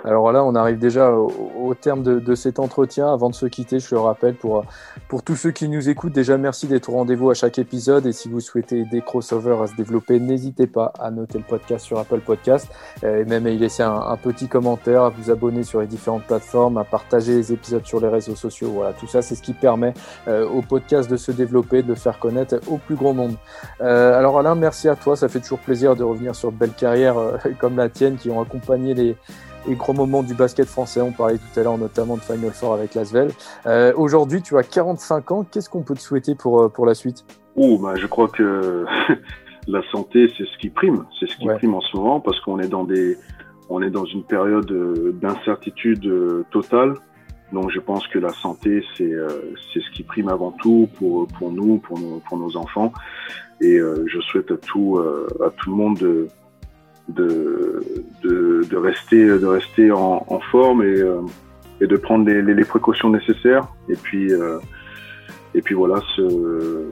Alors 0.03 0.31
là, 0.31 0.43
on 0.43 0.55
arrive 0.55 0.77
déjà 0.77 1.11
au, 1.11 1.73
terme 1.73 2.03
de, 2.03 2.35
cet 2.35 2.59
entretien. 2.59 3.11
Avant 3.11 3.29
de 3.29 3.35
se 3.35 3.45
quitter, 3.45 3.79
je 3.79 3.95
le 3.95 4.01
rappelle 4.01 4.35
pour, 4.35 4.65
pour 5.07 5.23
tous 5.23 5.35
ceux 5.35 5.51
qui 5.51 5.67
nous 5.67 5.89
écoutent, 5.89 6.13
déjà 6.13 6.37
merci 6.37 6.67
d'être 6.67 6.89
au 6.89 6.93
rendez-vous 6.93 7.29
à 7.29 7.33
chaque 7.33 7.57
épisode. 7.57 8.05
Et 8.05 8.11
si 8.11 8.29
vous 8.29 8.39
souhaitez 8.39 8.85
des 8.85 9.01
crossovers 9.01 9.61
à 9.61 9.67
se 9.67 9.75
développer, 9.75 10.19
n'hésitez 10.19 10.67
pas 10.67 10.93
à 10.99 11.09
noter 11.11 11.37
le 11.37 11.43
podcast 11.43 11.85
sur 11.85 11.97
Apple 11.99 12.19
Podcast 12.19 12.67
et 13.03 13.25
même 13.25 13.45
à 13.45 13.49
y 13.49 13.57
laisser 13.57 13.83
un, 13.83 14.17
petit 14.17 14.47
commentaire, 14.47 15.03
à 15.03 15.09
vous 15.09 15.31
abonner 15.31 15.63
sur 15.63 15.81
les 15.81 15.87
différentes 15.87 16.23
plateformes, 16.23 16.77
à 16.77 16.83
partager 16.83 17.35
les 17.35 17.51
épisodes 17.51 17.85
sur 17.85 17.99
les 17.99 18.07
réseaux 18.07 18.35
sociaux. 18.35 18.71
Voilà, 18.71 18.93
tout 18.93 19.07
ça, 19.07 19.21
c'est 19.21 19.35
ce 19.35 19.41
qui 19.41 19.53
permet 19.53 19.93
euh, 20.27 20.47
au 20.47 20.61
podcast 20.61 21.09
de 21.09 21.17
se 21.17 21.31
développer, 21.31 21.81
de 21.81 21.89
le 21.89 21.95
faire 21.95 22.19
connaître 22.19 22.55
au 22.67 22.77
plus 22.77 22.95
grand 22.95 23.13
nombre. 23.13 23.37
Euh, 23.81 24.17
alors 24.17 24.37
Alain, 24.39 24.55
merci 24.55 24.87
à 24.89 24.95
toi. 24.95 25.15
Ça 25.15 25.27
fait 25.27 25.39
toujours 25.39 25.59
plaisir 25.59 25.95
de 25.95 26.03
revenir 26.03 26.35
sur 26.35 26.51
de 26.51 26.57
belles 26.57 26.73
carrières 26.73 27.17
euh, 27.17 27.37
comme 27.59 27.77
la 27.77 27.89
tienne 27.89 28.17
qui 28.17 28.29
ont 28.29 28.41
accompagné 28.41 28.93
les 28.93 29.15
et 29.67 29.75
gros 29.75 29.93
moments 29.93 30.23
du 30.23 30.33
basket 30.33 30.67
français. 30.67 31.01
On 31.01 31.11
parlait 31.11 31.37
tout 31.37 31.59
à 31.59 31.63
l'heure 31.63 31.77
notamment 31.77 32.15
de 32.15 32.21
Final 32.21 32.51
Four 32.51 32.73
avec 32.73 32.95
Lasvel. 32.95 33.31
Euh, 33.65 33.93
Aujourd'hui, 33.95 34.41
tu 34.41 34.57
as 34.57 34.63
45 34.63 35.31
ans. 35.31 35.45
Qu'est-ce 35.49 35.69
qu'on 35.69 35.83
peut 35.83 35.95
te 35.95 36.01
souhaiter 36.01 36.35
pour, 36.35 36.61
euh, 36.61 36.69
pour 36.69 36.85
la 36.85 36.93
suite? 36.93 37.25
Oh, 37.55 37.77
bah, 37.77 37.95
Je 37.95 38.07
crois 38.07 38.27
que 38.27 38.85
la 39.67 39.81
santé, 39.91 40.31
c'est 40.37 40.45
ce 40.45 40.57
qui 40.57 40.69
prime. 40.69 41.05
C'est 41.19 41.29
ce 41.29 41.37
qui 41.37 41.47
ouais. 41.47 41.55
prime 41.55 41.75
en 41.75 41.81
ce 41.81 41.95
moment 41.95 42.19
parce 42.19 42.39
qu'on 42.41 42.59
est 42.59 42.67
dans 42.67 42.83
des, 42.83 43.17
on 43.69 43.81
est 43.81 43.91
dans 43.91 44.05
une 44.05 44.23
période 44.23 44.71
euh, 44.71 45.15
d'incertitude 45.21 46.11
totale. 46.51 46.93
Donc 47.51 47.69
je 47.69 47.79
pense 47.79 48.07
que 48.07 48.17
la 48.17 48.33
santé, 48.33 48.83
c'est 48.97 49.11
c'est 49.71 49.79
ce 49.79 49.91
qui 49.91 50.01
prime 50.01 50.27
avant 50.27 50.51
tout 50.51 50.89
pour, 50.97 51.27
pour 51.27 51.51
nous, 51.51 51.77
pour 51.77 51.99
nos, 51.99 52.19
pour 52.27 52.39
nos 52.39 52.57
enfants. 52.57 52.91
Et 53.61 53.77
je 53.77 54.19
souhaite 54.21 54.49
à 54.49 54.57
tout, 54.57 54.99
à 54.99 55.51
tout 55.51 55.69
le 55.69 55.75
monde 55.75 55.99
de, 55.99 56.27
de, 57.09 57.83
de, 58.23 58.61
de, 58.69 58.77
rester, 58.77 59.25
de 59.25 59.45
rester 59.45 59.91
en, 59.91 60.25
en 60.27 60.39
forme 60.39 60.83
et, 60.83 61.01
euh, 61.01 61.21
et, 61.81 61.87
de 61.87 61.97
prendre 61.97 62.25
les, 62.25 62.41
les, 62.41 62.53
les, 62.53 62.65
précautions 62.65 63.09
nécessaires. 63.09 63.67
Et 63.89 63.95
puis, 63.95 64.31
euh, 64.31 64.59
et 65.53 65.61
puis 65.61 65.75
voilà, 65.75 66.01
se, 66.15 66.89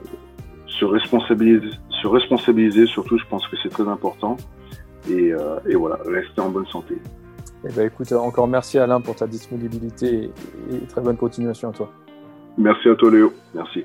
se, 0.66 0.84
responsabiliser, 0.84 1.70
se 1.88 2.06
responsabiliser 2.06 2.86
surtout, 2.86 3.18
je 3.18 3.24
pense 3.26 3.46
que 3.48 3.56
c'est 3.62 3.70
très 3.70 3.88
important. 3.88 4.36
Et, 5.10 5.32
euh, 5.32 5.58
et, 5.68 5.74
voilà, 5.74 5.98
rester 6.06 6.40
en 6.40 6.50
bonne 6.50 6.66
santé. 6.66 6.96
Eh 7.64 7.72
ben, 7.72 7.86
écoute, 7.86 8.12
encore 8.12 8.48
merci 8.48 8.78
Alain 8.78 9.00
pour 9.00 9.16
ta 9.16 9.26
disponibilité 9.26 10.30
et, 10.70 10.74
et 10.74 10.86
très 10.88 11.00
bonne 11.00 11.16
continuation 11.16 11.70
à 11.70 11.72
toi. 11.72 11.92
Merci 12.58 12.88
à 12.88 12.94
toi 12.94 13.10
Léo, 13.10 13.32
merci. 13.54 13.84